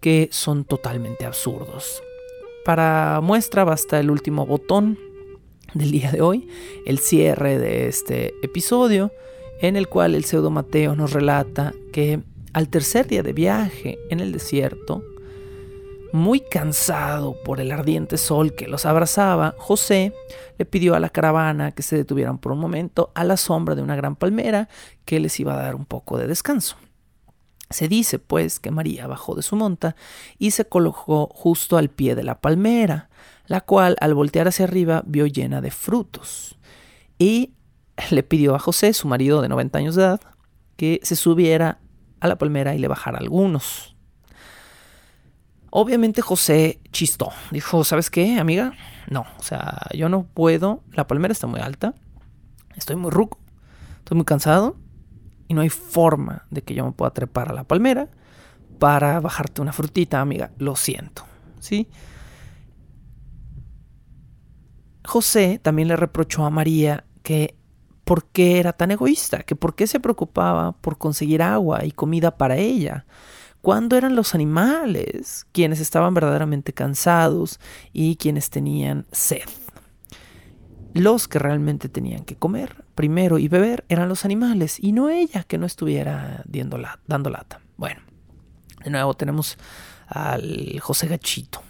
que 0.00 0.28
son 0.30 0.66
totalmente 0.66 1.24
absurdos. 1.24 2.02
Para 2.66 3.20
muestra 3.22 3.64
basta 3.64 3.98
el 3.98 4.10
último 4.10 4.44
botón 4.44 4.98
del 5.72 5.90
día 5.90 6.12
de 6.12 6.20
hoy, 6.20 6.48
el 6.84 6.98
cierre 6.98 7.58
de 7.58 7.88
este 7.88 8.34
episodio, 8.42 9.10
en 9.62 9.74
el 9.74 9.88
cual 9.88 10.14
el 10.14 10.26
pseudo 10.26 10.50
Mateo 10.50 10.94
nos 10.96 11.14
relata 11.14 11.72
que 11.94 12.20
al 12.52 12.68
tercer 12.68 13.06
día 13.06 13.22
de 13.22 13.32
viaje 13.32 13.98
en 14.10 14.20
el 14.20 14.32
desierto, 14.32 15.02
muy 16.12 16.40
cansado 16.40 17.36
por 17.44 17.60
el 17.60 17.72
ardiente 17.72 18.16
sol 18.16 18.54
que 18.54 18.68
los 18.68 18.86
abrazaba, 18.86 19.54
José 19.58 20.12
le 20.58 20.64
pidió 20.64 20.94
a 20.94 21.00
la 21.00 21.10
caravana 21.10 21.72
que 21.72 21.82
se 21.82 21.96
detuvieran 21.96 22.38
por 22.38 22.52
un 22.52 22.58
momento 22.58 23.10
a 23.14 23.24
la 23.24 23.36
sombra 23.36 23.74
de 23.74 23.82
una 23.82 23.96
gran 23.96 24.16
palmera 24.16 24.68
que 25.04 25.20
les 25.20 25.38
iba 25.40 25.54
a 25.54 25.62
dar 25.62 25.74
un 25.74 25.84
poco 25.84 26.18
de 26.18 26.26
descanso. 26.26 26.76
Se 27.70 27.88
dice, 27.88 28.18
pues, 28.18 28.60
que 28.60 28.70
María 28.70 29.06
bajó 29.08 29.34
de 29.34 29.42
su 29.42 29.56
monta 29.56 29.96
y 30.38 30.52
se 30.52 30.66
colocó 30.66 31.28
justo 31.34 31.76
al 31.76 31.90
pie 31.90 32.14
de 32.14 32.22
la 32.22 32.40
palmera, 32.40 33.10
la 33.46 33.60
cual 33.60 33.96
al 34.00 34.14
voltear 34.14 34.46
hacia 34.46 34.64
arriba 34.66 35.02
vio 35.04 35.26
llena 35.26 35.60
de 35.60 35.72
frutos. 35.72 36.58
Y 37.18 37.54
le 38.10 38.22
pidió 38.22 38.54
a 38.54 38.60
José, 38.60 38.92
su 38.92 39.08
marido 39.08 39.42
de 39.42 39.48
90 39.48 39.78
años 39.78 39.94
de 39.96 40.02
edad, 40.02 40.20
que 40.76 41.00
se 41.02 41.16
subiera 41.16 41.80
a 42.20 42.28
la 42.28 42.38
palmera 42.38 42.74
y 42.74 42.78
le 42.78 42.88
bajara 42.88 43.18
algunos. 43.18 43.95
Obviamente 45.70 46.22
José 46.22 46.80
chistó. 46.92 47.30
Dijo, 47.50 47.84
¿sabes 47.84 48.10
qué, 48.10 48.38
amiga? 48.38 48.72
No, 49.08 49.26
o 49.38 49.42
sea, 49.42 49.86
yo 49.94 50.08
no 50.08 50.24
puedo. 50.24 50.82
La 50.92 51.06
palmera 51.06 51.32
está 51.32 51.46
muy 51.46 51.60
alta. 51.60 51.94
Estoy 52.76 52.96
muy 52.96 53.10
ruco. 53.10 53.38
Estoy 53.98 54.16
muy 54.16 54.24
cansado. 54.24 54.76
Y 55.48 55.54
no 55.54 55.60
hay 55.60 55.68
forma 55.68 56.46
de 56.50 56.62
que 56.62 56.74
yo 56.74 56.84
me 56.84 56.92
pueda 56.92 57.12
trepar 57.12 57.50
a 57.50 57.54
la 57.54 57.64
palmera 57.64 58.08
para 58.78 59.20
bajarte 59.20 59.62
una 59.62 59.72
frutita, 59.72 60.20
amiga. 60.20 60.50
Lo 60.58 60.76
siento. 60.76 61.24
¿Sí? 61.60 61.88
José 65.04 65.60
también 65.62 65.88
le 65.88 65.96
reprochó 65.96 66.44
a 66.44 66.50
María 66.50 67.04
que 67.22 67.56
por 68.04 68.26
qué 68.26 68.60
era 68.60 68.72
tan 68.72 68.90
egoísta, 68.90 69.42
que 69.42 69.56
por 69.56 69.74
qué 69.74 69.86
se 69.86 69.98
preocupaba 69.98 70.72
por 70.72 70.98
conseguir 70.98 71.42
agua 71.42 71.84
y 71.84 71.90
comida 71.90 72.36
para 72.36 72.56
ella, 72.56 73.04
cuando 73.66 73.96
eran 73.96 74.14
los 74.14 74.36
animales 74.36 75.44
quienes 75.50 75.80
estaban 75.80 76.14
verdaderamente 76.14 76.72
cansados 76.72 77.58
y 77.92 78.14
quienes 78.14 78.48
tenían 78.48 79.06
sed. 79.10 79.42
Los 80.94 81.26
que 81.26 81.40
realmente 81.40 81.88
tenían 81.88 82.24
que 82.24 82.36
comer 82.36 82.84
primero 82.94 83.38
y 83.40 83.48
beber 83.48 83.84
eran 83.88 84.08
los 84.08 84.24
animales 84.24 84.78
y 84.78 84.92
no 84.92 85.10
ella 85.10 85.42
que 85.42 85.58
no 85.58 85.66
estuviera 85.66 86.44
dando 86.46 87.28
lata. 87.28 87.60
Bueno, 87.76 88.02
de 88.84 88.90
nuevo 88.90 89.14
tenemos 89.14 89.58
al 90.06 90.78
José 90.78 91.08
Gachito. 91.08 91.60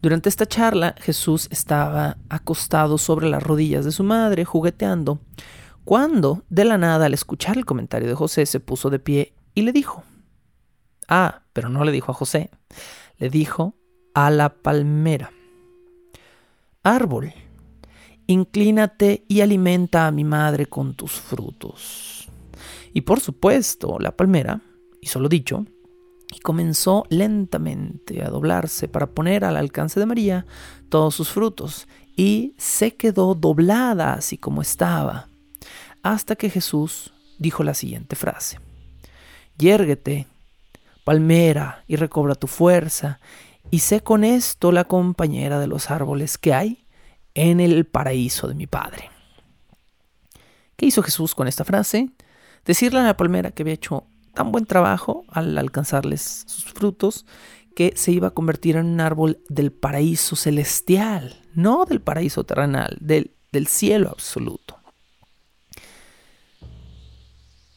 Durante 0.00 0.30
esta 0.30 0.46
charla, 0.46 0.94
Jesús 1.00 1.48
estaba 1.50 2.16
acostado 2.30 2.96
sobre 2.96 3.28
las 3.28 3.42
rodillas 3.42 3.84
de 3.84 3.92
su 3.92 4.04
madre, 4.04 4.46
jugueteando, 4.46 5.20
cuando, 5.84 6.44
de 6.48 6.64
la 6.64 6.78
nada, 6.78 7.04
al 7.04 7.12
escuchar 7.12 7.58
el 7.58 7.66
comentario 7.66 8.08
de 8.08 8.14
José, 8.14 8.46
se 8.46 8.58
puso 8.58 8.88
de 8.88 9.00
pie 9.00 9.34
y 9.54 9.60
le 9.62 9.72
dijo, 9.72 10.02
ah, 11.10 11.42
pero 11.52 11.68
no 11.68 11.84
le 11.84 11.92
dijo 11.92 12.12
a 12.12 12.14
José, 12.14 12.50
le 13.18 13.28
dijo 13.28 13.74
a 14.14 14.30
la 14.30 14.48
palmera, 14.48 15.30
árbol, 16.82 17.34
inclínate 18.26 19.24
y 19.28 19.42
alimenta 19.42 20.06
a 20.06 20.12
mi 20.12 20.24
madre 20.24 20.66
con 20.66 20.94
tus 20.94 21.12
frutos. 21.12 22.28
Y 22.94 23.02
por 23.02 23.20
supuesto, 23.20 23.98
la 23.98 24.16
palmera 24.16 24.60
hizo 25.00 25.20
lo 25.20 25.28
dicho, 25.28 25.66
y 26.32 26.38
comenzó 26.40 27.04
lentamente 27.08 28.22
a 28.22 28.30
doblarse 28.30 28.86
para 28.86 29.08
poner 29.08 29.44
al 29.44 29.56
alcance 29.56 29.98
de 29.98 30.06
María 30.06 30.46
todos 30.88 31.14
sus 31.14 31.28
frutos, 31.28 31.88
y 32.16 32.54
se 32.58 32.96
quedó 32.96 33.34
doblada 33.34 34.14
así 34.14 34.38
como 34.38 34.62
estaba, 34.62 35.28
hasta 36.02 36.36
que 36.36 36.50
Jesús 36.50 37.12
dijo 37.38 37.64
la 37.64 37.74
siguiente 37.74 38.16
frase. 38.16 38.58
Yérguete, 39.58 40.26
palmera, 41.04 41.84
y 41.86 41.96
recobra 41.96 42.34
tu 42.34 42.46
fuerza, 42.46 43.20
y 43.70 43.80
sé 43.80 44.00
con 44.00 44.24
esto 44.24 44.72
la 44.72 44.84
compañera 44.84 45.58
de 45.60 45.66
los 45.66 45.90
árboles 45.90 46.38
que 46.38 46.54
hay 46.54 46.86
en 47.34 47.60
el 47.60 47.86
paraíso 47.86 48.48
de 48.48 48.54
mi 48.54 48.66
Padre. 48.66 49.10
¿Qué 50.76 50.86
hizo 50.86 51.02
Jesús 51.02 51.34
con 51.34 51.46
esta 51.46 51.64
frase? 51.64 52.10
Decirle 52.64 53.00
a 53.00 53.04
la 53.04 53.16
palmera 53.16 53.52
que 53.52 53.62
había 53.62 53.74
hecho 53.74 54.06
tan 54.34 54.52
buen 54.52 54.66
trabajo 54.66 55.24
al 55.28 55.56
alcanzarles 55.58 56.44
sus 56.46 56.64
frutos 56.64 57.26
que 57.76 57.92
se 57.96 58.12
iba 58.12 58.28
a 58.28 58.32
convertir 58.32 58.76
en 58.76 58.86
un 58.86 59.00
árbol 59.00 59.40
del 59.48 59.72
paraíso 59.72 60.36
celestial, 60.36 61.40
no 61.54 61.84
del 61.84 62.00
paraíso 62.00 62.44
terrenal, 62.44 62.96
del, 63.00 63.32
del 63.52 63.66
cielo 63.66 64.10
absoluto. 64.10 64.78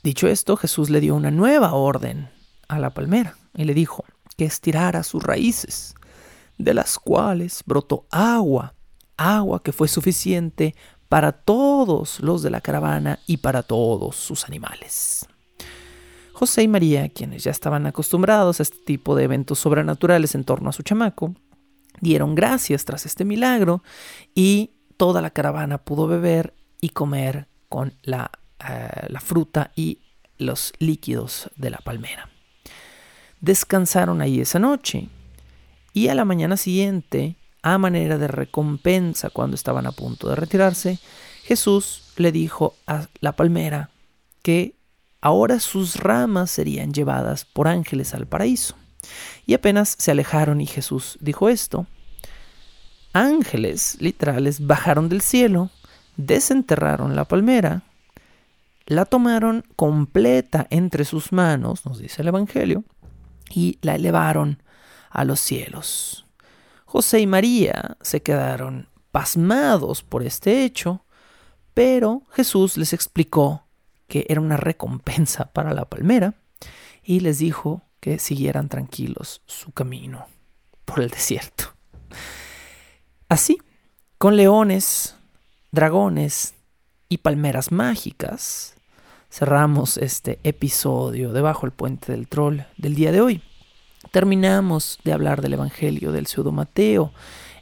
Dicho 0.04 0.28
esto, 0.28 0.58
Jesús 0.58 0.90
le 0.90 1.00
dio 1.00 1.16
una 1.16 1.32
nueva 1.32 1.74
orden 1.74 2.30
a 2.76 2.80
la 2.80 2.94
palmera 2.94 3.38
y 3.56 3.64
le 3.66 3.74
dijo 3.74 4.06
que 4.38 4.46
estirara 4.46 5.04
sus 5.04 5.24
raíces, 5.24 5.96
de 6.58 6.74
las 6.74 7.00
cuales 7.00 7.64
brotó 7.66 8.06
agua, 8.12 8.74
agua 9.18 9.62
que 9.62 9.72
fue 9.72 9.88
suficiente 9.88 10.76
para 11.10 11.32
todos 11.32 12.20
los 12.22 12.42
de 12.42 12.50
la 12.50 12.62
caravana 12.62 13.20
y 13.28 13.38
para 13.38 13.64
todos 13.64 14.16
sus 14.16 14.46
animales. 14.46 15.28
José 16.34 16.64
y 16.64 16.68
María, 16.68 17.10
quienes 17.10 17.44
ya 17.44 17.52
estaban 17.52 17.86
acostumbrados 17.86 18.60
a 18.60 18.64
este 18.64 18.78
tipo 18.84 19.16
de 19.16 19.26
eventos 19.26 19.60
sobrenaturales 19.60 20.34
en 20.34 20.44
torno 20.44 20.70
a 20.70 20.74
su 20.74 20.82
chamaco, 20.82 21.36
dieron 22.02 22.34
gracias 22.34 22.86
tras 22.86 23.06
este 23.06 23.24
milagro 23.24 23.84
y 24.34 24.72
toda 24.98 25.22
la 25.22 25.30
caravana 25.30 25.78
pudo 25.78 26.08
beber 26.08 26.56
y 26.82 26.90
comer 26.90 27.48
con 27.70 27.94
la, 28.02 28.32
eh, 28.68 29.08
la 29.10 29.20
fruta 29.20 29.72
y 29.76 30.00
los 30.38 30.74
líquidos 30.80 31.50
de 31.56 31.70
la 31.70 31.78
palmera. 31.78 32.33
Descansaron 33.44 34.22
ahí 34.22 34.40
esa 34.40 34.58
noche 34.58 35.10
y 35.92 36.08
a 36.08 36.16
la 36.16 36.24
mañana 36.24 36.56
siguiente, 36.56 37.36
a 37.62 37.78
manera 37.78 38.18
de 38.18 38.30
recompensa 38.30 39.30
cuando 39.30 39.56
estaban 39.56 39.86
a 39.86 39.92
punto 39.92 40.30
de 40.30 40.38
retirarse, 40.38 40.98
Jesús 41.44 42.14
le 42.16 42.32
dijo 42.32 42.78
a 42.88 43.08
la 43.20 43.34
palmera 43.34 43.90
que 44.44 44.76
ahora 45.20 45.60
sus 45.60 45.98
ramas 45.98 46.52
serían 46.52 46.94
llevadas 46.94 47.44
por 47.44 47.68
ángeles 47.68 48.14
al 48.14 48.28
paraíso. 48.28 48.76
Y 49.46 49.56
apenas 49.56 49.94
se 50.00 50.12
alejaron 50.12 50.62
y 50.62 50.66
Jesús 50.66 51.18
dijo 51.20 51.50
esto, 51.50 51.86
ángeles 53.12 53.98
literales 54.00 54.66
bajaron 54.66 55.10
del 55.10 55.20
cielo, 55.20 55.70
desenterraron 56.16 57.18
la 57.18 57.26
palmera, 57.26 57.84
la 58.86 59.04
tomaron 59.04 59.66
completa 59.76 60.66
entre 60.70 61.04
sus 61.04 61.34
manos, 61.34 61.86
nos 61.86 62.00
dice 62.00 62.22
el 62.22 62.30
Evangelio, 62.30 62.86
y 63.54 63.78
la 63.82 63.96
elevaron 63.96 64.62
a 65.10 65.26
los 65.26 65.40
cielos. 65.40 66.26
José 66.86 67.20
y 67.20 67.28
María 67.28 67.98
se 68.02 68.22
quedaron 68.22 68.90
pasmados 69.12 70.02
por 70.02 70.24
este 70.24 70.64
hecho, 70.64 71.06
pero 71.74 72.24
Jesús 72.32 72.78
les 72.78 72.94
explicó 72.94 73.68
que 74.08 74.26
era 74.30 74.42
una 74.42 74.58
recompensa 74.58 75.52
para 75.54 75.74
la 75.74 75.86
palmera, 75.86 76.36
y 77.04 77.20
les 77.20 77.40
dijo 77.40 77.84
que 78.00 78.20
siguieran 78.20 78.70
tranquilos 78.70 79.42
su 79.46 79.72
camino 79.72 80.28
por 80.86 81.02
el 81.02 81.10
desierto. 81.10 81.74
Así, 83.30 83.58
con 84.18 84.38
leones, 84.38 85.16
dragones 85.72 86.54
y 87.10 87.18
palmeras 87.18 87.72
mágicas, 87.72 88.76
cerramos 89.34 89.98
este 89.98 90.38
episodio 90.44 91.34
debajo 91.34 91.62
del 91.62 91.72
puente 91.72 92.12
del 92.12 92.28
troll 92.28 92.60
del 92.78 92.94
día 92.94 93.12
de 93.12 93.20
hoy. 93.20 93.42
Terminamos 94.12 95.00
de 95.04 95.12
hablar 95.12 95.42
del 95.42 95.54
Evangelio 95.54 96.12
del 96.12 96.28
pseudo 96.28 96.52
Mateo 96.52 97.12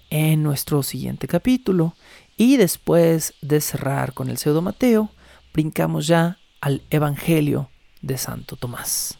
en 0.10 0.44
nuestro 0.44 0.84
siguiente 0.84 1.30
capítulo 1.30 1.96
y 2.36 2.58
después 2.58 3.36
de 3.42 3.62
cerrar 3.62 4.14
con 4.14 4.30
el 4.30 4.38
pseudo 4.38 4.62
Mateo, 4.62 5.12
brincamos 5.54 6.08
ya 6.08 6.40
al 6.60 6.82
Evangelio 6.90 7.70
de 8.02 8.18
Santo 8.18 8.58
Tomás. 8.58 9.18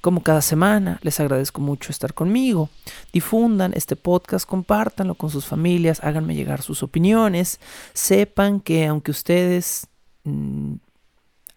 Como 0.00 0.22
cada 0.22 0.40
semana, 0.40 0.98
les 1.02 1.20
agradezco 1.20 1.60
mucho 1.60 1.92
estar 1.92 2.14
conmigo. 2.14 2.70
Difundan 3.12 3.74
este 3.74 3.94
podcast, 3.94 4.48
compártanlo 4.48 5.16
con 5.16 5.28
sus 5.28 5.44
familias, 5.44 6.02
háganme 6.02 6.34
llegar 6.34 6.62
sus 6.62 6.82
opiniones. 6.82 7.60
Sepan 7.92 8.60
que 8.60 8.86
aunque 8.86 9.10
ustedes 9.10 9.86
mm, 10.24 10.76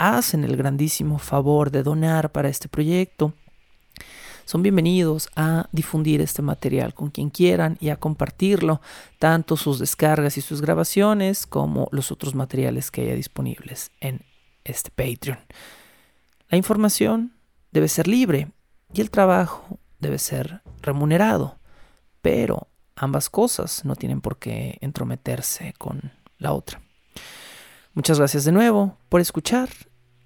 hacen 0.02 0.44
el 0.44 0.58
grandísimo 0.58 1.20
favor 1.20 1.70
de 1.70 1.84
donar 1.84 2.32
para 2.32 2.50
este 2.50 2.68
proyecto, 2.68 3.34
son 4.46 4.64
bienvenidos 4.64 5.30
a 5.36 5.70
difundir 5.72 6.22
este 6.22 6.42
material 6.42 6.96
con 6.96 7.12
quien 7.12 7.30
quieran 7.30 7.78
y 7.80 7.90
a 7.90 7.98
compartirlo, 7.98 8.82
tanto 9.20 9.56
sus 9.56 9.78
descargas 9.78 10.38
y 10.38 10.42
sus 10.42 10.60
grabaciones 10.60 11.46
como 11.46 11.88
los 11.92 12.12
otros 12.12 12.34
materiales 12.34 12.90
que 12.90 13.02
haya 13.02 13.14
disponibles 13.14 13.92
en 14.00 14.22
este 14.64 14.90
Patreon. 14.90 15.38
La 16.50 16.58
información 16.58 17.34
debe 17.72 17.88
ser 17.88 18.08
libre 18.08 18.52
y 18.92 19.02
el 19.02 19.12
trabajo 19.12 19.80
debe 20.00 20.18
ser 20.18 20.64
remunerado, 20.82 21.60
pero 22.24 22.68
ambas 22.96 23.30
cosas 23.30 23.86
no 23.86 23.96
tienen 23.96 24.20
por 24.20 24.40
qué 24.40 24.80
entrometerse 24.82 25.76
con 25.78 26.12
la 26.40 26.54
otra. 26.54 26.82
Muchas 27.94 28.18
gracias 28.18 28.46
de 28.46 28.52
nuevo 28.52 28.98
por 29.08 29.22
escuchar 29.22 29.70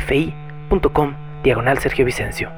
ficom 0.00 1.14
diagonal 1.42 1.78
Sergio 1.78 2.04
Vicencio. 2.04 2.50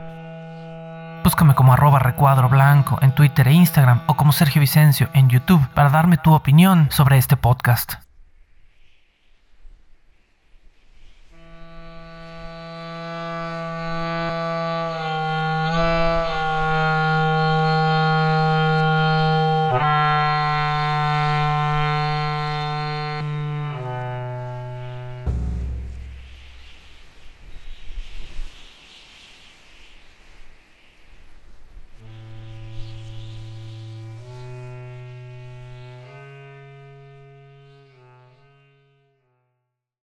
Búscame 1.25 1.55
como 1.55 1.73
arroba 1.73 1.99
recuadro 1.99 2.49
blanco 2.49 2.99
en 3.03 3.13
Twitter 3.13 3.49
e 3.49 3.53
Instagram 3.53 4.01
o 4.07 4.15
como 4.15 4.33
Sergio 4.33 4.61
Vicencio 4.61 5.09
en 5.15 5.29
YouTube 5.29 5.67
para 5.75 5.91
darme 5.91 6.17
tu 6.17 6.33
opinión 6.33 6.89
sobre 6.91 7.19
este 7.19 7.37
podcast. 7.37 8.08